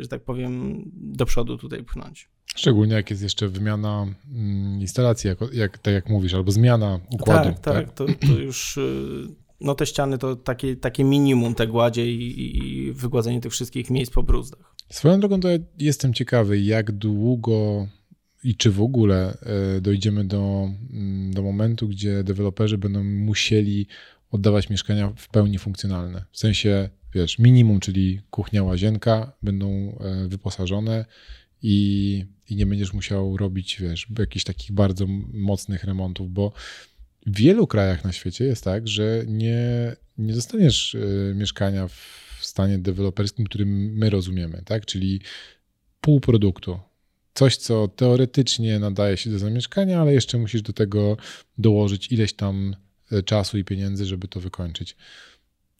że 0.00 0.08
tak 0.08 0.24
powiem, 0.24 0.82
do 0.94 1.26
przodu 1.26 1.58
tutaj 1.58 1.84
pchnąć. 1.84 2.28
Szczególnie 2.46 2.94
jak 2.94 3.10
jest 3.10 3.22
jeszcze 3.22 3.48
wymiana 3.48 4.06
mm, 4.32 4.80
instalacji, 4.80 5.28
jak, 5.28 5.38
jak, 5.52 5.78
tak 5.78 5.94
jak 5.94 6.08
mówisz, 6.08 6.34
albo 6.34 6.52
zmiana 6.52 7.00
układu. 7.10 7.44
Tak, 7.44 7.58
tak, 7.58 7.74
tak? 7.74 7.94
To, 7.94 8.06
to, 8.26 8.32
już 8.32 8.78
e, 8.78 8.80
no 9.60 9.74
te 9.74 9.86
ściany 9.86 10.18
to 10.18 10.36
takie, 10.36 10.76
takie 10.76 11.04
minimum 11.04 11.54
te 11.54 11.66
gładzie 11.66 12.12
i, 12.12 12.56
i 12.56 12.92
wygładzenie 12.92 13.40
tych 13.40 13.52
wszystkich 13.52 13.90
miejsc 13.90 14.12
po 14.12 14.22
bruzdach. 14.22 14.74
Swoją 14.88 15.20
drogą 15.20 15.40
to 15.40 15.48
jestem 15.78 16.14
ciekawy, 16.14 16.60
jak 16.60 16.92
długo 16.92 17.86
i 18.44 18.56
czy 18.56 18.70
w 18.70 18.82
ogóle 18.82 19.38
e, 19.76 19.80
dojdziemy 19.80 20.24
do, 20.24 20.68
mm, 20.92 21.34
do 21.34 21.42
momentu, 21.42 21.88
gdzie 21.88 22.24
deweloperzy 22.24 22.78
będą 22.78 23.04
musieli 23.04 23.86
oddawać 24.30 24.70
mieszkania 24.70 25.12
w 25.16 25.28
pełni 25.28 25.58
funkcjonalne. 25.58 26.24
W 26.32 26.38
sensie, 26.38 26.88
wiesz, 27.14 27.38
minimum, 27.38 27.80
czyli 27.80 28.20
kuchnia, 28.30 28.62
łazienka 28.62 29.32
będą 29.42 29.98
e, 30.00 30.28
wyposażone 30.28 31.04
i, 31.62 32.24
i 32.50 32.56
nie 32.56 32.66
będziesz 32.66 32.92
musiał 32.92 33.36
robić, 33.36 33.80
wiesz, 33.80 34.06
jakichś 34.18 34.44
takich 34.44 34.72
bardzo 34.72 35.06
mocnych 35.32 35.84
remontów, 35.84 36.32
bo 36.32 36.52
w 37.26 37.36
wielu 37.36 37.66
krajach 37.66 38.04
na 38.04 38.12
świecie 38.12 38.44
jest 38.44 38.64
tak, 38.64 38.88
że 38.88 39.24
nie, 39.26 39.96
nie 40.18 40.34
dostaniesz 40.34 40.94
e, 40.94 41.34
mieszkania 41.34 41.88
w 41.88 42.38
stanie 42.40 42.78
deweloperskim, 42.78 43.44
którym 43.44 43.96
my 43.96 44.10
rozumiemy, 44.10 44.62
tak? 44.64 44.86
Czyli 44.86 45.20
pół 46.00 46.20
produktu. 46.20 46.80
Coś, 47.34 47.56
co 47.56 47.88
teoretycznie 47.88 48.78
nadaje 48.78 49.16
się 49.16 49.30
do 49.30 49.38
zamieszkania, 49.38 50.00
ale 50.00 50.14
jeszcze 50.14 50.38
musisz 50.38 50.62
do 50.62 50.72
tego 50.72 51.16
dołożyć 51.58 52.12
ileś 52.12 52.32
tam 52.32 52.76
czasu 53.24 53.58
i 53.58 53.64
pieniędzy, 53.64 54.06
żeby 54.06 54.28
to 54.28 54.40
wykończyć. 54.40 54.96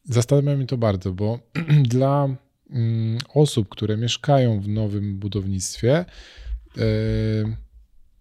Zastanawia 0.05 0.57
mnie 0.57 0.67
to 0.67 0.77
bardzo, 0.77 1.13
bo 1.13 1.39
dla 1.95 2.37
mm, 2.71 3.19
osób, 3.35 3.69
które 3.69 3.97
mieszkają 3.97 4.61
w 4.61 4.69
nowym 4.69 5.19
budownictwie, 5.19 6.05
e, 6.79 6.85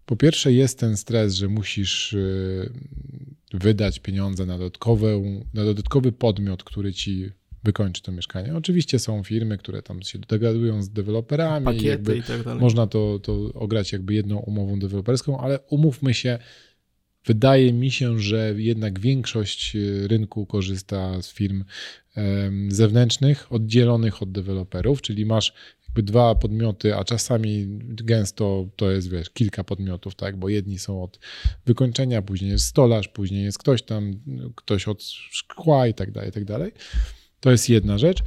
po 0.06 0.16
pierwsze 0.16 0.52
jest 0.52 0.78
ten 0.78 0.96
stres, 0.96 1.34
że 1.34 1.48
musisz 1.48 2.14
e, 2.14 2.18
wydać 3.52 3.98
pieniądze 3.98 4.46
na, 4.46 4.58
na 5.54 5.64
dodatkowy 5.64 6.12
podmiot, 6.12 6.64
który 6.64 6.92
ci 6.92 7.30
wykończy 7.64 8.02
to 8.02 8.12
mieszkanie. 8.12 8.56
Oczywiście 8.56 8.98
są 8.98 9.24
firmy, 9.24 9.58
które 9.58 9.82
tam 9.82 10.02
się 10.02 10.18
dogadują 10.18 10.82
z 10.82 10.90
deweloperami. 10.90 11.64
Pakiety 11.64 12.16
i, 12.16 12.18
i 12.18 12.22
tak 12.22 12.42
dalej. 12.42 12.60
Można 12.60 12.86
to, 12.86 13.18
to 13.18 13.52
ograć 13.54 13.92
jakby 13.92 14.14
jedną 14.14 14.38
umową 14.38 14.78
deweloperską, 14.78 15.40
ale 15.40 15.60
umówmy 15.60 16.14
się, 16.14 16.38
Wydaje 17.24 17.72
mi 17.72 17.90
się, 17.90 18.20
że 18.20 18.54
jednak 18.56 19.00
większość 19.00 19.76
e, 19.76 20.08
rynku 20.08 20.46
korzysta 20.46 21.22
z 21.22 21.32
firm 21.32 21.64
zewnętrznych, 22.68 23.52
oddzielonych 23.52 24.22
od 24.22 24.32
deweloperów, 24.32 25.02
czyli 25.02 25.26
masz 25.26 25.52
jakby 25.88 26.02
dwa 26.02 26.34
podmioty, 26.34 26.96
a 26.96 27.04
czasami 27.04 27.66
gęsto 27.84 28.68
to 28.76 28.90
jest, 28.90 29.10
wiesz, 29.10 29.30
kilka 29.30 29.64
podmiotów, 29.64 30.14
tak, 30.14 30.36
bo 30.36 30.48
jedni 30.48 30.78
są 30.78 31.02
od 31.02 31.18
wykończenia, 31.66 32.22
później 32.22 32.50
jest 32.50 32.66
stolarz, 32.66 33.08
później 33.08 33.44
jest 33.44 33.58
ktoś 33.58 33.82
tam, 33.82 34.20
ktoś 34.54 34.88
od 34.88 35.02
szkła 35.30 35.86
i 35.86 35.94
tak 35.94 36.10
dalej, 36.10 36.30
i 36.30 36.32
tak 36.32 36.44
dalej. 36.44 36.72
To 37.40 37.50
jest 37.50 37.68
jedna 37.68 37.98
rzecz. 37.98 38.18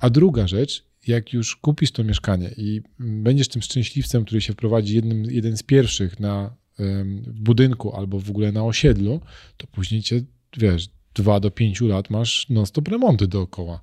A 0.00 0.10
druga 0.10 0.48
rzecz, 0.48 0.84
jak 1.06 1.32
już 1.32 1.56
kupisz 1.56 1.92
to 1.92 2.04
mieszkanie 2.04 2.50
i 2.56 2.82
będziesz 2.98 3.48
tym 3.48 3.62
szczęśliwcem, 3.62 4.24
który 4.24 4.40
się 4.40 4.52
wprowadzi 4.52 4.94
jednym, 4.94 5.24
jeden 5.24 5.56
z 5.56 5.62
pierwszych 5.62 6.20
na 6.20 6.56
w 6.78 7.40
budynku 7.40 7.96
albo 7.96 8.20
w 8.20 8.30
ogóle 8.30 8.52
na 8.52 8.64
osiedlu, 8.64 9.20
to 9.56 9.66
później 9.66 10.02
cię, 10.02 10.20
wiesz, 10.56 10.88
dwa 11.14 11.40
do 11.40 11.50
pięciu 11.50 11.86
lat 11.86 12.10
masz 12.10 12.48
non-stop 12.48 12.88
remonty 12.88 13.26
dookoła. 13.26 13.80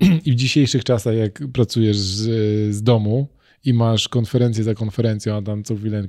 I 0.26 0.32
w 0.32 0.34
dzisiejszych 0.34 0.84
czasach, 0.84 1.14
jak 1.16 1.42
pracujesz 1.52 1.96
z, 1.96 2.74
z 2.74 2.82
domu 2.82 3.28
i 3.64 3.74
masz 3.74 4.08
konferencję 4.08 4.64
za 4.64 4.74
konferencją, 4.74 5.36
a 5.36 5.42
tam 5.42 5.64
co 5.64 5.76
chwilę 5.76 6.08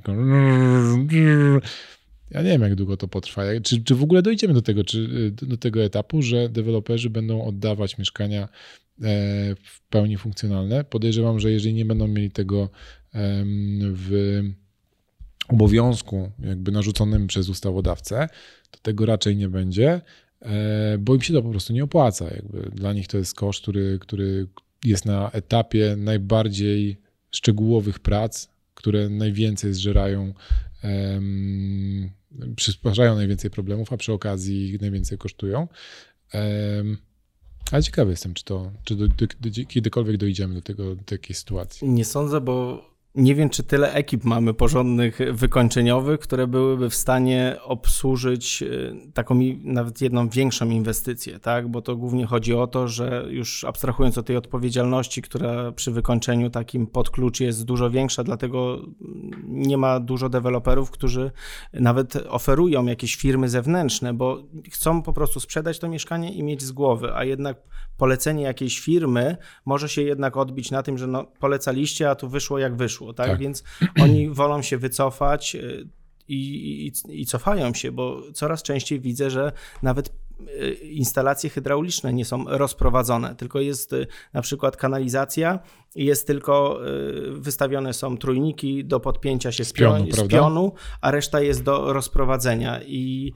ja 2.30 2.42
nie 2.42 2.50
wiem, 2.50 2.62
jak 2.62 2.74
długo 2.74 2.96
to 2.96 3.08
potrwa. 3.08 3.42
Czy, 3.62 3.84
czy 3.84 3.94
w 3.94 4.02
ogóle 4.02 4.22
dojdziemy 4.22 4.54
do 4.54 4.62
tego, 4.62 4.84
czy, 4.84 5.30
do 5.30 5.56
tego 5.56 5.84
etapu, 5.84 6.22
że 6.22 6.48
deweloperzy 6.48 7.10
będą 7.10 7.44
oddawać 7.44 7.98
mieszkania 7.98 8.42
e, 8.42 8.48
w 9.64 9.80
pełni 9.90 10.16
funkcjonalne? 10.16 10.84
Podejrzewam, 10.84 11.40
że 11.40 11.50
jeżeli 11.50 11.74
nie 11.74 11.84
będą 11.84 12.08
mieli 12.08 12.30
tego 12.30 12.68
w 13.80 14.42
obowiązku 15.48 16.30
jakby 16.38 16.72
narzuconym 16.72 17.26
przez 17.26 17.48
ustawodawcę, 17.48 18.28
to 18.70 18.78
tego 18.82 19.06
raczej 19.06 19.36
nie 19.36 19.48
będzie, 19.48 20.00
e, 20.40 20.98
bo 20.98 21.14
im 21.14 21.20
się 21.20 21.32
to 21.32 21.42
po 21.42 21.50
prostu 21.50 21.72
nie 21.72 21.84
opłaca. 21.84 22.24
Jakby 22.24 22.70
dla 22.70 22.92
nich 22.92 23.08
to 23.08 23.18
jest 23.18 23.34
koszt, 23.34 23.62
który, 23.62 23.98
który 24.00 24.46
jest 24.84 25.04
na 25.04 25.30
etapie 25.30 25.96
najbardziej 25.98 26.96
szczegółowych 27.30 27.98
prac, 27.98 28.48
które 28.74 29.08
najwięcej 29.08 29.74
zżerają, 29.74 30.34
um, 30.84 32.10
przysparzają 32.56 33.14
najwięcej 33.14 33.50
problemów, 33.50 33.92
a 33.92 33.96
przy 33.96 34.12
okazji 34.12 34.78
najwięcej 34.80 35.18
kosztują. 35.18 35.68
Um, 36.34 36.98
ale 37.72 37.82
ciekawy 37.82 38.10
jestem, 38.10 38.34
czy 38.34 38.44
to, 38.44 38.72
czy 38.84 38.96
do, 38.96 39.08
do, 39.08 39.26
do, 39.40 39.50
kiedykolwiek 39.68 40.16
dojdziemy 40.16 40.54
do, 40.54 40.62
tego, 40.62 40.96
do 40.96 41.02
takiej 41.04 41.36
sytuacji. 41.36 41.88
Nie 41.88 42.04
sądzę, 42.04 42.40
bo 42.40 42.84
nie 43.14 43.34
wiem, 43.34 43.50
czy 43.50 43.62
tyle 43.62 43.92
ekip 43.92 44.24
mamy 44.24 44.54
porządnych, 44.54 45.18
wykończeniowych, 45.32 46.20
które 46.20 46.46
byłyby 46.46 46.90
w 46.90 46.94
stanie 46.94 47.56
obsłużyć 47.62 48.62
y, 48.62 48.96
taką 49.14 49.40
nawet 49.62 50.00
jedną 50.00 50.28
większą 50.28 50.70
inwestycję, 50.70 51.38
tak? 51.38 51.68
Bo 51.68 51.82
to 51.82 51.96
głównie 51.96 52.26
chodzi 52.26 52.54
o 52.54 52.66
to, 52.66 52.88
że 52.88 53.26
już 53.28 53.64
abstrahując 53.64 54.18
od 54.18 54.26
tej 54.26 54.36
odpowiedzialności, 54.36 55.22
która 55.22 55.72
przy 55.72 55.90
wykończeniu 55.90 56.50
takim 56.50 56.86
pod 56.86 57.10
klucz 57.10 57.40
jest 57.40 57.64
dużo 57.64 57.90
większa, 57.90 58.24
dlatego 58.24 58.78
nie 59.44 59.76
ma 59.76 60.00
dużo 60.00 60.28
deweloperów, 60.28 60.90
którzy 60.90 61.30
nawet 61.72 62.16
oferują 62.16 62.86
jakieś 62.86 63.16
firmy 63.16 63.48
zewnętrzne, 63.48 64.14
bo 64.14 64.42
chcą 64.72 65.02
po 65.02 65.12
prostu 65.12 65.40
sprzedać 65.40 65.78
to 65.78 65.88
mieszkanie 65.88 66.32
i 66.32 66.42
mieć 66.42 66.62
z 66.62 66.72
głowy, 66.72 67.14
a 67.14 67.24
jednak 67.24 67.56
polecenie 67.96 68.42
jakiejś 68.42 68.80
firmy 68.80 69.36
może 69.64 69.88
się 69.88 70.02
jednak 70.02 70.36
odbić 70.36 70.70
na 70.70 70.82
tym, 70.82 70.98
że 70.98 71.06
no, 71.06 71.24
polecaliście, 71.24 72.10
a 72.10 72.14
tu 72.14 72.28
wyszło 72.28 72.58
jak 72.58 72.76
wyszło, 72.76 73.12
tak? 73.12 73.28
tak. 73.28 73.38
Więc 73.38 73.64
oni 74.00 74.30
wolą 74.30 74.62
się 74.62 74.78
wycofać 74.78 75.54
y, 75.54 75.88
i, 76.28 76.92
i, 77.08 77.20
i 77.20 77.26
cofają 77.26 77.74
się, 77.74 77.92
bo 77.92 78.22
coraz 78.32 78.62
częściej 78.62 79.00
widzę, 79.00 79.30
że 79.30 79.52
nawet 79.82 80.12
y, 80.40 80.74
instalacje 80.74 81.50
hydrauliczne 81.50 82.12
nie 82.12 82.24
są 82.24 82.44
rozprowadzone, 82.48 83.34
tylko 83.34 83.60
jest 83.60 83.92
y, 83.92 84.06
na 84.32 84.42
przykład 84.42 84.76
kanalizacja 84.76 85.58
jest 85.94 86.26
tylko 86.26 86.80
wystawione 87.30 87.92
są 87.92 88.18
trójniki 88.18 88.84
do 88.84 89.00
podpięcia 89.00 89.52
się 89.52 89.64
z 89.64 89.72
pionu, 89.72 90.12
z 90.12 90.28
pionu, 90.28 90.72
a 91.00 91.10
reszta 91.10 91.40
jest 91.40 91.62
do 91.62 91.92
rozprowadzenia 91.92 92.82
i 92.82 93.32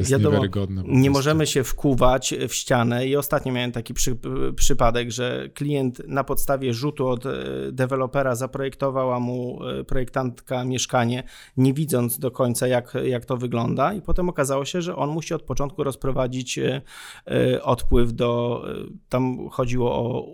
wiadomo, 0.00 0.42
nie 0.84 1.10
możemy 1.10 1.46
się 1.46 1.64
wkuwać 1.64 2.34
w 2.48 2.54
ścianę 2.54 3.06
i 3.06 3.16
ostatnio 3.16 3.52
miałem 3.52 3.72
taki 3.72 3.94
przy, 3.94 4.16
przypadek, 4.56 5.10
że 5.10 5.48
klient 5.54 6.02
na 6.06 6.24
podstawie 6.24 6.74
rzutu 6.74 7.08
od 7.08 7.26
e, 7.26 7.32
dewelopera 7.72 8.34
zaprojektowała 8.34 9.20
mu 9.20 9.60
e, 9.64 9.84
projektantka 9.84 10.64
mieszkanie, 10.64 11.22
nie 11.56 11.74
widząc 11.74 12.18
do 12.18 12.30
końca 12.30 12.66
jak, 12.66 12.94
jak 13.04 13.24
to 13.24 13.36
wygląda. 13.36 13.92
I 13.92 14.02
potem 14.02 14.28
okazało 14.28 14.64
się, 14.64 14.82
że 14.82 14.96
on 14.96 15.10
musi 15.10 15.34
od 15.34 15.42
początku 15.42 15.84
rozprowadzić 15.84 16.08
prowadzić 16.18 16.60
odpływ 17.62 18.12
do, 18.12 18.62
tam 19.08 19.48
chodziło 19.48 19.94
o 19.94 20.26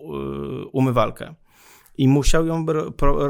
umywalkę 0.72 1.34
i 1.99 2.09
musiał 2.09 2.47
ją 2.47 2.66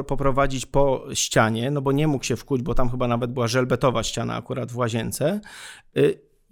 poprowadzić 0.07 0.67
po 0.67 1.05
ścianie, 1.15 1.71
no 1.71 1.83
bo 1.83 1.93
nie 1.93 2.09
mógł 2.09 2.25
się 2.25 2.37
wkuć, 2.37 2.62
bo 2.62 2.75
tam 2.75 2.91
chyba 2.91 3.09
nawet 3.09 3.33
była 3.33 3.49
żelbetowa 3.49 4.03
ściana 4.03 4.37
akurat 4.37 4.73
w 4.73 4.77
łazience 4.77 5.41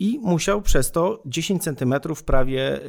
i 0.02 0.18
musiał 0.22 0.62
przez 0.62 0.92
to 0.92 1.22
10 1.26 1.62
centymetrów 1.62 2.24
prawie 2.24 2.80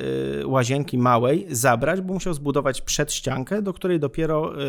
y, 0.42 0.48
łazienki 0.48 0.98
małej 0.98 1.46
zabrać, 1.50 2.02
bo 2.02 2.14
musiał 2.14 2.34
zbudować 2.34 2.82
przedściankę, 2.82 3.62
do 3.62 3.74
której 3.74 4.00
dopiero 4.00 4.62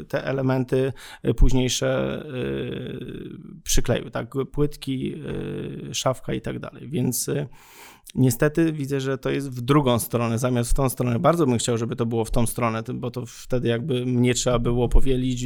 y, 0.00 0.04
te 0.04 0.24
elementy 0.24 0.92
y, 1.24 1.34
późniejsze 1.34 2.22
przykleił, 3.62 4.10
tak, 4.10 4.34
płytki, 4.52 5.22
szafka 5.92 6.34
i 6.34 6.40
tak 6.40 6.58
dalej, 6.58 6.88
więc 6.88 7.30
Niestety 8.16 8.72
widzę, 8.72 9.00
że 9.00 9.18
to 9.18 9.30
jest 9.30 9.50
w 9.50 9.60
drugą 9.60 9.98
stronę, 9.98 10.38
zamiast 10.38 10.70
w 10.70 10.74
tą 10.74 10.88
stronę. 10.88 11.18
Bardzo 11.18 11.46
bym 11.46 11.58
chciał, 11.58 11.78
żeby 11.78 11.96
to 11.96 12.06
było 12.06 12.24
w 12.24 12.30
tą 12.30 12.46
stronę, 12.46 12.82
bo 12.94 13.10
to 13.10 13.26
wtedy 13.26 13.68
jakby 13.68 14.06
mnie 14.06 14.34
trzeba 14.34 14.58
było 14.58 14.88
powielić. 14.88 15.44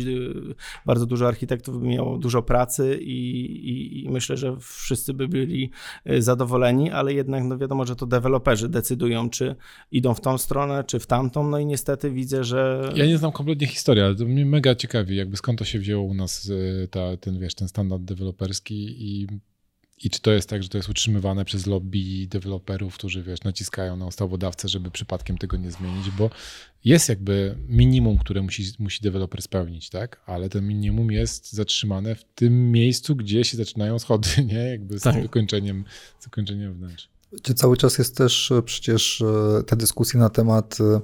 Bardzo 0.86 1.06
dużo 1.06 1.28
architektów 1.28 1.80
by 1.80 1.86
miało 1.86 2.18
dużo 2.18 2.42
pracy 2.42 2.98
i, 3.02 3.44
i, 3.68 4.04
i 4.04 4.08
myślę, 4.08 4.36
że 4.36 4.56
wszyscy 4.60 5.14
by 5.14 5.28
byli 5.28 5.70
e, 6.04 6.22
zadowoleni, 6.22 6.90
ale 6.90 7.14
jednak 7.14 7.44
no 7.44 7.58
wiadomo, 7.58 7.86
że 7.86 7.96
to 7.96 8.06
deweloperzy 8.06 8.68
decydują, 8.68 9.30
czy 9.30 9.56
idą 9.90 10.14
w 10.14 10.20
tą 10.20 10.38
stronę, 10.38 10.84
czy 10.84 10.98
w 10.98 11.06
tamtą. 11.06 11.48
No 11.48 11.58
i 11.58 11.66
niestety 11.66 12.10
widzę, 12.10 12.44
że... 12.44 12.92
Ja 12.94 13.06
nie 13.06 13.18
znam 13.18 13.32
kompletnie 13.32 13.66
historii, 13.66 14.02
ale 14.02 14.14
to 14.14 14.24
mnie 14.24 14.46
mega 14.46 14.74
ciekawi, 14.74 15.16
jakby 15.16 15.36
skąd 15.36 15.58
to 15.58 15.64
się 15.64 15.78
wzięło 15.78 16.04
u 16.04 16.14
nas, 16.14 16.50
e, 16.84 16.88
ta, 16.88 17.16
ten, 17.16 17.38
wiesz, 17.38 17.54
ten 17.54 17.68
standard 17.68 18.02
deweloperski 18.02 18.96
i 18.98 19.26
i 20.04 20.10
czy 20.10 20.20
to 20.20 20.30
jest 20.30 20.48
tak, 20.48 20.62
że 20.62 20.68
to 20.68 20.78
jest 20.78 20.88
utrzymywane 20.88 21.44
przez 21.44 21.66
lobby 21.66 22.26
deweloperów, 22.26 22.94
którzy 22.94 23.22
wiesz, 23.22 23.44
naciskają 23.44 23.96
na 23.96 24.06
ustawodawcę, 24.06 24.68
żeby 24.68 24.90
przypadkiem 24.90 25.38
tego 25.38 25.56
nie 25.56 25.70
zmienić, 25.70 26.10
bo 26.10 26.30
jest 26.84 27.08
jakby 27.08 27.56
minimum, 27.68 28.18
które 28.18 28.42
musi, 28.42 28.64
musi 28.78 29.02
deweloper 29.02 29.42
spełnić, 29.42 29.90
tak? 29.90 30.20
Ale 30.26 30.48
to 30.48 30.62
minimum 30.62 31.10
jest 31.10 31.52
zatrzymane 31.52 32.14
w 32.14 32.24
tym 32.24 32.72
miejscu, 32.72 33.16
gdzie 33.16 33.44
się 33.44 33.56
zaczynają 33.56 33.98
schody, 33.98 34.28
nie? 34.52 34.58
Jakby 34.58 34.98
z 34.98 35.02
tak. 35.02 35.22
wykończeniem, 35.22 35.84
z 36.18 36.24
wykończeniem 36.24 36.74
wnętrz. 36.74 37.08
Cały 37.54 37.76
czas 37.76 37.98
jest 37.98 38.16
też 38.16 38.52
e, 38.52 38.62
przecież 38.62 39.20
e, 39.20 39.62
ta 39.66 39.76
dyskusja 39.76 40.20
na 40.20 40.28
temat 40.28 40.78
e, 40.80 41.00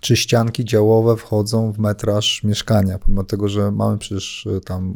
czy 0.00 0.16
ścianki 0.16 0.64
działowe 0.64 1.16
wchodzą 1.16 1.72
w 1.72 1.78
metraż 1.78 2.42
mieszkania, 2.42 2.98
pomimo 2.98 3.24
tego, 3.24 3.48
że 3.48 3.72
mamy 3.72 3.98
przecież 3.98 4.48
tam 4.64 4.94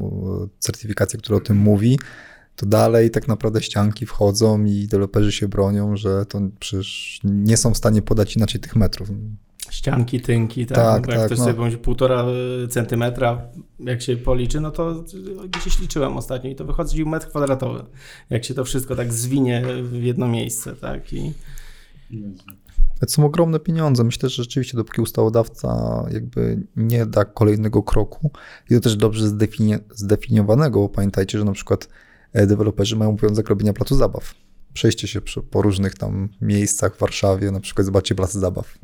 certyfikację, 0.58 1.18
która 1.18 1.38
o 1.38 1.40
tym 1.40 1.56
mówi, 1.56 1.98
to 2.58 2.66
dalej 2.66 3.10
tak 3.10 3.28
naprawdę 3.28 3.62
ścianki 3.62 4.06
wchodzą 4.06 4.64
i 4.64 4.86
deweloperzy 4.86 5.32
się 5.32 5.48
bronią, 5.48 5.96
że 5.96 6.26
to 6.26 6.40
przecież 6.60 7.20
nie 7.24 7.56
są 7.56 7.74
w 7.74 7.76
stanie 7.76 8.02
podać 8.02 8.36
inaczej 8.36 8.60
tych 8.60 8.76
metrów. 8.76 9.08
Ścianki, 9.70 10.20
tynki, 10.20 10.66
tak? 10.66 10.76
tak 10.76 11.08
jak 11.08 11.16
tak, 11.16 11.26
ktoś 11.26 11.38
no. 11.38 11.44
sobie 11.44 11.56
pomyśli 11.56 11.78
półtora 11.78 12.24
centymetra, 12.70 13.42
jak 13.80 14.02
się 14.02 14.16
policzy, 14.16 14.60
no 14.60 14.70
to 14.70 15.04
gdzieś 15.50 15.80
liczyłem 15.80 16.16
ostatnio 16.16 16.50
i 16.50 16.54
to 16.54 16.64
wychodzi 16.64 17.04
metr 17.04 17.28
kwadratowy, 17.28 17.84
jak 18.30 18.44
się 18.44 18.54
to 18.54 18.64
wszystko 18.64 18.96
tak 18.96 19.12
zwinie 19.12 19.62
w 19.82 20.02
jedno 20.02 20.28
miejsce, 20.28 20.76
tak? 20.76 21.12
I... 21.12 21.32
To 23.00 23.08
są 23.08 23.24
ogromne 23.24 23.60
pieniądze. 23.60 24.04
Myślę, 24.04 24.28
że 24.28 24.42
rzeczywiście 24.42 24.76
dopóki 24.76 25.00
ustawodawca 25.00 26.04
jakby 26.12 26.66
nie 26.76 27.06
da 27.06 27.24
kolejnego 27.24 27.82
kroku 27.82 28.30
i 28.70 28.74
to 28.74 28.80
też 28.80 28.96
dobrze 28.96 29.28
zdefiniowanego, 29.90 30.80
bo 30.80 30.88
pamiętajcie, 30.88 31.38
że 31.38 31.44
na 31.44 31.52
przykład 31.52 31.88
E, 31.88 32.07
deweloperzy 32.34 32.96
mają 32.96 33.10
obowiązek 33.10 33.48
robienia 33.48 33.72
placu 33.72 33.96
zabaw. 33.96 34.34
Przejście 34.72 35.08
się 35.08 35.20
po 35.50 35.62
różnych 35.62 35.94
tam 35.94 36.28
miejscach 36.40 36.96
w 36.96 36.98
Warszawie, 36.98 37.50
na 37.50 37.60
przykład 37.60 37.86
zobaczcie 37.86 38.14
plac 38.14 38.32
zabaw. 38.32 38.78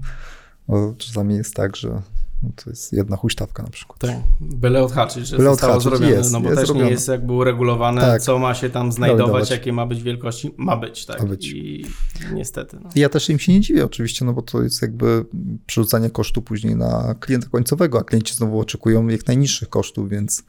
Bo 0.68 0.94
czasami 0.98 1.34
jest 1.34 1.54
tak, 1.54 1.76
że 1.76 2.02
no 2.44 2.50
to 2.56 2.70
jest 2.70 2.92
jedna 2.92 3.16
huśtawka 3.16 3.62
na 3.62 3.70
przykład. 3.70 3.98
Tak, 3.98 4.16
byle 4.40 4.82
odhaczyć, 4.82 5.26
że 5.26 5.36
byle 5.36 5.50
zostało 5.50 5.74
odhaczyć, 5.74 5.98
zrobione, 5.98 6.18
jest, 6.18 6.32
no 6.32 6.40
bo 6.40 6.48
jest 6.48 6.58
też 6.58 6.66
zrobione. 6.66 6.86
nie 6.86 6.92
jest 6.92 7.08
jakby 7.08 7.32
uregulowane, 7.32 8.00
tak. 8.00 8.22
co 8.22 8.38
ma 8.38 8.54
się 8.54 8.70
tam 8.70 8.92
znajdować, 8.92 9.50
jakie 9.50 9.72
ma 9.72 9.86
być 9.86 10.02
wielkości, 10.02 10.54
ma 10.56 10.76
być, 10.76 11.06
tak. 11.06 11.22
Ma 11.22 11.28
być. 11.28 11.52
I 11.52 11.86
niestety. 12.34 12.78
No. 12.82 12.90
Ja 12.94 13.08
też 13.08 13.30
im 13.30 13.38
się 13.38 13.52
nie 13.52 13.60
dziwię 13.60 13.84
oczywiście, 13.84 14.24
no 14.24 14.32
bo 14.32 14.42
to 14.42 14.62
jest 14.62 14.82
jakby 14.82 15.24
przerzucanie 15.66 16.10
kosztu 16.10 16.42
później 16.42 16.76
na 16.76 17.14
klienta 17.20 17.48
końcowego, 17.48 17.98
a 17.98 18.04
klienci 18.04 18.34
znowu 18.34 18.60
oczekują 18.60 19.08
jak 19.08 19.26
najniższych 19.26 19.68
kosztów, 19.68 20.08
więc 20.08 20.42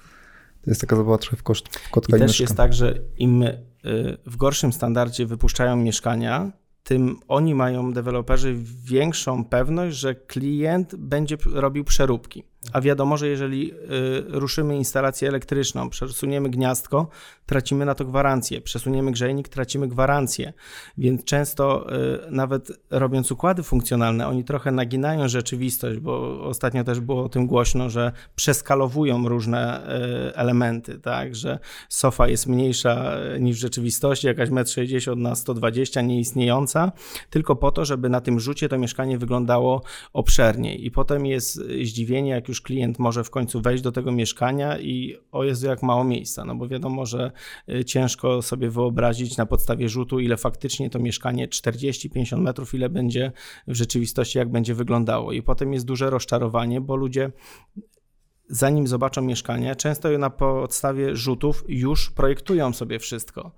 to 0.66 0.72
jest 0.72 0.82
taka 0.82 0.96
zabawa 0.96 1.18
trochę 1.18 1.38
w 1.38 1.44
koszt 1.44 1.80
kotka 1.92 2.18
i, 2.18 2.20
i 2.20 2.24
też 2.24 2.40
jest 2.40 2.56
tak, 2.56 2.74
że 2.74 3.00
im 3.18 3.44
y, 3.44 3.58
w 4.26 4.38
gorszym 4.38 4.74
standardzie 4.74 5.26
wypuszczają 5.26 5.76
mieszkania, 5.76 6.52
tym 6.84 7.20
oni 7.28 7.56
mają, 7.56 7.94
deweloperzy, 7.94 8.56
większą 8.84 9.46
pewność, 9.46 9.98
że 9.98 10.16
klient 10.16 10.96
będzie 10.96 11.38
robił 11.54 11.84
przeróbki. 11.84 12.44
A 12.74 12.82
wiadomo, 12.82 13.18
że 13.18 13.28
jeżeli 13.28 13.74
y, 13.74 13.76
ruszymy 14.28 14.78
instalację 14.78 15.28
elektryczną, 15.28 15.90
przesuniemy 15.90 16.50
gniazdko, 16.50 17.10
tracimy 17.46 17.86
na 17.86 17.96
to 17.96 18.06
gwarancję, 18.06 18.62
przesuniemy 18.62 19.12
grzejnik, 19.12 19.50
tracimy 19.50 19.88
gwarancję. 19.88 20.54
Więc 20.98 21.24
często 21.24 21.94
y, 21.96 22.32
nawet 22.32 22.72
robiąc 22.90 23.32
układy 23.32 23.64
funkcjonalne, 23.64 24.28
oni 24.28 24.44
trochę 24.44 24.72
naginają 24.72 25.28
rzeczywistość, 25.28 26.00
bo 26.00 26.44
ostatnio 26.44 26.84
też 26.84 27.00
było 27.00 27.24
o 27.24 27.30
tym 27.30 27.48
głośno, 27.48 27.90
że 27.90 28.12
przeskalowują 28.36 29.30
różne 29.30 29.88
y, 30.30 30.36
elementy, 30.36 31.00
tak, 31.00 31.36
że 31.36 31.60
sofa 31.90 32.28
jest 32.28 32.48
mniejsza 32.48 33.12
niż 33.40 33.58
w 33.58 33.60
rzeczywistości, 33.60 34.28
jakaś 34.28 34.50
1,60 34.50 35.12
m 35.12 35.22
na 35.22 35.36
120 35.36 36.02
nieistniejąca, 36.02 36.92
tylko 37.30 37.56
po 37.56 37.72
to, 37.72 37.86
żeby 37.86 38.10
na 38.10 38.22
tym 38.22 38.40
rzucie 38.40 38.70
to 38.70 38.78
mieszkanie 38.78 39.18
wyglądało 39.18 39.82
obszerniej. 40.14 40.86
I 40.86 40.92
potem 40.92 41.26
jest 41.26 41.56
zdziwienie, 41.84 42.32
jak 42.32 42.48
już 42.48 42.62
klient 42.62 43.00
może 43.00 43.24
w 43.24 43.30
końcu 43.30 43.62
wejść 43.62 43.84
do 43.84 43.92
tego 43.92 44.12
mieszkania 44.12 44.80
i 44.80 45.16
o 45.32 45.44
Jezu, 45.44 45.68
jak 45.68 45.84
mało 45.84 46.04
miejsca, 46.04 46.46
no 46.46 46.56
bo 46.56 46.68
wiadomo, 46.68 47.06
że 47.06 47.32
y, 47.32 47.35
ciężko 47.86 48.42
sobie 48.42 48.70
wyobrazić 48.70 49.38
na 49.38 49.46
podstawie 49.46 49.90
rzutu, 49.90 50.20
ile 50.20 50.38
faktycznie 50.38 50.90
to 50.90 51.00
mieszkanie 51.00 51.48
40-50 51.48 52.38
metrów, 52.38 52.74
ile 52.74 52.90
będzie 52.90 53.32
w 53.68 53.76
rzeczywistości, 53.76 54.38
jak 54.38 54.50
będzie 54.50 54.76
wyglądało. 54.76 55.32
I 55.32 55.42
potem 55.42 55.74
jest 55.74 55.86
duże 55.86 56.10
rozczarowanie, 56.10 56.82
bo 56.82 56.96
ludzie 56.96 57.32
zanim 58.48 58.88
zobaczą 58.88 59.22
mieszkanie, 59.22 59.76
często 59.76 60.18
na 60.18 60.30
podstawie 60.30 61.16
rzutów 61.16 61.64
już 61.68 62.12
projektują 62.12 62.74
sobie 62.74 63.00
wszystko. 63.00 63.52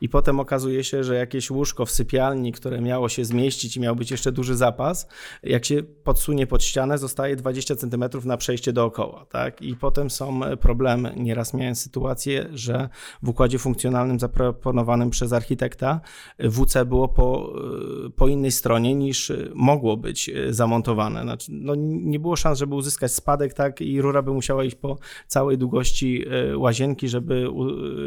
I 0.00 0.08
potem 0.08 0.40
okazuje 0.40 0.84
się, 0.84 1.04
że 1.04 1.14
jakieś 1.14 1.50
łóżko 1.50 1.86
w 1.86 1.90
sypialni, 1.90 2.52
które 2.52 2.80
miało 2.80 3.08
się 3.08 3.24
zmieścić 3.24 3.76
i 3.76 3.80
miał 3.80 3.96
być 3.96 4.10
jeszcze 4.10 4.32
duży 4.32 4.56
zapas, 4.56 5.08
jak 5.42 5.64
się 5.64 5.82
podsunie 5.82 6.46
pod 6.46 6.64
ścianę, 6.64 6.98
zostaje 6.98 7.36
20 7.36 7.76
cm 7.76 8.04
na 8.24 8.36
przejście 8.36 8.72
dookoła. 8.72 9.26
Tak? 9.30 9.62
I 9.62 9.76
potem 9.76 10.10
są 10.10 10.40
problemy. 10.60 11.14
Nieraz 11.16 11.54
miałem 11.54 11.74
sytuację, 11.74 12.48
że 12.52 12.88
w 13.22 13.28
układzie 13.28 13.58
funkcjonalnym 13.58 14.20
zaproponowanym 14.20 15.10
przez 15.10 15.32
architekta 15.32 16.00
WC 16.38 16.84
było 16.84 17.08
po, 17.08 17.52
po 18.16 18.28
innej 18.28 18.52
stronie 18.52 18.94
niż 18.94 19.32
mogło 19.54 19.96
być 19.96 20.30
zamontowane. 20.50 21.22
Znaczy, 21.22 21.52
no, 21.54 21.74
nie 21.78 22.20
było 22.20 22.36
szans, 22.36 22.58
żeby 22.58 22.74
uzyskać 22.74 23.12
spadek 23.12 23.54
tak 23.54 23.80
i 23.80 24.00
rura 24.00 24.22
by 24.22 24.33
musiała 24.34 24.64
iść 24.64 24.76
po 24.76 24.98
całej 25.26 25.58
długości 25.58 26.24
e, 26.30 26.58
łazienki, 26.58 27.08
żeby, 27.08 27.46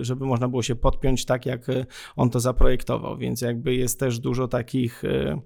żeby 0.01 0.25
można 0.25 0.47
było 0.47 0.63
się 0.63 0.75
podpiąć 0.75 1.25
tak, 1.25 1.45
jak 1.45 1.69
e, 1.69 1.86
on 2.15 2.30
to 2.30 2.39
zaprojektował. 2.39 3.17
Więc 3.17 3.41
jakby 3.41 3.75
jest 3.75 3.99
też 3.99 4.19
dużo 4.19 4.47
takich 4.47 5.03
e, 5.05 5.41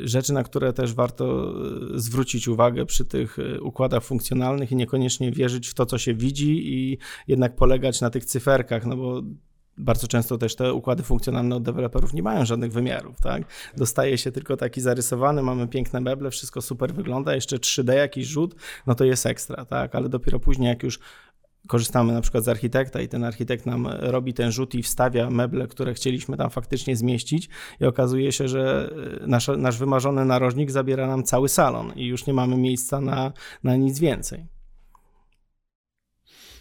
rzeczy, 0.00 0.32
na 0.32 0.42
które 0.42 0.72
też 0.72 0.94
warto 0.94 1.54
zwrócić 1.94 2.48
uwagę 2.48 2.86
przy 2.86 3.04
tych 3.04 3.38
układach 3.60 4.04
funkcjonalnych 4.04 4.72
i 4.72 4.76
niekoniecznie 4.76 5.32
wierzyć 5.32 5.68
w 5.68 5.74
to, 5.74 5.86
co 5.86 5.98
się 5.98 6.14
widzi 6.14 6.74
i 6.74 6.98
jednak 7.28 7.56
polegać 7.56 8.00
na 8.00 8.10
tych 8.10 8.24
cyferkach, 8.24 8.86
no 8.86 8.96
bo 8.96 9.22
bardzo 9.78 10.08
często 10.08 10.38
też 10.38 10.56
te 10.56 10.74
układy 10.74 11.02
funkcjonalne 11.02 11.56
od 11.56 11.62
deweloperów 11.62 12.14
nie 12.14 12.22
mają 12.22 12.44
żadnych 12.44 12.72
wymiarów, 12.72 13.20
tak? 13.20 13.42
Dostaje 13.76 14.18
się 14.18 14.32
tylko 14.32 14.56
taki 14.56 14.80
zarysowany, 14.80 15.42
mamy 15.42 15.68
piękne 15.68 16.00
meble, 16.00 16.30
wszystko 16.30 16.62
super 16.62 16.94
wygląda, 16.94 17.34
jeszcze 17.34 17.56
3D 17.56 17.92
jakiś 17.92 18.26
rzut, 18.26 18.54
no 18.86 18.94
to 18.94 19.04
jest 19.04 19.26
ekstra, 19.26 19.64
tak? 19.64 19.94
Ale 19.94 20.08
dopiero 20.08 20.40
później 20.40 20.68
jak 20.68 20.82
już 20.82 20.98
korzystamy 21.66 22.12
na 22.12 22.20
przykład 22.20 22.44
z 22.44 22.48
architekta 22.48 23.00
i 23.00 23.08
ten 23.08 23.24
architekt 23.24 23.66
nam 23.66 23.86
robi 23.86 24.34
ten 24.34 24.52
rzut 24.52 24.74
i 24.74 24.82
wstawia 24.82 25.30
meble, 25.30 25.66
które 25.66 25.94
chcieliśmy 25.94 26.36
tam 26.36 26.50
faktycznie 26.50 26.96
zmieścić 26.96 27.48
i 27.80 27.84
okazuje 27.84 28.32
się, 28.32 28.48
że 28.48 28.90
nasz, 29.20 29.50
nasz 29.58 29.78
wymarzony 29.78 30.24
narożnik 30.24 30.70
zabiera 30.70 31.06
nam 31.06 31.24
cały 31.24 31.48
salon 31.48 31.92
i 31.96 32.06
już 32.06 32.26
nie 32.26 32.34
mamy 32.34 32.56
miejsca 32.56 33.00
na, 33.00 33.32
na 33.64 33.76
nic 33.76 33.98
więcej. 33.98 34.46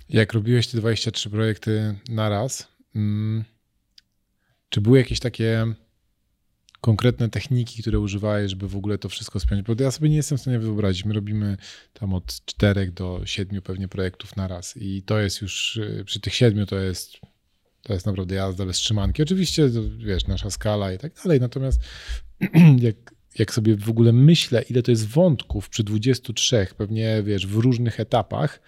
Jak 0.09 0.33
robiłeś 0.33 0.67
te 0.67 0.77
23 0.77 1.29
projekty 1.29 1.95
na 2.09 2.29
raz. 2.29 2.74
Czy 4.69 4.81
były 4.81 4.97
jakieś 4.97 5.19
takie 5.19 5.65
konkretne 6.81 7.29
techniki, 7.29 7.81
które 7.81 7.99
używałeś, 7.99 8.49
żeby 8.49 8.67
w 8.67 8.75
ogóle 8.75 8.97
to 8.97 9.09
wszystko 9.09 9.39
spiąć? 9.39 9.61
Bo 9.61 9.83
ja 9.83 9.91
sobie 9.91 10.09
nie 10.09 10.15
jestem 10.15 10.37
w 10.37 10.41
stanie 10.41 10.59
wyobrazić. 10.59 11.05
My 11.05 11.13
robimy 11.13 11.57
tam 11.93 12.13
od 12.13 12.45
czterech 12.45 12.93
do 12.93 13.21
siedmiu 13.25 13.61
pewnie 13.61 13.87
projektów 13.87 14.35
na 14.35 14.47
raz 14.47 14.77
i 14.77 15.03
to 15.03 15.19
jest 15.19 15.41
już, 15.41 15.77
y, 15.77 16.03
przy 16.05 16.19
tych 16.19 16.33
siedmiu 16.33 16.65
to 16.65 16.79
jest 16.79 17.17
to 17.85 17.93
jest 17.93 18.05
naprawdę 18.05 18.35
jazda 18.35 18.65
bez 18.65 18.77
trzymanki. 18.77 19.23
Oczywiście, 19.23 19.69
wiesz, 19.97 20.27
nasza 20.27 20.49
skala 20.49 20.93
i 20.93 20.97
tak 20.97 21.13
dalej, 21.23 21.39
natomiast 21.39 21.81
jak, 22.79 22.95
jak 23.39 23.53
sobie 23.53 23.75
w 23.75 23.89
ogóle 23.89 24.13
myślę, 24.13 24.61
ile 24.61 24.83
to 24.83 24.91
jest 24.91 25.07
wątków 25.07 25.69
przy 25.69 25.83
23, 25.83 26.67
pewnie, 26.77 27.23
wiesz, 27.23 27.47
w 27.47 27.55
różnych 27.55 27.99
etapach 27.99 28.61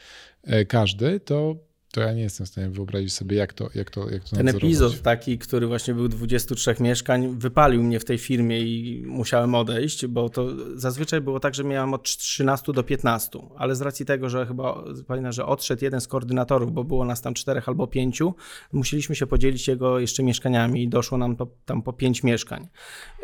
e, 0.43 0.65
każdy, 0.65 1.19
to 1.19 1.66
to 1.97 2.01
ja 2.01 2.13
nie 2.13 2.21
jestem 2.21 2.45
w 2.45 2.49
stanie 2.49 2.69
wyobrazić 2.69 3.13
sobie, 3.13 3.37
jak 3.37 3.53
to 3.53 3.69
jak 3.75 3.91
to, 3.91 4.09
jak 4.09 4.23
to 4.23 4.35
Ten 4.35 4.45
nadzorować. 4.45 4.63
epizod 4.63 5.01
taki, 5.01 5.37
który 5.37 5.67
właśnie 5.67 5.93
był 5.93 6.07
23 6.07 6.75
mieszkań, 6.79 7.35
wypalił 7.37 7.83
mnie 7.83 7.99
w 7.99 8.05
tej 8.05 8.17
firmie 8.17 8.59
i 8.59 9.03
musiałem 9.05 9.55
odejść, 9.55 10.07
bo 10.07 10.29
to 10.29 10.47
zazwyczaj 10.79 11.21
było 11.21 11.39
tak, 11.39 11.55
że 11.55 11.63
miałem 11.63 11.93
od 11.93 12.03
13 12.03 12.73
do 12.73 12.83
15, 12.83 13.39
ale 13.55 13.75
z 13.75 13.81
racji 13.81 14.05
tego, 14.05 14.29
że 14.29 14.45
chyba 14.45 14.83
pamiętam, 15.07 15.31
że 15.31 15.45
odszedł 15.45 15.83
jeden 15.83 16.01
z 16.01 16.07
koordynatorów, 16.07 16.73
bo 16.73 16.83
było 16.83 17.05
nas 17.05 17.21
tam 17.21 17.33
czterech 17.33 17.69
albo 17.69 17.87
pięciu, 17.87 18.33
musieliśmy 18.71 19.15
się 19.15 19.27
podzielić 19.27 19.67
jego 19.67 19.99
jeszcze 19.99 20.23
mieszkaniami 20.23 20.83
i 20.83 20.87
doszło 20.87 21.17
nam 21.17 21.35
po, 21.35 21.47
tam 21.65 21.81
po 21.81 21.93
pięć 21.93 22.23
mieszkań. 22.23 22.67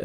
Yy, 0.00 0.04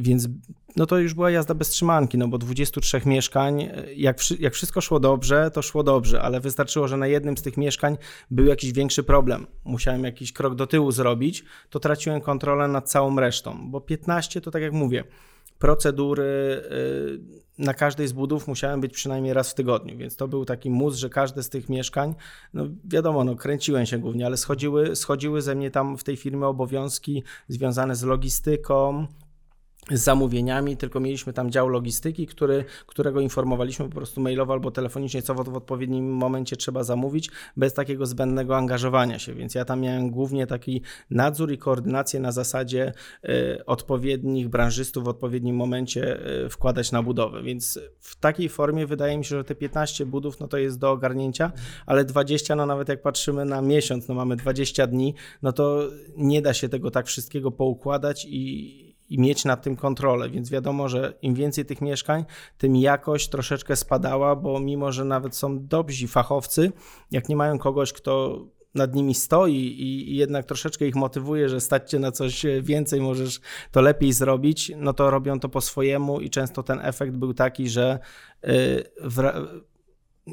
więc 0.00 0.28
no 0.76 0.86
to 0.86 0.98
już 0.98 1.14
była 1.14 1.30
jazda 1.30 1.54
bez 1.54 1.68
trzymanki, 1.68 2.18
no 2.18 2.28
bo 2.28 2.38
23 2.38 3.00
mieszkań, 3.06 3.68
jak, 3.96 4.18
jak 4.40 4.54
wszystko 4.54 4.80
szło 4.80 5.00
dobrze, 5.00 5.50
to 5.50 5.62
szło 5.62 5.82
dobrze, 5.82 6.22
ale 6.22 6.40
wystarczyło, 6.40 6.88
że 6.88 6.96
na 6.96 7.06
jednym 7.06 7.36
z 7.36 7.42
tych 7.42 7.56
mieszkań 7.56 7.96
był 8.30 8.46
jakiś 8.46 8.72
większy 8.72 9.02
problem. 9.02 9.46
Musiałem 9.64 10.04
jakiś 10.04 10.32
krok 10.32 10.54
do 10.54 10.66
tyłu 10.66 10.92
zrobić, 10.92 11.44
to 11.70 11.80
traciłem 11.80 12.20
kontrolę 12.20 12.68
nad 12.68 12.90
całą 12.90 13.20
resztą, 13.20 13.70
bo 13.70 13.80
15 13.80 14.40
to 14.40 14.50
tak 14.50 14.62
jak 14.62 14.72
mówię, 14.72 15.04
procedury 15.58 16.24
y, 16.24 17.46
na 17.58 17.74
każdej 17.74 18.08
z 18.08 18.12
budów 18.12 18.48
musiałem 18.48 18.80
być 18.80 18.92
przynajmniej 18.92 19.34
raz 19.34 19.50
w 19.50 19.54
tygodniu, 19.54 19.98
więc 19.98 20.16
to 20.16 20.28
był 20.28 20.44
taki 20.44 20.70
mus, 20.70 20.96
że 20.96 21.10
każde 21.10 21.42
z 21.42 21.48
tych 21.48 21.68
mieszkań, 21.68 22.14
no 22.54 22.64
wiadomo, 22.84 23.24
no 23.24 23.36
kręciłem 23.36 23.86
się 23.86 23.98
głównie, 23.98 24.26
ale 24.26 24.36
schodziły, 24.36 24.96
schodziły 24.96 25.42
ze 25.42 25.54
mnie 25.54 25.70
tam 25.70 25.98
w 25.98 26.04
tej 26.04 26.16
firmie 26.16 26.46
obowiązki 26.46 27.22
związane 27.48 27.96
z 27.96 28.02
logistyką, 28.02 29.06
z 29.90 30.00
zamówieniami, 30.00 30.76
tylko 30.76 31.00
mieliśmy 31.00 31.32
tam 31.32 31.50
dział 31.50 31.68
logistyki, 31.68 32.26
który, 32.26 32.64
którego 32.86 33.20
informowaliśmy 33.20 33.88
po 33.88 33.94
prostu 33.94 34.20
mailowo 34.20 34.52
albo 34.52 34.70
telefonicznie, 34.70 35.22
co 35.22 35.34
w, 35.34 35.56
odpowiednim 35.56 36.12
momencie 36.12 36.56
trzeba 36.56 36.84
zamówić, 36.84 37.30
bez 37.56 37.74
takiego 37.74 38.06
zbędnego 38.06 38.56
angażowania 38.56 39.18
się. 39.18 39.34
Więc 39.34 39.54
ja 39.54 39.64
tam 39.64 39.80
miałem 39.80 40.10
głównie 40.10 40.46
taki 40.46 40.82
nadzór 41.10 41.52
i 41.52 41.58
koordynację 41.58 42.20
na 42.20 42.32
zasadzie 42.32 42.92
y, 43.24 43.64
odpowiednich 43.66 44.48
branżystów 44.48 45.04
w 45.04 45.08
odpowiednim 45.08 45.56
momencie 45.56 46.26
y, 46.44 46.48
wkładać 46.48 46.92
na 46.92 47.02
budowę. 47.02 47.42
Więc 47.42 47.80
w 48.00 48.16
takiej 48.16 48.48
formie 48.48 48.86
wydaje 48.86 49.18
mi 49.18 49.24
się, 49.24 49.36
że 49.36 49.44
te 49.44 49.54
15 49.54 50.06
budów 50.06 50.40
no 50.40 50.48
to 50.48 50.58
jest 50.58 50.78
do 50.78 50.90
ogarnięcia, 50.90 51.52
ale 51.86 52.04
20, 52.04 52.56
no 52.56 52.66
nawet 52.66 52.88
jak 52.88 53.02
patrzymy 53.02 53.44
na 53.44 53.62
miesiąc, 53.62 54.08
no 54.08 54.14
mamy 54.14 54.36
20 54.36 54.86
dni, 54.86 55.14
no 55.42 55.52
to 55.52 55.82
nie 56.16 56.42
da 56.42 56.54
się 56.54 56.68
tego 56.68 56.90
tak 56.90 57.06
wszystkiego 57.06 57.50
poukładać 57.50 58.26
i 58.28 58.85
i 59.08 59.18
mieć 59.18 59.44
nad 59.44 59.62
tym 59.62 59.76
kontrolę, 59.76 60.30
więc 60.30 60.50
wiadomo, 60.50 60.88
że 60.88 61.14
im 61.22 61.34
więcej 61.34 61.64
tych 61.64 61.80
mieszkań, 61.80 62.24
tym 62.58 62.76
jakość 62.76 63.28
troszeczkę 63.28 63.76
spadała, 63.76 64.36
bo 64.36 64.60
mimo, 64.60 64.92
że 64.92 65.04
nawet 65.04 65.36
są 65.36 65.66
dobrzy 65.66 66.08
fachowcy, 66.08 66.72
jak 67.10 67.28
nie 67.28 67.36
mają 67.36 67.58
kogoś, 67.58 67.92
kto 67.92 68.44
nad 68.74 68.94
nimi 68.94 69.14
stoi 69.14 69.54
i, 69.54 70.16
jednak 70.16 70.46
troszeczkę 70.46 70.86
ich 70.86 70.94
motywuje, 70.94 71.48
że 71.48 71.60
stać 71.60 71.90
cię 71.90 71.98
na 71.98 72.12
coś 72.12 72.46
więcej, 72.62 73.00
możesz 73.00 73.40
to 73.70 73.80
lepiej 73.80 74.12
zrobić, 74.12 74.72
no 74.76 74.92
to 74.92 75.10
robią 75.10 75.40
to 75.40 75.48
po 75.48 75.60
swojemu 75.60 76.20
i 76.20 76.30
często 76.30 76.62
ten 76.62 76.80
efekt 76.82 77.16
był 77.16 77.34
taki, 77.34 77.68
że 77.68 77.98
w, 79.00 79.32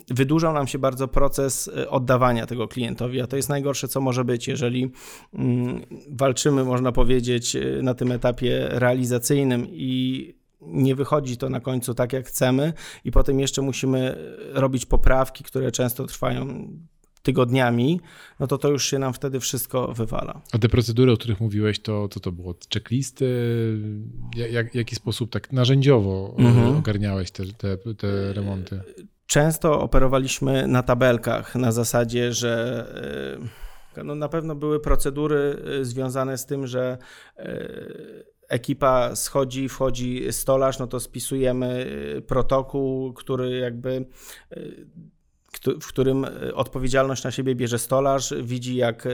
wydłużał 0.10 0.54
nam 0.54 0.68
się 0.68 0.80
bardzo 0.80 1.08
proces 1.08 1.68
y, 1.68 1.90
oddawania 1.90 2.46
tego 2.46 2.68
klientowi, 2.68 3.22
a 3.22 3.28
to 3.28 3.36
jest 3.36 3.50
najgorsze, 3.50 3.88
co 3.88 4.02
może 4.02 4.26
być, 4.26 4.48
jeżeli 4.48 4.92
mm, 5.34 5.82
walczymy, 6.10 6.64
można 6.64 6.92
powiedzieć, 6.92 7.56
y, 7.56 7.80
na 7.84 7.94
tym 7.94 8.12
etapie 8.12 8.68
realizacyjnym 8.70 9.68
i 9.70 10.34
nie 10.62 10.96
wychodzi 10.96 11.38
to 11.38 11.50
na 11.50 11.60
końcu 11.60 11.94
tak, 11.94 12.14
jak 12.14 12.28
chcemy, 12.28 12.74
i 13.06 13.12
potem 13.12 13.40
jeszcze 13.40 13.62
musimy 13.62 14.18
y, 14.56 14.60
robić 14.60 14.86
poprawki, 14.86 15.44
które 15.44 15.72
często 15.72 16.06
trwają 16.06 16.68
tygodniami, 17.24 18.02
no 18.40 18.48
to 18.48 18.58
to 18.58 18.70
już 18.70 18.86
się 18.86 19.00
nam 19.00 19.14
wtedy 19.14 19.40
wszystko 19.40 19.94
wywala. 19.94 20.42
A 20.52 20.58
te 20.58 20.70
procedury, 20.70 21.12
o 21.12 21.18
których 21.18 21.40
mówiłeś, 21.40 21.80
to 21.80 22.08
co 22.08 22.08
to, 22.08 22.20
to 22.20 22.32
było? 22.32 22.56
Checklisty? 22.74 23.26
Jak, 24.36 24.76
jaki 24.76 24.96
sposób 24.96 25.32
tak 25.32 25.52
narzędziowo 25.52 26.36
mhm. 26.38 26.78
ogarniałeś 26.78 27.32
te, 27.32 27.46
te, 27.46 27.78
te 27.78 28.34
remonty? 28.34 28.80
Często 29.34 29.82
operowaliśmy 29.82 30.68
na 30.68 30.84
tabelkach 30.84 31.56
na 31.56 31.72
zasadzie, 31.72 32.34
że 32.34 32.86
e, 33.98 34.04
no 34.04 34.16
na 34.16 34.30
pewno 34.30 34.56
były 34.56 34.80
procedury 34.80 35.64
e, 35.82 35.86
związane 35.86 36.38
z 36.38 36.46
tym, 36.46 36.68
że 36.68 36.98
e, 37.38 37.70
ekipa 38.50 39.16
schodzi, 39.16 39.70
wchodzi 39.70 40.34
stolarz, 40.34 40.80
no 40.80 40.88
to 40.88 41.00
spisujemy 41.00 41.86
protokół, 42.28 43.14
który 43.14 43.58
jakby 43.58 44.06
w 45.82 45.88
którym 45.88 46.26
e, 46.26 46.56
odpowiedzialność 46.56 47.24
na 47.24 47.32
siebie 47.32 47.56
bierze 47.56 47.80
stolarz, 47.80 48.34
widzi 48.42 48.76
jak, 48.76 49.06
e, 49.06 49.10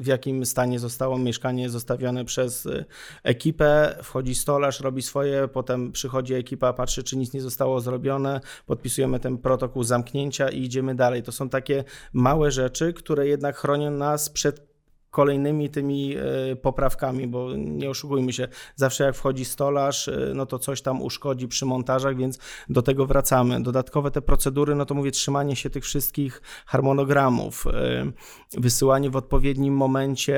w 0.00 0.06
jakim 0.06 0.46
stanie 0.46 0.78
zostało 0.78 1.18
mieszkanie 1.18 1.70
zostawione 1.70 2.24
przez 2.24 2.66
e, 2.66 2.84
ekipę, 3.22 3.98
wchodzi 4.02 4.34
stolarz, 4.34 4.80
robi 4.80 5.02
swoje, 5.02 5.48
potem 5.48 5.92
przychodzi 5.92 6.34
ekipa, 6.34 6.72
patrzy 6.72 7.02
czy 7.02 7.16
nic 7.16 7.32
nie 7.32 7.40
zostało 7.40 7.80
zrobione, 7.80 8.40
podpisujemy 8.66 9.20
ten 9.20 9.38
protokół 9.38 9.82
zamknięcia 9.82 10.48
i 10.48 10.62
idziemy 10.62 10.94
dalej. 10.94 11.22
To 11.22 11.32
są 11.32 11.48
takie 11.48 11.84
małe 12.12 12.50
rzeczy, 12.50 12.92
które 12.92 13.26
jednak 13.26 13.56
chronią 13.56 13.90
nas 13.90 14.30
przed 14.30 14.75
kolejnymi 15.16 15.70
tymi 15.70 16.16
e, 16.16 16.56
poprawkami, 16.56 17.26
bo 17.26 17.56
nie 17.56 17.90
oszukujmy 17.90 18.32
się, 18.32 18.48
zawsze 18.74 19.04
jak 19.04 19.16
wchodzi 19.16 19.44
stolarz, 19.44 20.08
e, 20.08 20.32
no 20.34 20.46
to 20.46 20.58
coś 20.58 20.82
tam 20.82 21.02
uszkodzi 21.02 21.48
przy 21.48 21.66
montażach, 21.66 22.16
więc 22.16 22.38
do 22.68 22.82
tego 22.82 23.06
wracamy. 23.06 23.62
Dodatkowe 23.62 24.10
te 24.10 24.22
procedury, 24.22 24.74
no 24.74 24.86
to 24.86 24.94
mówię, 24.94 25.10
trzymanie 25.10 25.56
się 25.56 25.70
tych 25.70 25.84
wszystkich 25.84 26.42
harmonogramów, 26.66 27.66
e, 27.66 28.12
wysyłanie 28.52 29.10
w 29.10 29.16
odpowiednim 29.16 29.74
momencie 29.74 30.36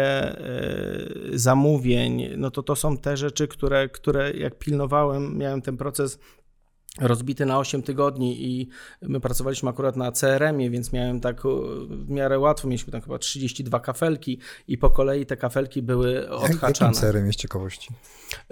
zamówień, 1.32 2.28
no 2.36 2.50
to 2.50 2.62
to 2.62 2.76
są 2.76 2.96
te 2.96 3.16
rzeczy, 3.16 3.48
które, 3.48 3.88
które 3.88 4.30
jak 4.30 4.58
pilnowałem, 4.58 5.38
miałem 5.38 5.62
ten 5.62 5.76
proces 5.76 6.18
rozbity 7.00 7.46
na 7.46 7.58
8 7.58 7.82
tygodni 7.82 8.44
i 8.44 8.68
my 9.02 9.20
pracowaliśmy 9.20 9.70
akurat 9.70 9.96
na 9.96 10.12
CRM-ie, 10.12 10.70
więc 10.70 10.92
miałem 10.92 11.20
tak 11.20 11.42
w 11.90 12.10
miarę 12.10 12.38
łatwo, 12.38 12.68
mieliśmy 12.68 12.92
tam 12.92 13.00
chyba 13.00 13.18
32 13.18 13.80
kafelki 13.80 14.38
i 14.68 14.78
po 14.78 14.90
kolei 14.90 15.26
te 15.26 15.36
kafelki 15.36 15.82
były 15.82 16.28
odhaczane. 16.30 16.90
Jakim 16.90 17.00
CRM 17.00 17.26
jest 17.26 17.38
ciekawości? 17.38 17.88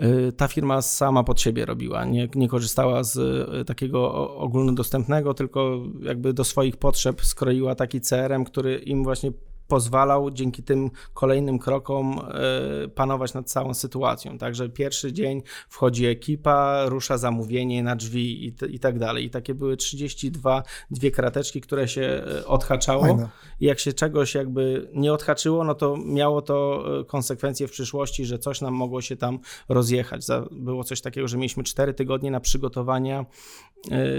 Y, 0.02 0.32
ta 0.32 0.48
firma 0.48 0.82
sama 0.82 1.24
pod 1.24 1.40
siebie 1.40 1.66
robiła, 1.66 2.04
nie, 2.04 2.28
nie 2.34 2.48
korzystała 2.48 3.04
z 3.04 3.16
y, 3.16 3.64
takiego 3.64 4.12
ogólnodostępnego, 4.36 5.34
tylko 5.34 5.82
jakby 6.02 6.32
do 6.32 6.44
swoich 6.44 6.76
potrzeb 6.76 7.24
skroiła 7.24 7.74
taki 7.74 8.00
CRM, 8.00 8.44
który 8.44 8.76
im 8.78 9.04
właśnie 9.04 9.32
pozwalał 9.68 10.30
dzięki 10.30 10.62
tym 10.62 10.90
kolejnym 11.14 11.58
krokom 11.58 12.18
e, 12.18 12.88
panować 12.88 13.34
nad 13.34 13.50
całą 13.50 13.74
sytuacją. 13.74 14.38
Także 14.38 14.68
pierwszy 14.68 15.12
dzień 15.12 15.42
wchodzi 15.68 16.06
ekipa, 16.06 16.86
rusza 16.86 17.18
zamówienie 17.18 17.82
na 17.82 17.96
drzwi 17.96 18.46
i, 18.46 18.54
i 18.74 18.78
tak 18.78 18.98
dalej. 18.98 19.24
I 19.24 19.30
takie 19.30 19.54
były 19.54 19.76
32, 19.76 20.62
dwie 20.90 21.10
krateczki, 21.10 21.60
które 21.60 21.88
się 21.88 22.02
e, 22.02 22.46
odhaczało. 22.46 23.02
Fajne. 23.02 23.28
I 23.60 23.66
jak 23.66 23.78
się 23.78 23.92
czegoś 23.92 24.34
jakby 24.34 24.90
nie 24.94 25.12
odhaczyło, 25.12 25.64
no 25.64 25.74
to 25.74 25.96
miało 25.96 26.42
to 26.42 26.84
e, 27.00 27.04
konsekwencje 27.04 27.68
w 27.68 27.70
przyszłości, 27.70 28.24
że 28.24 28.38
coś 28.38 28.60
nam 28.60 28.74
mogło 28.74 29.00
się 29.00 29.16
tam 29.16 29.38
rozjechać. 29.68 30.26
Było 30.50 30.84
coś 30.84 31.00
takiego, 31.00 31.28
że 31.28 31.36
mieliśmy 31.36 31.64
4 31.64 31.94
tygodnie 31.94 32.30
na 32.30 32.40
przygotowania, 32.40 33.26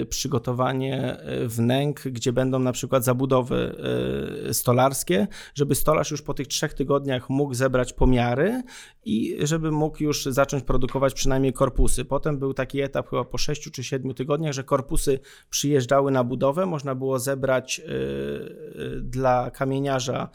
przygotowanie 0.09 1.17
wnęk, 1.45 2.01
gdzie 2.01 2.33
będą 2.33 2.59
na 2.59 2.71
przykład 2.71 3.03
zabudowy 3.03 3.75
stolarskie, 4.51 5.27
żeby 5.55 5.75
stolarz 5.75 6.11
już 6.11 6.21
po 6.21 6.33
tych 6.33 6.47
trzech 6.47 6.73
tygodniach 6.73 7.29
mógł 7.29 7.53
zebrać 7.53 7.93
pomiary 7.93 8.63
i 9.05 9.37
żeby 9.43 9.71
mógł 9.71 10.03
już 10.03 10.25
zacząć 10.25 10.63
produkować 10.63 11.13
przynajmniej 11.13 11.53
korpusy. 11.53 12.05
Potem 12.05 12.39
był 12.39 12.53
taki 12.53 12.81
etap 12.81 13.09
chyba 13.09 13.23
po 13.23 13.37
sześciu 13.37 13.71
czy 13.71 13.83
siedmiu 13.83 14.13
tygodniach, 14.13 14.53
że 14.53 14.63
korpusy 14.63 15.19
przyjeżdżały 15.49 16.11
na 16.11 16.23
budowę, 16.23 16.65
można 16.65 16.95
było 16.95 17.19
zebrać 17.19 17.81
dla 19.01 19.51
kamieniarza, 19.51 20.29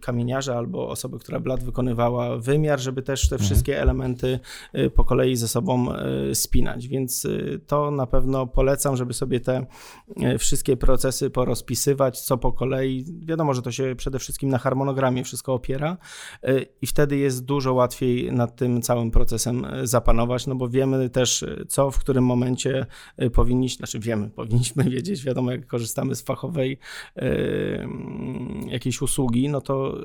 kamieniarza 0.00 0.56
albo 0.56 0.88
osoby, 0.88 1.18
która 1.18 1.40
blat 1.40 1.64
wykonywała 1.64 2.38
wymiar, 2.38 2.80
żeby 2.80 3.02
też 3.02 3.28
te 3.28 3.34
mhm. 3.34 3.46
wszystkie 3.46 3.80
elementy 3.80 4.40
yy, 4.72 4.90
po 4.90 5.04
kolei 5.04 5.36
ze 5.36 5.48
sobą 5.48 5.86
spinać. 6.34 6.88
Więc 6.88 7.26
to 7.66 7.90
na 7.90 8.06
pewno 8.06 8.46
polecam, 8.46 8.96
żeby 8.96 9.14
sobie 9.14 9.40
te 9.40 9.66
wszystkie 10.38 10.76
procesy 10.76 11.30
porozpisywać, 11.30 12.20
co 12.20 12.38
po 12.38 12.52
kolei. 12.52 13.04
Wiadomo, 13.26 13.54
że 13.54 13.62
to 13.62 13.72
się 13.72 13.94
przede 13.96 14.18
wszystkim 14.18 14.48
na 14.48 14.58
harmonogramie 14.58 15.24
wszystko 15.24 15.54
opiera 15.54 15.96
i 16.82 16.86
wtedy 16.86 17.16
jest 17.16 17.44
dużo 17.44 17.74
łatwiej 17.74 18.32
nad 18.32 18.56
tym 18.56 18.82
całym 18.82 19.10
procesem 19.10 19.66
zapanować, 19.82 20.46
no 20.46 20.54
bo 20.54 20.68
wiemy 20.68 21.10
też, 21.10 21.44
co 21.68 21.90
w 21.90 21.98
którym 21.98 22.24
momencie 22.24 22.86
powinniśmy, 23.32 23.78
znaczy 23.78 23.98
wiemy, 23.98 24.30
powinniśmy 24.40 24.84
wiedzieć, 24.84 25.24
wiadomo, 25.24 25.50
jak 25.52 25.66
korzystamy 25.66 26.14
z 26.14 26.22
fachowej 26.22 26.78
jakiejś 28.66 28.95
usługi, 29.02 29.48
no 29.48 29.60
to 29.60 29.98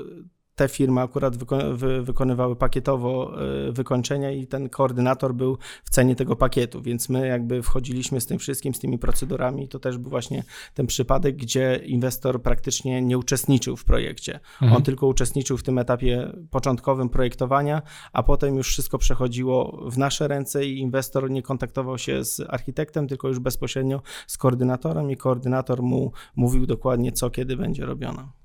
te 0.55 0.67
firmy 0.67 1.01
akurat 1.01 1.37
wyko 1.37 1.57
wy 1.73 2.03
wykonywały 2.03 2.55
pakietowo 2.55 3.41
y, 3.67 3.71
wykończenia 3.71 4.31
i 4.31 4.47
ten 4.47 4.69
koordynator 4.69 5.33
był 5.33 5.57
w 5.83 5.89
cenie 5.89 6.15
tego 6.15 6.35
pakietu, 6.35 6.81
więc 6.81 7.09
my 7.09 7.27
jakby 7.27 7.63
wchodziliśmy 7.63 8.21
z 8.21 8.25
tym 8.25 8.39
wszystkim, 8.39 8.73
z 8.73 8.79
tymi 8.79 8.99
procedurami. 8.99 9.67
To 9.67 9.79
też 9.79 9.97
był 9.97 10.09
właśnie 10.09 10.43
ten 10.73 10.87
przypadek, 10.87 11.35
gdzie 11.35 11.81
inwestor 11.85 12.41
praktycznie 12.41 13.01
nie 13.01 13.17
uczestniczył 13.17 13.77
w 13.77 13.85
projekcie. 13.85 14.39
Mhm. 14.61 14.73
On 14.73 14.83
tylko 14.83 15.07
uczestniczył 15.07 15.57
w 15.57 15.63
tym 15.63 15.77
etapie 15.77 16.31
początkowym 16.49 17.09
projektowania, 17.09 17.81
a 18.13 18.23
potem 18.23 18.55
już 18.55 18.67
wszystko 18.67 18.97
przechodziło 18.97 19.83
w 19.89 19.97
nasze 19.97 20.27
ręce 20.27 20.65
i 20.65 20.79
inwestor 20.79 21.31
nie 21.31 21.41
kontaktował 21.41 21.97
się 21.97 22.25
z 22.25 22.39
architektem, 22.49 23.07
tylko 23.07 23.27
już 23.27 23.39
bezpośrednio 23.39 24.01
z 24.27 24.37
koordynatorem 24.37 25.11
i 25.11 25.17
koordynator 25.17 25.81
mu 25.81 26.11
mówił 26.35 26.65
dokładnie, 26.65 27.11
co 27.11 27.29
kiedy 27.29 27.57
będzie 27.57 27.85
robione. 27.85 28.40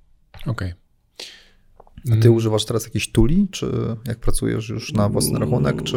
Okej. 0.46 0.72
Okay. 0.72 0.85
A 2.12 2.16
ty 2.16 2.28
mm. 2.28 2.34
używasz 2.34 2.64
teraz 2.64 2.84
jakiejś 2.84 3.12
tuli, 3.12 3.48
czy 3.50 3.72
jak 4.06 4.18
pracujesz 4.18 4.68
już 4.68 4.92
na 4.92 5.08
własny 5.08 5.38
rachunek, 5.38 5.82
czy... 5.82 5.96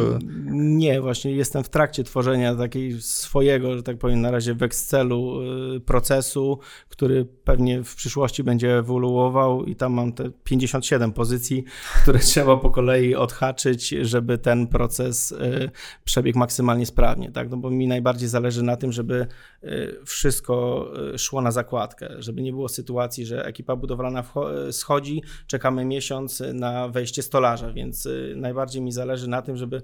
Nie, 0.51 1.01
właśnie 1.01 1.31
jestem 1.31 1.63
w 1.63 1.69
trakcie 1.69 2.03
tworzenia 2.03 2.55
takiej 2.55 3.01
swojego, 3.01 3.75
że 3.75 3.83
tak 3.83 3.97
powiem, 3.97 4.21
na 4.21 4.31
razie 4.31 4.53
w 4.53 4.63
Excelu 4.63 5.41
y, 5.75 5.79
procesu, 5.79 6.59
który 6.89 7.25
pewnie 7.43 7.83
w 7.83 7.95
przyszłości 7.95 8.43
będzie 8.43 8.77
ewoluował 8.77 9.65
i 9.65 9.75
tam 9.75 9.93
mam 9.93 10.13
te 10.13 10.31
57 10.43 11.13
pozycji, 11.13 11.63
które 12.03 12.19
trzeba 12.29 12.57
po 12.57 12.69
kolei 12.69 13.15
odhaczyć, 13.15 13.89
żeby 13.89 14.37
ten 14.37 14.67
proces 14.67 15.31
y, 15.31 15.69
przebiegł 16.03 16.39
maksymalnie 16.39 16.85
sprawnie, 16.85 17.31
tak? 17.31 17.49
No 17.49 17.57
bo 17.57 17.69
mi 17.69 17.87
najbardziej 17.87 18.29
zależy 18.29 18.63
na 18.63 18.77
tym, 18.77 18.91
żeby 18.91 19.27
y, 19.63 19.97
wszystko 20.05 20.85
szło 21.17 21.41
na 21.41 21.51
zakładkę, 21.51 22.09
żeby 22.19 22.41
nie 22.41 22.51
było 22.51 22.69
sytuacji, 22.69 23.25
że 23.25 23.45
ekipa 23.45 23.75
budowlana 23.75 24.23
schodzi, 24.71 25.23
czekamy 25.47 25.85
miesiąc, 25.85 25.98
miesiąc 25.99 26.43
na 26.53 26.87
wejście 26.87 27.23
stolarza, 27.23 27.73
więc 27.73 28.05
y, 28.05 28.33
najbardziej 28.37 28.81
mi 28.81 28.91
zależy 28.91 29.27
na 29.27 29.41
tym, 29.41 29.57
żeby 29.57 29.81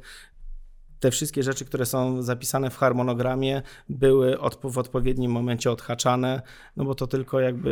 te 0.99 1.11
wszystkie 1.11 1.43
rzeczy, 1.43 1.65
które 1.65 1.85
są 1.85 2.21
zapisane 2.21 2.69
w 2.69 2.77
harmonogramie, 2.77 3.61
były 3.89 4.37
w 4.63 4.77
odpowiednim 4.77 5.31
momencie 5.31 5.71
odhaczane, 5.71 6.41
no 6.77 6.85
bo 6.85 6.95
to 6.95 7.07
tylko 7.07 7.39
jakby 7.39 7.71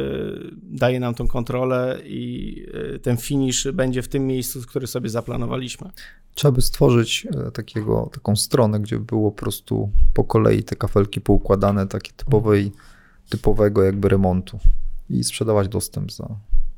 daje 0.63 0.99
nam 0.99 1.13
tą 1.15 1.27
kontrolę 1.27 1.99
i 2.05 2.55
y, 2.95 2.99
ten 2.99 3.17
finish 3.17 3.67
będzie 3.71 4.01
w 4.01 4.07
tym 4.07 4.27
miejscu, 4.27 4.61
który 4.61 4.87
sobie 4.87 5.09
zaplanowaliśmy. 5.09 5.89
Trzeba 6.35 6.51
by 6.51 6.61
stworzyć 6.61 7.27
e, 7.47 7.51
takiego, 7.51 8.09
taką 8.13 8.35
stronę, 8.35 8.79
gdzie 8.79 8.99
by 8.99 9.05
było 9.05 9.31
po 9.31 9.37
prostu 9.37 9.91
po 10.13 10.23
kolei 10.23 10.63
te 10.63 10.75
kafelki 10.75 11.21
poukładane, 11.21 11.87
takie 11.87 12.11
typowej, 12.11 12.71
typowego 13.29 13.83
jakby 13.83 14.09
remontu 14.09 14.59
i 15.09 15.23
sprzedawać 15.23 15.67
dostęp 15.67 16.11
za 16.11 16.27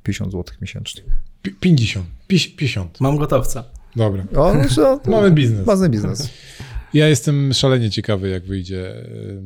50 0.04 0.32
zł 0.32 0.56
miesięcznie. 0.62 1.04
50. 1.52 2.06
50. 2.28 3.02
Mam 3.02 3.18
gotowca. 3.18 3.64
Dobra. 3.96 4.26
O, 4.36 4.54
no, 4.78 5.00
Mamy 5.12 5.32
biznes. 5.32 5.68
Mamy 5.68 5.90
biznes. 5.90 6.30
Ja 6.94 7.08
jestem 7.08 7.54
szalenie 7.54 7.90
ciekawy, 7.90 8.30
jak 8.30 8.46
wyjdzie 8.46 8.96
e, 8.96 9.06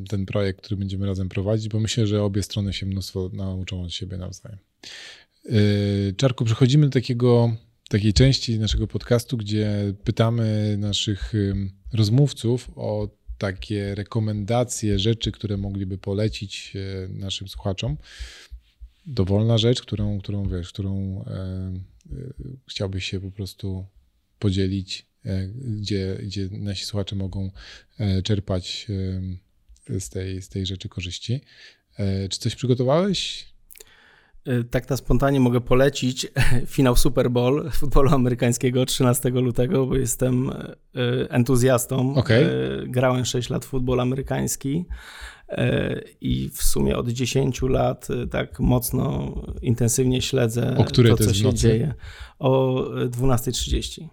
ten 0.10 0.26
projekt, 0.26 0.62
który 0.62 0.78
będziemy 0.78 1.06
razem 1.06 1.30
prowadzić, 1.30 1.70
bo 1.70 1.80
myślę, 1.80 2.08
że 2.08 2.24
obie 2.24 2.44
strony 2.44 2.74
się 2.74 2.86
mnóstwo 2.86 3.30
nauczą 3.34 3.84
od 3.84 3.94
siebie 3.94 4.18
nawzajem. 4.18 4.60
E, 5.46 5.52
Czarku, 6.18 6.46
przechodzimy 6.46 6.86
do 6.86 6.92
takiego, 6.92 7.56
takiej 7.90 8.14
części 8.14 8.60
naszego 8.60 8.88
podcastu, 8.88 9.38
gdzie 9.38 9.94
pytamy 10.04 10.76
naszych 10.78 11.34
rozmówców 11.94 12.72
o 12.76 13.10
takie 13.38 13.96
rekomendacje, 13.96 15.00
rzeczy, 15.00 15.32
które 15.32 15.58
mogliby 15.58 15.98
polecić 15.98 16.74
e, 16.76 17.08
naszym 17.08 17.48
słuchaczom 17.48 17.98
dowolna 19.06 19.58
rzecz, 19.58 19.82
którą, 19.82 20.20
którą 20.20 20.50
wiesz, 20.50 20.70
którą 20.70 21.24
e, 21.28 21.32
e, 21.32 22.16
chciałbyś 22.68 23.06
się 23.06 23.20
po 23.20 23.32
prostu 23.32 23.86
podzielić, 24.40 25.06
e, 25.26 25.48
gdzie, 25.48 26.18
gdzie 26.24 26.50
nasi 26.52 26.86
słuchacze 26.86 27.16
mogą 27.16 27.52
czerpać 28.24 28.88
z 30.00 30.10
tej, 30.10 30.42
z 30.42 30.50
tej 30.50 30.66
rzeczy 30.66 30.90
korzyści. 30.90 31.42
Czy 32.30 32.40
coś 32.40 32.56
przygotowałeś? 32.56 33.50
Tak 34.72 34.90
na 34.90 34.98
spontanie 34.98 35.40
mogę 35.40 35.62
polecić 35.62 36.28
finał 36.76 36.96
Super 36.96 37.32
Bowl 37.32 37.72
futbolu 37.72 38.14
amerykańskiego 38.14 38.86
13 38.86 39.30
lutego, 39.30 39.86
bo 39.86 39.96
jestem 39.96 40.52
entuzjastą. 41.30 42.16
Okay. 42.16 42.46
Grałem 42.88 43.26
6 43.26 43.50
lat 43.50 43.66
w 43.66 43.68
futbol 43.68 44.00
amerykański. 44.00 44.86
E, 45.50 46.02
i 46.22 46.50
w 46.50 46.64
sumie 46.64 46.98
od 46.98 47.10
10 47.10 47.62
lat 47.62 48.08
e, 48.10 48.28
tak 48.28 48.60
mocno, 48.60 49.34
intensywnie 49.62 50.22
śledzę 50.22 50.78
o 50.78 50.84
której 50.84 51.12
to, 51.12 51.18
co 51.18 51.26
to 51.26 51.34
się 51.34 51.54
dzieje. 51.54 51.94
O 52.40 52.84
12.30. 53.10 54.08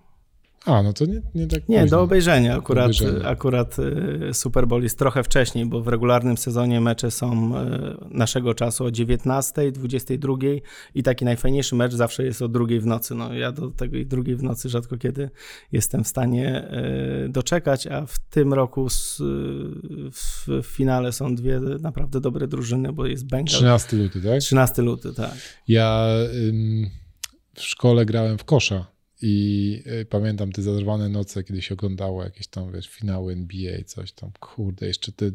A, 0.66 0.82
no 0.82 0.92
to 0.92 1.06
nie, 1.06 1.22
nie 1.34 1.46
tak 1.46 1.68
Nie, 1.68 1.80
późno. 1.82 1.96
do 1.96 2.02
obejrzenia. 2.02 2.56
Akurat, 2.56 2.84
obejrzenia. 2.84 3.28
akurat 3.28 3.76
y, 3.78 4.34
Super 4.34 4.66
Bowl 4.66 4.82
jest 4.82 4.98
trochę 4.98 5.22
wcześniej, 5.22 5.66
bo 5.66 5.80
w 5.80 5.88
regularnym 5.88 6.36
sezonie 6.36 6.80
mecze 6.80 7.10
są 7.10 7.52
y, 7.56 7.96
naszego 8.10 8.54
czasu 8.54 8.84
o 8.84 8.90
19, 8.90 9.72
22 9.72 10.34
i 10.94 11.02
taki 11.02 11.24
najfajniejszy 11.24 11.74
mecz 11.74 11.92
zawsze 11.92 12.24
jest 12.24 12.42
o 12.42 12.48
drugiej 12.48 12.80
w 12.80 12.86
nocy. 12.86 13.14
No, 13.14 13.34
ja 13.34 13.52
do 13.52 13.70
tej 13.70 14.06
drugiej 14.06 14.36
w 14.36 14.42
nocy 14.42 14.68
rzadko 14.68 14.98
kiedy 14.98 15.30
jestem 15.72 16.04
w 16.04 16.08
stanie 16.08 16.68
y, 17.26 17.28
doczekać, 17.28 17.86
a 17.86 18.06
w 18.06 18.18
tym 18.18 18.54
roku 18.54 18.88
w, 20.12 20.62
finale 20.62 21.12
są 21.12 21.34
dwie 21.34 21.60
naprawdę 21.60 22.20
dobre 22.20 22.48
drużyny, 22.48 22.92
bo 22.92 23.06
jest 23.06 23.26
Bengal. 23.26 23.54
13 23.56 23.96
luty, 23.96 24.22
tak? 24.22 24.40
13 24.40 24.82
luty, 24.82 25.12
tak. 25.14 25.34
Ja 25.68 26.06
w 27.54 27.62
szkole 27.62 28.06
grałem 28.06 28.38
w 28.38 28.44
kosza 28.44 28.95
i 29.22 29.82
y, 29.86 30.04
pamiętam 30.04 30.52
te 30.52 30.62
zarwane 30.62 31.08
noce, 31.08 31.44
kiedy 31.44 31.62
się 31.62 31.74
oglądało 31.74 32.24
jakieś 32.24 32.46
tam, 32.46 32.72
wiesz, 32.72 32.88
finały 32.88 33.32
NBA, 33.32 33.84
coś 33.86 34.12
tam, 34.12 34.30
kurde, 34.40 34.86
jeszcze 34.86 35.12
ty, 35.12 35.32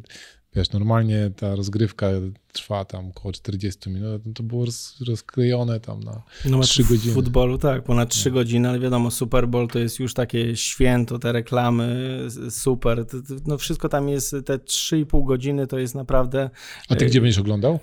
wiesz, 0.56 0.72
normalnie 0.72 1.32
ta 1.36 1.56
rozgrywka 1.56 2.08
trwa 2.54 2.86
tam 2.86 3.08
około 3.08 3.32
40 3.32 3.90
minut, 3.90 4.22
no 4.26 4.34
to 4.34 4.44
było 4.44 4.66
roz, 4.66 5.02
rozklejone 5.08 5.80
tam 5.80 6.00
na 6.00 6.22
no, 6.46 6.60
3 6.60 6.84
godziny. 6.84 7.12
W 7.12 7.16
futbolu 7.16 7.58
tak, 7.58 7.84
ponad 7.84 8.10
3 8.10 8.30
no. 8.30 8.34
godziny, 8.34 8.70
ale 8.70 8.80
wiadomo, 8.80 9.12
Super 9.12 9.48
Bowl 9.48 9.68
to 9.68 9.80
jest 9.80 10.00
już 10.00 10.14
takie 10.14 10.56
święto, 10.56 11.20
te 11.20 11.32
reklamy, 11.32 12.18
super, 12.50 13.06
no 13.48 13.58
wszystko 13.58 13.90
tam 13.90 14.10
jest, 14.10 14.36
te 14.46 14.58
3,5 14.58 15.26
godziny 15.28 15.68
to 15.68 15.80
jest 15.80 15.96
naprawdę... 15.96 16.50
A 16.90 16.96
ty 16.96 17.06
gdzie 17.06 17.20
y, 17.20 17.22
będziesz 17.22 17.40
oglądał? 17.40 17.80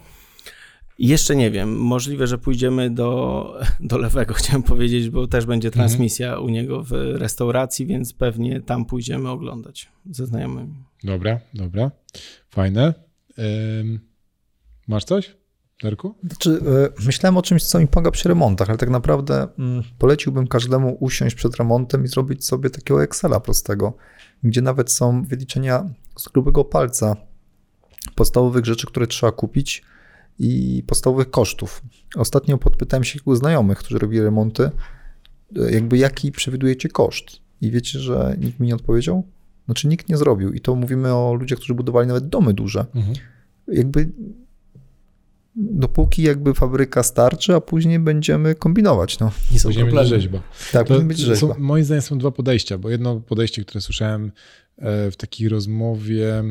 Jeszcze 0.98 1.36
nie 1.36 1.50
wiem. 1.50 1.76
Możliwe, 1.76 2.26
że 2.26 2.38
pójdziemy 2.38 2.90
do, 2.90 3.60
do 3.80 3.98
lewego, 3.98 4.34
chciałem 4.40 4.62
powiedzieć, 4.62 5.10
bo 5.10 5.26
też 5.26 5.46
będzie 5.46 5.68
mhm. 5.68 5.88
transmisja 5.88 6.28
mhm. 6.28 6.46
u 6.46 6.48
niego 6.48 6.82
w 6.82 6.92
restauracji, 6.92 7.86
więc 7.86 8.12
pewnie 8.12 8.60
tam 8.60 8.84
pójdziemy 8.84 9.30
oglądać 9.30 9.92
ze 10.10 10.26
znajomymi. 10.26 10.74
Dobra, 11.04 11.40
dobra. 11.54 11.90
Fajne. 12.50 12.94
masz 14.88 15.04
coś, 15.04 15.36
Darku? 15.82 16.14
Znaczy, 16.24 16.60
e, 17.00 17.04
myślałem 17.06 17.36
o 17.36 17.42
czymś, 17.42 17.64
co 17.64 17.80
mi 17.80 17.86
pomaga 17.86 18.10
przy 18.10 18.28
remontach, 18.28 18.68
ale 18.68 18.78
tak 18.78 18.90
naprawdę 18.90 19.48
mm, 19.58 19.82
poleciłbym 19.98 20.46
każdemu 20.46 20.96
usiąść 21.00 21.36
przed 21.36 21.56
remontem 21.56 22.04
i 22.04 22.08
zrobić 22.08 22.44
sobie 22.44 22.70
takiego 22.70 23.02
Excela 23.02 23.40
prostego, 23.40 23.96
gdzie 24.42 24.62
nawet 24.62 24.92
są 24.92 25.22
wyliczenia 25.22 25.90
z 26.16 26.28
grubego 26.28 26.64
palca 26.64 27.16
podstawowych 28.14 28.64
rzeczy, 28.64 28.86
które 28.86 29.06
trzeba 29.06 29.32
kupić 29.32 29.82
i 30.38 30.82
podstawowych 30.86 31.30
kosztów. 31.30 31.82
Ostatnio 32.16 32.58
podpytałem 32.58 33.04
się 33.04 33.18
u 33.24 33.34
znajomych, 33.34 33.78
którzy 33.78 33.98
robili 33.98 34.22
remonty, 34.22 34.70
jakby 35.70 35.98
jaki 35.98 36.32
przewidujecie 36.32 36.88
koszt. 36.88 37.26
I 37.60 37.70
wiecie, 37.70 37.98
że 37.98 38.36
nikt 38.40 38.60
mi 38.60 38.66
nie 38.66 38.74
odpowiedział? 38.74 39.26
Znaczy 39.64 39.88
nikt 39.88 40.08
nie 40.08 40.16
zrobił. 40.16 40.52
I 40.52 40.60
to 40.60 40.74
mówimy 40.74 41.14
o 41.14 41.34
ludziach, 41.34 41.58
którzy 41.58 41.74
budowali 41.74 42.08
nawet 42.08 42.28
domy 42.28 42.54
duże. 42.54 42.86
Mhm. 42.94 43.16
Jakby 43.68 44.08
dopóki 45.56 46.22
jakby 46.22 46.54
fabryka 46.54 47.02
starczy, 47.02 47.54
a 47.54 47.60
później 47.60 47.98
będziemy 47.98 48.54
kombinować. 48.54 49.18
No. 49.18 49.30
Nie 49.52 49.58
są 49.58 49.68
później 49.68 49.84
będzie 49.84 50.04
rzeźba. 50.04 50.42
Tak, 50.72 50.88
to, 50.88 51.00
być 51.00 51.18
rzeźba. 51.18 51.54
Są, 51.54 51.58
moim 51.58 51.84
zdaniem 51.84 52.02
są 52.02 52.18
dwa 52.18 52.30
podejścia, 52.30 52.78
bo 52.78 52.90
jedno 52.90 53.20
podejście, 53.20 53.62
które 53.62 53.80
słyszałem 53.80 54.32
e, 54.78 55.10
w 55.10 55.16
takiej 55.16 55.48
rozmowie 55.48 56.44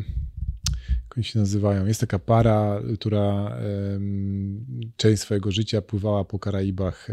oni 1.17 1.23
się 1.23 1.39
nazywają. 1.39 1.85
Jest 1.85 1.99
taka 1.99 2.19
para, 2.19 2.81
która 2.99 3.57
część 4.97 5.21
swojego 5.21 5.51
życia 5.51 5.81
pływała 5.81 6.25
po 6.25 6.39
Karaibach, 6.39 7.07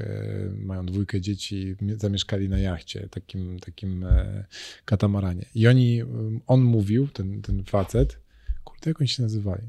mają 0.57 0.87
dwójkę 0.87 1.21
dzieci, 1.21 1.77
zamieszkali 1.97 2.49
na 2.49 2.59
jachcie, 2.59 3.09
takim, 3.09 3.61
takim 3.61 4.05
e, 4.05 4.45
katamaranie. 4.85 5.47
I 5.55 5.69
oni, 5.69 6.03
on 6.47 6.61
mówił, 6.61 7.09
ten, 7.09 7.43
ten 7.43 7.65
facet, 7.65 8.19
Jak 8.87 9.01
oni 9.01 9.09
się 9.09 9.23
nazywali? 9.23 9.63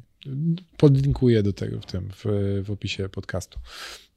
Podlinkuję 0.78 1.44
do 1.44 1.54
tego 1.54 1.80
w 1.80 1.86
tym, 1.86 2.10
w, 2.12 2.26
w 2.66 2.72
opisie 2.72 3.10
podcastu. 3.10 3.60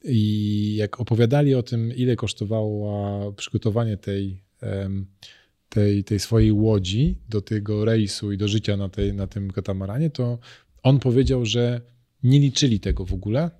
I 0.03 0.75
jak 0.75 0.99
opowiadali 0.99 1.55
o 1.55 1.63
tym, 1.63 1.93
ile 1.95 2.15
kosztowało 2.15 3.31
przygotowanie 3.33 3.97
tej, 3.97 4.43
tej, 5.69 6.03
tej 6.03 6.19
swojej 6.19 6.51
łodzi 6.51 7.15
do 7.29 7.41
tego 7.41 7.85
rejsu 7.85 8.31
i 8.31 8.37
do 8.37 8.47
życia 8.47 8.77
na, 8.77 8.89
tej, 8.89 9.13
na 9.13 9.27
tym 9.27 9.51
katamaranie, 9.51 10.09
to 10.09 10.39
on 10.83 10.99
powiedział, 10.99 11.45
że 11.45 11.81
nie 12.23 12.39
liczyli 12.39 12.79
tego 12.79 13.05
w 13.05 13.13
ogóle 13.13 13.51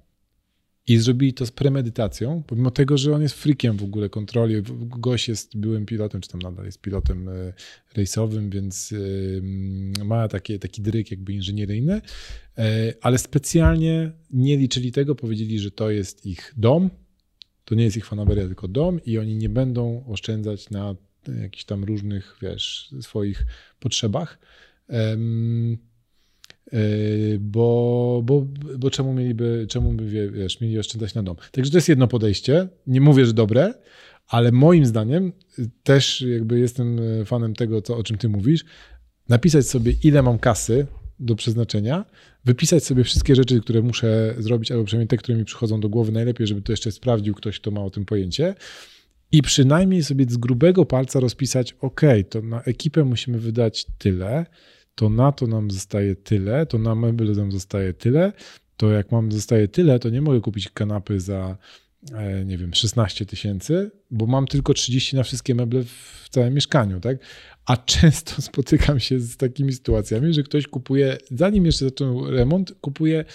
i 0.88 0.98
zrobili 0.98 1.34
to 1.34 1.46
z 1.46 1.52
premedytacją, 1.52 2.44
pomimo 2.48 2.72
tego, 2.72 2.98
że 2.98 3.16
on 3.16 3.22
jest 3.22 3.36
frikiem 3.36 3.78
w 3.78 3.84
ogóle 3.84 4.10
kontroli. 4.10 4.56
Gość 4.82 5.28
jest 5.28 5.58
byłym 5.58 5.86
pilotem, 5.86 6.22
czy 6.22 6.30
tam 6.30 6.42
nadal 6.42 6.66
jest 6.66 6.82
pilotem 6.82 7.30
e, 7.30 7.54
rejsowym, 7.96 8.50
więc 8.50 8.94
e, 10.00 10.06
ma 10.06 10.28
takie, 10.28 10.60
taki 10.60 10.82
dryk 10.82 11.12
jakby 11.12 11.34
inżynieryjny, 11.34 12.02
e, 12.58 12.94
ale 13.02 13.18
specjalnie 13.18 14.12
nie 14.32 14.58
liczyli 14.58 14.92
tego, 14.92 15.16
powiedzieli, 15.16 15.60
że 15.60 15.72
to 15.72 15.90
jest 15.90 16.26
ich 16.26 16.54
dom, 16.58 16.90
to 17.66 17.76
nie 17.76 17.84
jest 17.84 17.98
ich 17.98 18.06
fanaberia, 18.06 18.46
tylko 18.46 18.68
dom 18.68 19.00
i 19.06 19.18
oni 19.18 19.36
nie 19.36 19.50
będą 19.50 20.06
oszczędzać 20.08 20.70
na 20.70 20.96
jakichś 21.42 21.64
tam 21.64 21.84
różnych, 21.84 22.38
wiesz, 22.42 22.90
swoich 23.02 23.46
potrzebach. 23.80 24.40
Yy, 24.90 25.78
bo, 27.40 28.22
bo, 28.26 28.46
bo 28.78 28.90
czemu 28.90 29.14
mieliby, 29.14 29.66
czemu 29.70 29.94
by, 29.94 30.32
wiesz, 30.32 30.62
mieli 30.62 30.80
oszczędzać 30.80 31.14
na 31.14 31.24
dom. 31.24 31.36
Także 31.52 31.72
to 31.72 31.78
jest 31.78 31.90
jedno 31.90 32.08
podejście. 32.08 32.68
Nie 32.88 33.02
mówię, 33.02 33.26
że 33.26 33.34
dobre, 33.34 33.74
ale 34.28 34.52
moim 34.52 34.86
zdaniem 34.86 35.32
też 35.84 36.22
jakby 36.22 36.60
jestem 36.60 37.00
fanem 37.26 37.56
tego, 37.56 37.82
co, 37.82 37.98
o 37.98 38.04
czym 38.04 38.18
ty 38.18 38.30
mówisz. 38.30 38.66
Napisać 39.30 39.68
sobie, 39.68 39.94
ile 40.04 40.22
mam 40.22 40.40
kasy 40.40 40.88
do 41.20 41.36
przeznaczenia, 41.36 42.06
wypisać 42.46 42.84
sobie 42.84 43.04
wszystkie 43.04 43.36
rzeczy, 43.36 43.62
które 43.62 43.82
muszę 43.82 44.36
zrobić, 44.38 44.72
albo 44.72 44.84
przynajmniej 44.84 45.08
te, 45.08 45.18
które 45.18 45.38
mi 45.38 45.46
przychodzą 45.46 45.80
do 45.80 45.90
głowy, 45.90 46.12
najlepiej, 46.12 46.48
żeby 46.48 46.62
to 46.62 46.72
jeszcze 46.72 46.92
sprawdził 46.92 47.34
ktoś, 47.34 47.60
kto 47.60 47.72
ma 47.72 47.82
o 47.82 47.90
tym 47.90 48.06
pojęcie. 48.06 48.56
I 49.32 49.42
przynajmniej 49.42 50.04
sobie 50.04 50.26
z 50.30 50.38
grubego 50.38 50.86
palca 50.86 51.20
rozpisać, 51.20 51.76
ok, 51.82 52.02
to 52.30 52.42
na 52.42 52.62
ekipę 52.62 53.04
musimy 53.04 53.40
wydać 53.40 53.86
tyle, 53.98 54.46
to 54.96 55.10
na 55.10 55.32
to 55.32 55.48
nam 55.48 55.72
zostaje 55.72 56.16
tyle, 56.16 56.66
to 56.66 56.78
na 56.78 56.96
meble 56.96 57.34
nam 57.34 57.52
zostaje 57.52 57.94
tyle, 57.94 58.34
to 58.78 58.92
jak 58.92 59.12
mam 59.12 59.32
zostaje 59.32 59.68
tyle, 59.68 60.00
to 60.00 60.10
nie 60.10 60.22
mogę 60.22 60.42
kupić 60.42 60.70
kanapy 60.70 61.20
za 61.20 61.58
e, 62.14 62.46
nie 62.46 62.58
wiem, 62.58 62.74
16 62.74 63.26
tysięcy, 63.26 63.92
bo 64.12 64.26
mam 64.26 64.48
tylko 64.48 64.74
30 64.74 65.16
na 65.16 65.24
wszystkie 65.24 65.56
meble 65.56 65.84
w 65.84 66.30
całym 66.30 66.54
mieszkaniu, 66.54 67.00
tak? 67.00 67.18
A 67.66 67.78
często 67.78 68.42
spotykam 68.42 69.00
się 69.00 69.20
z 69.20 69.38
takimi 69.38 69.74
sytuacjami, 69.74 70.34
że 70.34 70.44
ktoś 70.44 70.68
kupuje, 70.68 71.18
zanim 71.32 71.66
jeszcze 71.66 71.86
zaczął 71.86 72.32
remont, 72.32 72.74
kupuje 72.82 73.26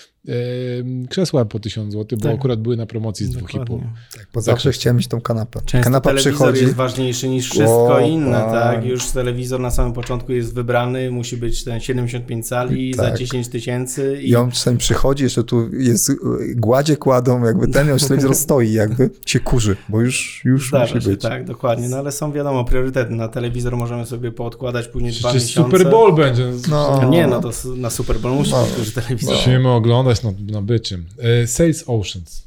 krzesła 1.11 1.45
po 1.45 1.61
1000 1.61 1.93
zł, 1.93 2.18
bo 2.18 2.29
tak. 2.29 2.35
akurat 2.35 2.61
były 2.61 2.77
na 2.77 2.87
promocji 2.87 3.27
z 3.27 3.37
2,5. 3.37 3.81
Tak, 4.16 4.29
bo 4.35 4.41
zawsze 4.41 4.68
tak. 4.68 4.75
chciałem 4.75 4.97
mieć 4.97 5.09
tą 5.09 5.20
kanapę. 5.20 5.61
Często 5.66 5.85
Kanapa 5.85 6.11
telewizor 6.11 6.33
przychodzi... 6.33 6.62
jest 6.62 6.75
ważniejszy 6.75 7.29
niż 7.29 7.45
wszystko 7.45 7.95
o, 7.95 8.01
inne, 8.01 8.37
a... 8.37 8.53
tak? 8.53 8.85
Już 8.85 9.07
telewizor 9.07 9.61
na 9.61 9.70
samym 9.70 9.93
początku 9.93 10.33
jest 10.33 10.55
wybrany, 10.55 11.11
musi 11.11 11.37
być 11.37 11.64
ten 11.64 11.81
75 11.81 12.49
cali 12.49 12.95
tak. 12.95 13.11
za 13.11 13.16
10 13.16 13.49
tysięcy. 13.49 14.18
I... 14.22 14.29
I 14.29 14.37
on 14.37 14.51
czasem 14.51 14.77
przychodzi, 14.77 15.25
jeszcze 15.25 15.45
tu 15.45 15.75
jest, 15.75 16.12
gładzie 16.57 16.97
kładą, 16.97 17.45
jakby 17.45 17.68
ten 17.68 17.89
już 17.89 18.03
telewizor 18.03 18.35
stoi, 18.35 18.72
jakby 18.72 19.11
się 19.27 19.41
kurzy, 19.41 19.77
bo 19.89 20.01
już, 20.01 20.43
już 20.45 20.63
Zdarza 20.68 20.94
musi 20.94 21.04
się, 21.04 21.10
być. 21.10 21.22
Tak, 21.22 21.44
dokładnie, 21.44 21.88
no 21.88 21.96
ale 21.96 22.12
są 22.12 22.32
wiadomo 22.32 22.64
priorytety. 22.64 23.12
Na 23.12 23.28
telewizor 23.28 23.76
możemy 23.76 24.06
sobie 24.06 24.32
poodkładać 24.32 24.88
później 24.88 25.12
dwa 25.12 25.32
miesiące. 25.32 25.70
Super 25.70 25.90
Bowl 25.90 26.14
będzie. 26.14 26.52
No. 26.70 27.10
Nie, 27.10 27.26
no 27.26 27.40
to 27.40 27.50
na 27.76 27.90
Super 27.90 28.18
Bowl 28.18 28.34
musi 28.34 28.52
no. 28.52 28.66
być 28.78 28.94
telewizor. 28.94 29.34
Musimy 29.34 29.70
oglądać 29.70 30.22
na, 30.22 30.32
na 30.50 30.62
byczym. 30.62 31.06
E, 31.18 31.46
Sales 31.46 31.84
Oceans. 31.86 32.46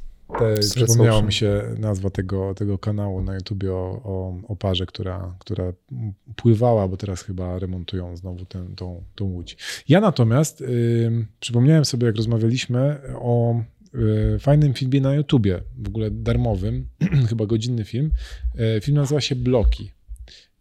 przypomniała 0.74 1.22
mi 1.22 1.32
się 1.32 1.62
nazwa 1.78 2.10
tego, 2.10 2.54
tego 2.54 2.78
kanału 2.78 3.22
na 3.22 3.34
YouTubie 3.34 3.72
o, 3.72 4.00
o, 4.04 4.34
o, 4.48 4.56
parze, 4.56 4.86
która, 4.86 5.34
która 5.38 5.72
pływała, 6.36 6.88
bo 6.88 6.96
teraz 6.96 7.22
chyba 7.22 7.58
remontują 7.58 8.16
znowu 8.16 8.44
tę, 8.44 8.66
tą, 8.76 9.02
tą 9.14 9.24
łódź. 9.24 9.56
Ja 9.88 10.00
natomiast 10.00 10.60
y, 10.60 11.26
przypomniałem 11.40 11.84
sobie, 11.84 12.06
jak 12.06 12.16
rozmawialiśmy 12.16 13.00
o 13.14 13.60
fajnym 14.40 14.74
filmie 14.74 15.00
na 15.00 15.14
YouTubie, 15.14 15.60
w 15.78 15.88
ogóle 15.88 16.10
darmowym, 16.10 16.88
chyba 17.28 17.46
godzinny 17.46 17.84
film. 17.84 18.10
Y, 18.76 18.80
film 18.80 18.96
nazywa 18.96 19.20
się 19.20 19.36
Bloki. 19.36 19.90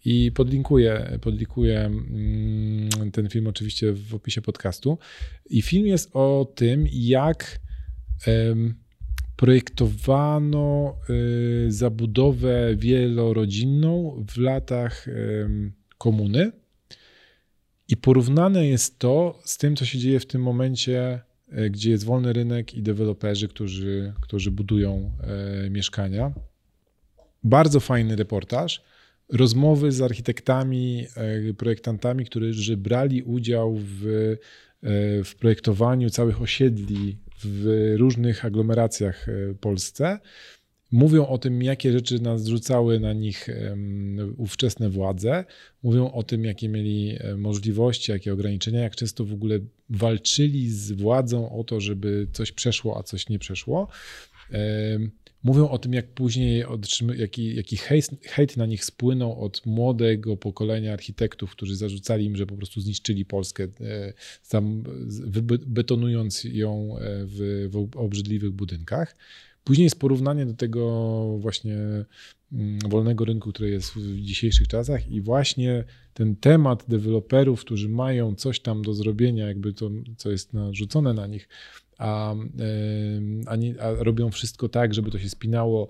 I 0.06 0.32
podlinkuję, 0.32 1.20
podlinkuję 1.22 1.80
mm, 1.80 3.12
ten 3.12 3.30
film 3.30 3.48
oczywiście 3.48 3.94
w 3.94 4.16
opisie 4.16 4.42
podcastu. 4.42 4.98
I 5.50 5.62
film 5.62 5.88
jest 5.88 6.10
o 6.14 6.54
tym, 6.56 6.88
jak 6.92 7.60
projektowano 9.36 10.96
y, 11.10 11.72
zabudowę 11.72 12.76
wielorodzinną 12.76 14.26
w 14.30 14.38
latach 14.38 15.06
komuny. 15.98 16.52
I 17.88 17.98
porównane 17.98 18.68
jest 18.68 19.00
to 19.00 19.40
z 19.44 19.58
tym, 19.58 19.76
co 19.76 19.86
się 19.86 20.00
dzieje 20.00 20.20
w 20.20 20.26
tym 20.26 20.42
momencie, 20.42 21.00
e, 21.00 21.27
gdzie 21.70 21.92
jest 21.92 22.06
wolny 22.06 22.34
rynek 22.34 22.74
i 22.74 22.82
deweloperzy, 22.84 23.48
którzy, 23.48 24.14
którzy 24.22 24.52
budują 24.52 25.12
e, 25.66 25.70
mieszkania. 25.70 26.32
Bardzo 27.44 27.80
fajny 27.80 28.16
reportaż 28.16 28.84
rozmowy 29.30 29.92
z 29.92 30.02
architektami, 30.02 31.08
e, 31.50 31.54
projektantami, 31.54 32.26
którzy 32.26 32.78
brali 32.78 33.24
udział 33.24 33.76
w, 33.76 34.06
e, 34.06 35.24
w 35.24 35.36
projektowaniu 35.40 36.10
całych 36.10 36.42
osiedli 36.42 37.18
w 37.44 37.94
różnych 37.98 38.46
aglomeracjach 38.46 39.30
e, 39.30 39.54
w 39.54 39.58
Polsce. 39.60 40.20
Mówią 40.92 41.28
o 41.28 41.38
tym, 41.38 41.64
jakie 41.64 41.92
rzeczy 41.92 42.22
nas 42.22 42.44
zrzucały 42.44 43.00
na 43.00 43.14
nich 43.14 43.48
ówczesne 44.38 44.90
władze. 44.90 45.46
Mówią 45.84 46.12
o 46.12 46.24
tym, 46.24 46.46
jakie 46.46 46.70
mieli 46.70 47.18
możliwości, 47.38 48.12
jakie 48.12 48.34
ograniczenia, 48.34 48.80
jak 48.80 48.96
często 48.96 49.26
w 49.26 49.34
ogóle 49.34 49.60
walczyli 49.90 50.70
z 50.70 50.92
władzą 50.92 51.60
o 51.60 51.64
to, 51.64 51.82
żeby 51.82 52.28
coś 52.34 52.52
przeszło, 52.52 52.98
a 52.98 53.04
coś 53.04 53.30
nie 53.30 53.40
przeszło. 53.40 53.88
Mówią 55.44 55.70
o 55.70 55.78
tym, 55.78 55.94
jak 55.94 56.08
później 56.08 56.64
jaki, 57.16 57.56
jaki 57.56 57.78
hejt, 57.78 58.10
hejt 58.24 58.58
na 58.58 58.66
nich 58.66 58.86
spłynął 58.86 59.44
od 59.44 59.66
młodego 59.66 60.38
pokolenia 60.38 60.94
architektów, 60.94 61.52
którzy 61.52 61.76
zarzucali 61.76 62.26
im, 62.26 62.36
że 62.36 62.46
po 62.46 62.58
prostu 62.58 62.82
zniszczyli 62.82 63.26
Polskę, 63.26 63.64
e, 63.64 64.14
tam 64.50 64.84
betonując 65.68 66.44
ją 66.44 66.98
e, 66.98 67.26
w, 67.26 67.68
w 67.72 67.98
obrzydliwych 67.98 68.52
budynkach. 68.52 69.16
Później 69.68 69.84
jest 69.84 70.00
porównanie 70.00 70.46
do 70.46 70.54
tego 70.54 71.38
właśnie 71.40 71.76
mm, 72.52 72.80
wolnego 72.90 73.26
rynku, 73.26 73.52
który 73.52 73.70
jest 73.70 73.94
w 73.94 74.22
dzisiejszych 74.22 74.68
czasach 74.68 75.12
i 75.12 75.22
właśnie 75.22 75.84
ten 76.14 76.36
temat 76.36 76.86
deweloperów, 76.88 77.62
którzy 77.62 77.90
mają 77.90 78.36
coś 78.36 78.60
tam 78.60 78.82
do 78.82 78.94
zrobienia, 78.94 79.48
jakby 79.48 79.74
to, 79.74 79.90
co 80.18 80.32
jest 80.32 80.54
narzucone 80.54 81.14
na 81.14 81.28
nich, 81.28 81.50
a, 81.98 82.36
a, 83.48 83.56
nie, 83.56 83.82
a 83.82 84.04
robią 84.04 84.32
wszystko 84.32 84.70
tak, 84.70 84.94
żeby 84.94 85.12
to 85.12 85.20
się 85.20 85.30
spinało 85.30 85.90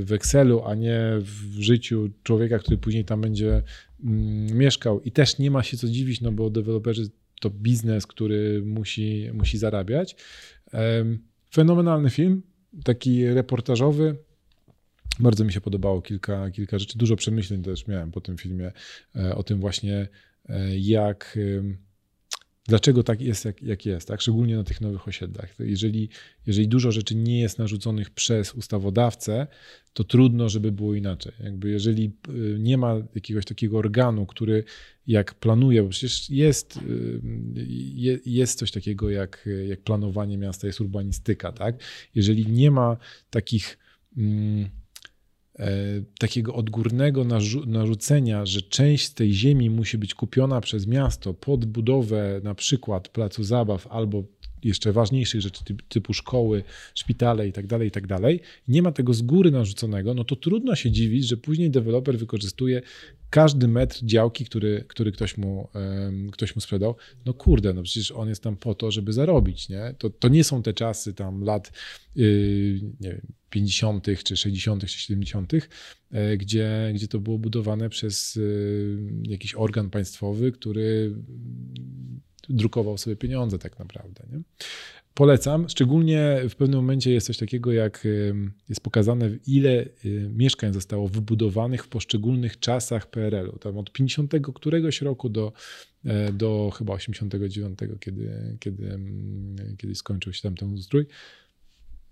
w 0.00 0.12
Excelu, 0.12 0.64
a 0.64 0.74
nie 0.74 1.00
w 1.20 1.60
życiu 1.60 2.10
człowieka, 2.22 2.58
który 2.58 2.78
później 2.78 3.04
tam 3.04 3.20
będzie 3.20 3.62
mm, 4.04 4.58
mieszkał. 4.58 5.00
I 5.00 5.12
też 5.12 5.38
nie 5.38 5.50
ma 5.50 5.62
się 5.62 5.76
co 5.76 5.88
dziwić, 5.88 6.20
no 6.20 6.32
bo 6.32 6.50
deweloperzy 6.50 7.08
to 7.40 7.50
biznes, 7.50 8.06
który 8.06 8.62
musi, 8.64 9.30
musi 9.32 9.58
zarabiać. 9.58 10.16
Fenomenalny 11.54 12.10
film, 12.10 12.42
taki 12.84 13.26
reportażowy. 13.26 14.16
Bardzo 15.20 15.44
mi 15.44 15.52
się 15.52 15.60
podobało 15.60 16.02
kilka, 16.02 16.50
kilka 16.50 16.78
rzeczy. 16.78 16.98
Dużo 16.98 17.16
przemyśleń 17.16 17.62
też 17.62 17.86
miałem 17.86 18.12
po 18.12 18.20
tym 18.20 18.38
filmie 18.38 18.72
e, 19.16 19.34
o 19.34 19.42
tym 19.42 19.60
właśnie, 19.60 20.08
e, 20.48 20.78
jak 20.78 21.38
dlaczego 22.68 23.02
tak 23.02 23.20
jest, 23.20 23.44
jak, 23.44 23.62
jak 23.62 23.86
jest, 23.86 24.08
tak? 24.08 24.20
szczególnie 24.20 24.56
na 24.56 24.64
tych 24.64 24.80
nowych 24.80 25.08
osiedlach. 25.08 25.54
Jeżeli, 25.58 26.08
jeżeli 26.46 26.68
dużo 26.68 26.92
rzeczy 26.92 27.14
nie 27.14 27.40
jest 27.40 27.58
narzuconych 27.58 28.10
przez 28.10 28.54
ustawodawcę, 28.54 29.46
to 29.92 30.04
trudno, 30.04 30.48
żeby 30.48 30.72
było 30.72 30.94
inaczej. 30.94 31.32
Jakby 31.40 31.70
jeżeli 31.70 32.12
y, 32.28 32.56
nie 32.58 32.78
ma 32.78 32.94
jakiegoś 33.14 33.44
takiego 33.44 33.78
organu, 33.78 34.26
który 34.26 34.64
jak 35.06 35.34
planuje, 35.34 35.82
bo 35.82 35.88
przecież 35.88 36.30
jest, 36.30 36.76
y, 36.76 38.20
jest 38.26 38.58
coś 38.58 38.70
takiego 38.70 39.10
jak, 39.10 39.48
jak 39.68 39.80
planowanie 39.80 40.38
miasta, 40.38 40.66
jest 40.66 40.80
urbanistyka, 40.80 41.52
tak? 41.52 41.76
Jeżeli 42.14 42.46
nie 42.46 42.70
ma 42.70 42.96
takich 43.30 43.78
mm, 44.16 44.68
takiego 46.18 46.54
odgórnego 46.54 47.24
narzu 47.24 47.66
narzucenia, 47.66 48.46
że 48.46 48.62
część 48.62 49.10
tej 49.10 49.32
ziemi 49.32 49.70
musi 49.70 49.98
być 49.98 50.14
kupiona 50.14 50.60
przez 50.60 50.86
miasto 50.86 51.34
pod 51.34 51.64
budowę 51.64 52.40
na 52.44 52.54
przykład 52.54 53.08
placu 53.08 53.44
zabaw 53.44 53.86
albo 53.86 54.24
jeszcze 54.64 54.92
ważniejszych 54.92 55.40
rzeczy 55.40 55.64
typu 55.88 56.14
szkoły, 56.14 56.62
szpitale 56.94 57.46
itd., 57.46 57.68
tak 57.68 57.82
itd., 57.82 58.18
tak 58.20 58.32
nie 58.68 58.82
ma 58.82 58.92
tego 58.92 59.14
z 59.14 59.22
góry 59.22 59.50
narzuconego, 59.50 60.14
no 60.14 60.24
to 60.24 60.36
trudno 60.36 60.76
się 60.76 60.90
dziwić, 60.90 61.28
że 61.28 61.36
później 61.36 61.70
deweloper 61.70 62.18
wykorzystuje 62.18 62.82
każdy 63.30 63.68
metr 63.68 63.98
działki, 64.02 64.44
który, 64.44 64.84
który 64.88 65.12
ktoś, 65.12 65.36
mu, 65.36 65.68
ktoś 66.32 66.56
mu 66.56 66.60
sprzedał, 66.60 66.96
no 67.24 67.34
kurde, 67.34 67.74
no 67.74 67.82
przecież 67.82 68.10
on 68.10 68.28
jest 68.28 68.42
tam 68.42 68.56
po 68.56 68.74
to, 68.74 68.90
żeby 68.90 69.12
zarobić, 69.12 69.68
nie? 69.68 69.94
To, 69.98 70.10
to 70.10 70.28
nie 70.28 70.44
są 70.44 70.62
te 70.62 70.74
czasy 70.74 71.14
tam 71.14 71.44
lat 71.44 71.72
yy, 72.14 72.80
nie 73.00 73.10
wiem, 73.10 73.26
50. 73.50 74.06
czy 74.24 74.36
60. 74.36 74.86
czy 74.86 74.98
70., 74.98 75.52
e, 76.10 76.36
gdzie, 76.36 76.92
gdzie 76.94 77.08
to 77.08 77.20
było 77.20 77.38
budowane 77.38 77.88
przez 77.88 78.36
y, 78.36 78.98
jakiś 79.22 79.54
organ 79.54 79.90
państwowy, 79.90 80.52
który 80.52 81.14
drukował 82.48 82.98
sobie 82.98 83.16
pieniądze 83.16 83.58
tak 83.58 83.78
naprawdę. 83.78 84.24
Nie? 84.32 84.40
Polecam, 85.16 85.68
szczególnie 85.68 86.40
w 86.50 86.56
pewnym 86.56 86.80
momencie 86.80 87.10
jest 87.10 87.26
coś 87.26 87.38
takiego, 87.38 87.72
jak 87.72 88.06
jest 88.68 88.80
pokazane, 88.80 89.30
ile 89.46 89.84
y, 90.04 90.30
mieszkań 90.34 90.72
zostało 90.72 91.08
wybudowanych 91.08 91.84
w 91.84 91.88
poszczególnych 91.88 92.58
czasach 92.58 93.10
PRL-u. 93.10 93.58
Tam 93.58 93.78
od 93.78 93.92
50 93.92 94.32
któregoś 94.54 95.02
roku 95.02 95.28
do, 95.28 95.52
e, 96.04 96.32
do 96.32 96.70
chyba 96.78 96.92
89, 96.92 97.78
kiedy, 98.00 98.56
kiedy, 98.60 98.98
kiedy 99.78 99.94
skończył 99.94 100.32
się 100.32 100.42
tam 100.42 100.54
ten 100.54 100.72
ustrój. 100.72 101.06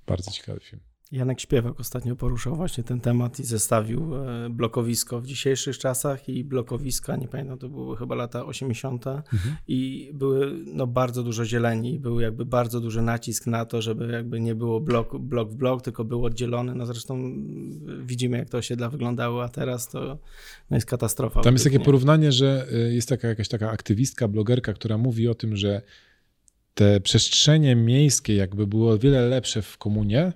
Bardzo 0.07 0.31
ciekawy 0.31 0.61
film. 0.61 0.94
Janek 1.13 1.41
Śpiewak 1.41 1.81
ostatnio 1.81 2.17
poruszał 2.17 2.57
właśnie 2.57 2.85
ten 2.85 3.01
temat 3.01 3.41
i 3.41 3.45
zestawił 3.45 4.15
e, 4.15 4.51
blokowisko 4.51 5.21
w 5.21 5.27
dzisiejszych 5.27 5.79
czasach 5.79 6.29
i 6.29 6.45
blokowiska, 6.45 7.17
nie 7.17 7.29
pamiętam, 7.29 7.59
to 7.59 7.69
były 7.69 7.97
chyba 7.97 8.15
lata 8.15 8.45
80. 8.45 9.07
Mhm. 9.07 9.57
i 9.69 10.11
były 10.15 10.65
no, 10.67 10.87
bardzo 10.87 11.23
dużo 11.23 11.45
zieleni, 11.45 12.01
był 12.01 12.21
jakby 12.21 12.45
bardzo 12.47 12.81
duży 12.81 13.03
nacisk 13.03 13.47
na 13.47 13.65
to, 13.65 13.83
żeby 13.83 14.13
jakby 14.13 14.41
nie 14.41 14.55
było 14.55 14.81
blok, 14.81 15.19
blok 15.19 15.51
w 15.51 15.55
blok, 15.55 15.83
tylko 15.83 16.05
był 16.05 16.25
oddzielony. 16.25 16.75
No 16.75 16.87
zresztą 16.87 17.33
widzimy, 18.01 18.39
jak 18.39 18.49
to 18.49 18.59
osiedla 18.59 18.89
wyglądały, 18.89 19.43
a 19.43 19.49
teraz 19.49 19.89
to 19.89 20.19
no, 20.71 20.77
jest 20.77 20.87
katastrofa. 20.87 21.41
Tam 21.41 21.55
jest 21.55 21.65
takie 21.65 21.81
porównanie, 21.81 22.33
że 22.33 22.67
e, 22.73 22.77
jest 22.95 23.09
taka 23.09 23.29
jakaś 23.29 23.49
taka 23.49 23.71
aktywistka, 23.71 24.29
blogerka, 24.29 24.73
która 24.73 24.99
mówi 24.99 25.29
o 25.29 25.35
tym, 25.35 25.57
że 25.57 25.83
te 26.75 27.01
przestrzenie 27.01 27.77
miejskie 27.77 28.35
jakby 28.35 28.67
było 28.67 28.93
o 28.93 28.99
wiele 28.99 29.29
lepsze 29.29 29.63
w 29.63 29.79
komunie, 29.79 30.33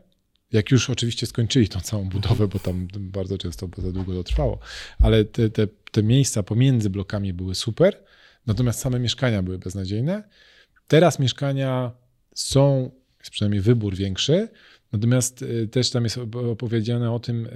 jak 0.53 0.70
już 0.70 0.91
oczywiście 0.91 1.27
skończyli 1.27 1.69
tą 1.69 1.81
całą 1.81 2.09
budowę, 2.09 2.49
bo 2.49 2.59
tam 2.59 2.89
bardzo 2.95 3.39
często 3.39 3.69
za 3.79 3.93
długo 3.93 4.15
to 4.15 4.25
trwało, 4.25 4.59
ale 5.01 5.25
te, 5.25 5.51
te, 5.51 5.66
te 5.91 6.03
miejsca 6.03 6.43
pomiędzy 6.43 6.91
blokami 6.91 7.33
były 7.33 7.55
super, 7.55 8.05
natomiast 8.47 8.81
same 8.81 9.01
mieszkania 9.01 9.43
były 9.43 9.59
beznadziejne. 9.59 10.25
Teraz 10.89 11.19
mieszkania 11.19 11.93
są, 12.35 12.91
jest 13.19 13.31
przynajmniej 13.31 13.61
wybór 13.61 13.97
większy, 13.97 14.49
Natomiast 14.93 15.43
y, 15.43 15.69
też 15.69 15.91
tam 15.91 16.05
jest 16.05 16.19
opowiedziane 16.51 17.12
o 17.12 17.19
tym, 17.19 17.49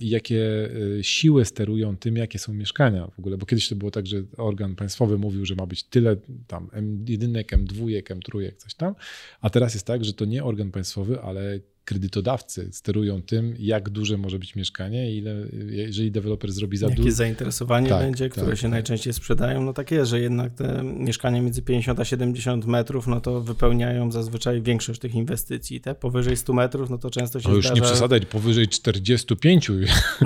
jakie 0.00 0.70
y, 0.98 1.04
siły 1.04 1.44
sterują 1.44 1.96
tym, 1.96 2.16
jakie 2.16 2.38
są 2.38 2.54
mieszkania 2.54 3.06
w 3.06 3.18
ogóle, 3.18 3.36
bo 3.36 3.46
kiedyś 3.46 3.68
to 3.68 3.76
było 3.76 3.90
tak, 3.90 4.06
że 4.06 4.22
organ 4.36 4.74
państwowy 4.74 5.18
mówił, 5.18 5.46
że 5.46 5.54
ma 5.54 5.66
być 5.66 5.84
tyle 5.84 6.16
tam 6.46 6.66
M1, 6.66 7.44
M2, 7.44 8.02
M3, 8.02 8.56
coś 8.56 8.74
tam, 8.74 8.94
a 9.40 9.50
teraz 9.50 9.74
jest 9.74 9.86
tak, 9.86 10.04
że 10.04 10.12
to 10.12 10.24
nie 10.24 10.44
organ 10.44 10.70
państwowy, 10.70 11.20
ale 11.20 11.60
kredytodawcy 11.84 12.68
sterują 12.72 13.22
tym, 13.22 13.54
jak 13.58 13.90
duże 13.90 14.18
może 14.18 14.38
być 14.38 14.56
mieszkanie, 14.56 15.16
ile, 15.16 15.34
jeżeli 15.68 16.10
deweloper 16.10 16.52
zrobi 16.52 16.76
za 16.76 16.88
dużo. 16.88 17.02
Jakie 17.02 17.12
zainteresowanie 17.12 17.88
tak, 17.88 18.02
będzie, 18.02 18.28
które 18.28 18.46
tak, 18.46 18.56
się 18.56 18.62
tak. 18.62 18.70
najczęściej 18.70 19.12
sprzedają. 19.12 19.62
No 19.62 19.72
tak 19.72 19.90
jest, 19.90 20.10
że 20.10 20.20
jednak 20.20 20.54
te 20.54 20.82
mieszkania 20.82 21.42
między 21.42 21.62
50 21.62 22.00
a 22.00 22.04
70 22.04 22.66
metrów, 22.66 23.06
no 23.06 23.20
to 23.20 23.40
wypełniają 23.40 24.12
zazwyczaj 24.12 24.62
większość 24.62 25.00
tych 25.00 25.14
inwestycji. 25.14 25.80
Te 25.80 25.94
powyżej 25.94 26.36
100 26.36 26.52
metrów, 26.52 26.90
no 26.90 26.98
to 26.98 27.10
często 27.10 27.40
się 27.40 27.48
no 27.48 27.54
już 27.54 27.64
zdarza... 27.64 27.80
nie 27.80 27.86
przesadzać, 27.86 28.26
powyżej 28.26 28.68
45 28.68 29.68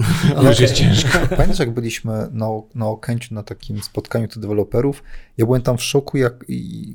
już 0.49 0.61
jest 0.61 0.75
ciężko. 0.75 1.19
Pamiętasz, 1.31 1.59
jak 1.59 1.75
byliśmy 1.75 2.13
na, 2.33 2.47
na 2.75 2.87
Okęciu 2.87 3.35
na 3.35 3.43
takim 3.43 3.83
spotkaniu 3.83 4.29
tych 4.29 4.39
deweloperów? 4.39 5.03
Ja 5.37 5.47
byłem 5.47 5.63
tam 5.63 5.77
w 5.77 5.83
szoku, 5.83 6.19
jak 6.19 6.45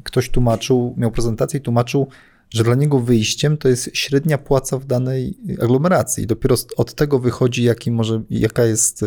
ktoś 0.04 0.30
tłumaczył, 0.30 0.94
miał 0.98 1.12
prezentację 1.12 1.60
i 1.60 1.64
tłumaczył, 1.64 2.08
że 2.54 2.64
dla 2.64 2.76
niego 2.76 3.00
wyjściem 3.00 3.58
to 3.58 3.68
jest 3.68 3.90
średnia 3.94 4.38
płaca 4.38 4.80
w 4.80 4.86
danej 4.86 5.38
aglomeracji. 5.62 6.28
Dopiero 6.28 6.56
od 6.78 6.96
tego 6.96 7.20
wychodzi, 7.20 7.64
jaki 7.64 7.92
może, 7.92 8.24
jaka 8.30 8.66
jest 8.66 9.06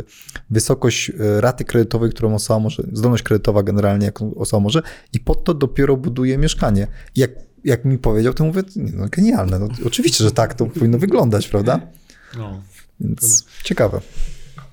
wysokość 0.50 1.10
e, 1.10 1.40
raty 1.40 1.64
kredytowej, 1.64 2.10
którą 2.10 2.34
osoba 2.34 2.60
może, 2.60 2.82
zdolność 2.92 3.22
kredytowa 3.22 3.62
generalnie, 3.62 4.06
jaką 4.06 4.34
osoba 4.34 4.60
może, 4.60 4.82
i 5.12 5.20
pod 5.20 5.44
to 5.44 5.54
dopiero 5.54 5.96
buduje 5.96 6.38
mieszkanie. 6.38 6.86
Jak, 7.16 7.30
jak 7.64 7.84
mi 7.84 7.98
powiedział, 7.98 8.34
to 8.34 8.44
mówię, 8.44 8.62
no 8.76 9.06
genialne. 9.10 9.58
No, 9.58 9.68
oczywiście, 9.86 10.24
że 10.24 10.30
tak 10.30 10.54
to 10.54 10.66
powinno 10.66 10.98
wyglądać, 10.98 11.48
prawda? 11.48 11.80
No. 12.36 12.62
Więc 13.00 13.44
ciekawe. 13.64 14.00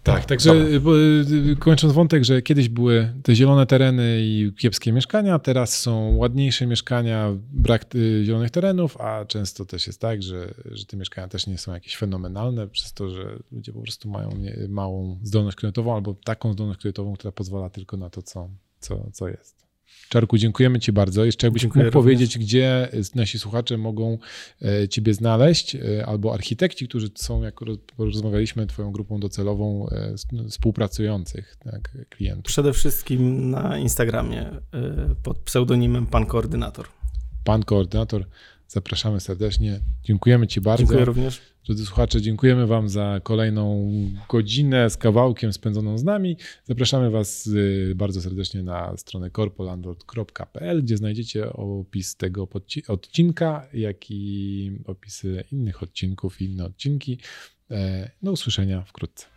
Tak, 0.03 0.25
także 0.25 0.51
y, 0.51 1.55
kończąc 1.59 1.93
wątek, 1.93 2.23
że 2.23 2.41
kiedyś 2.41 2.69
były 2.69 3.13
te 3.23 3.35
zielone 3.35 3.65
tereny 3.65 4.17
i 4.21 4.53
kiepskie 4.57 4.91
mieszkania, 4.91 5.39
teraz 5.39 5.79
są 5.79 6.15
ładniejsze 6.15 6.67
mieszkania, 6.67 7.37
brak 7.51 7.95
y, 7.95 8.21
zielonych 8.25 8.51
terenów, 8.51 9.01
a 9.01 9.25
często 9.25 9.65
też 9.65 9.87
jest 9.87 10.01
tak, 10.01 10.23
że, 10.23 10.53
że 10.65 10.85
te 10.85 10.97
mieszkania 10.97 11.27
też 11.27 11.47
nie 11.47 11.57
są 11.57 11.73
jakieś 11.73 11.97
fenomenalne, 11.97 12.67
przez 12.67 12.93
to, 12.93 13.09
że 13.09 13.39
ludzie 13.51 13.73
po 13.73 13.81
prostu 13.81 14.09
mają 14.09 14.29
małą 14.69 15.19
zdolność 15.23 15.57
kredytową 15.57 15.95
albo 15.95 16.13
taką 16.13 16.53
zdolność 16.53 16.79
kredytową, 16.79 17.13
która 17.13 17.31
pozwala 17.31 17.69
tylko 17.69 17.97
na 17.97 18.09
to, 18.09 18.21
co, 18.21 18.49
co, 18.79 19.07
co 19.13 19.27
jest. 19.27 19.70
Czarku, 20.11 20.37
dziękujemy 20.37 20.79
Ci 20.79 20.91
bardzo. 20.91 21.25
Jeszcze 21.25 21.47
jakbyś 21.47 21.61
Dziękuję 21.61 21.85
mógł 21.85 21.95
również. 21.95 22.03
powiedzieć, 22.03 22.37
gdzie 22.37 22.89
nasi 23.15 23.39
słuchacze 23.39 23.77
mogą 23.77 24.17
e, 24.61 24.87
Ciebie 24.87 25.13
znaleźć, 25.13 25.75
e, 25.75 26.05
albo 26.05 26.33
architekci, 26.33 26.87
którzy 26.87 27.09
są, 27.15 27.43
jak 27.43 27.59
rozmawialiśmy, 27.97 28.67
Twoją 28.67 28.91
grupą 28.91 29.19
docelową 29.19 29.89
e, 29.89 30.15
współpracujących 30.49 31.55
tak, 31.55 31.97
klientów. 32.09 32.45
Przede 32.45 32.73
wszystkim 32.73 33.49
na 33.49 33.77
Instagramie 33.77 34.49
pod 35.23 35.37
pseudonimem 35.37 36.05
Pan 36.05 36.25
Koordynator. 36.25 36.87
Pan 37.43 37.63
Koordynator. 37.63 38.25
Zapraszamy 38.71 39.19
serdecznie. 39.19 39.79
Dziękujemy 40.03 40.47
Ci 40.47 40.61
bardzo. 40.61 40.83
Dziękuję 40.83 41.05
również. 41.05 41.41
Drodzy 41.65 41.85
słuchacze, 41.85 42.21
dziękujemy 42.21 42.67
Wam 42.67 42.89
za 42.89 43.21
kolejną 43.23 43.91
godzinę 44.29 44.89
z 44.89 44.97
kawałkiem 44.97 45.53
spędzoną 45.53 45.97
z 45.97 46.03
nami. 46.03 46.37
Zapraszamy 46.63 47.09
Was 47.09 47.47
y, 47.47 47.93
bardzo 47.95 48.21
serdecznie 48.21 48.63
na 48.63 48.97
stronę 48.97 49.31
corpolandlord.pl, 49.31 50.83
gdzie 50.83 50.97
znajdziecie 50.97 51.53
opis 51.53 52.15
tego 52.15 52.47
odcinka, 52.87 53.67
jak 53.73 54.11
i 54.11 54.71
opisy 54.85 55.43
innych 55.51 55.83
odcinków 55.83 56.41
i 56.41 56.45
inne 56.45 56.65
odcinki. 56.65 57.17
E, 57.71 58.11
do 58.23 58.31
usłyszenia 58.31 58.81
wkrótce. 58.81 59.30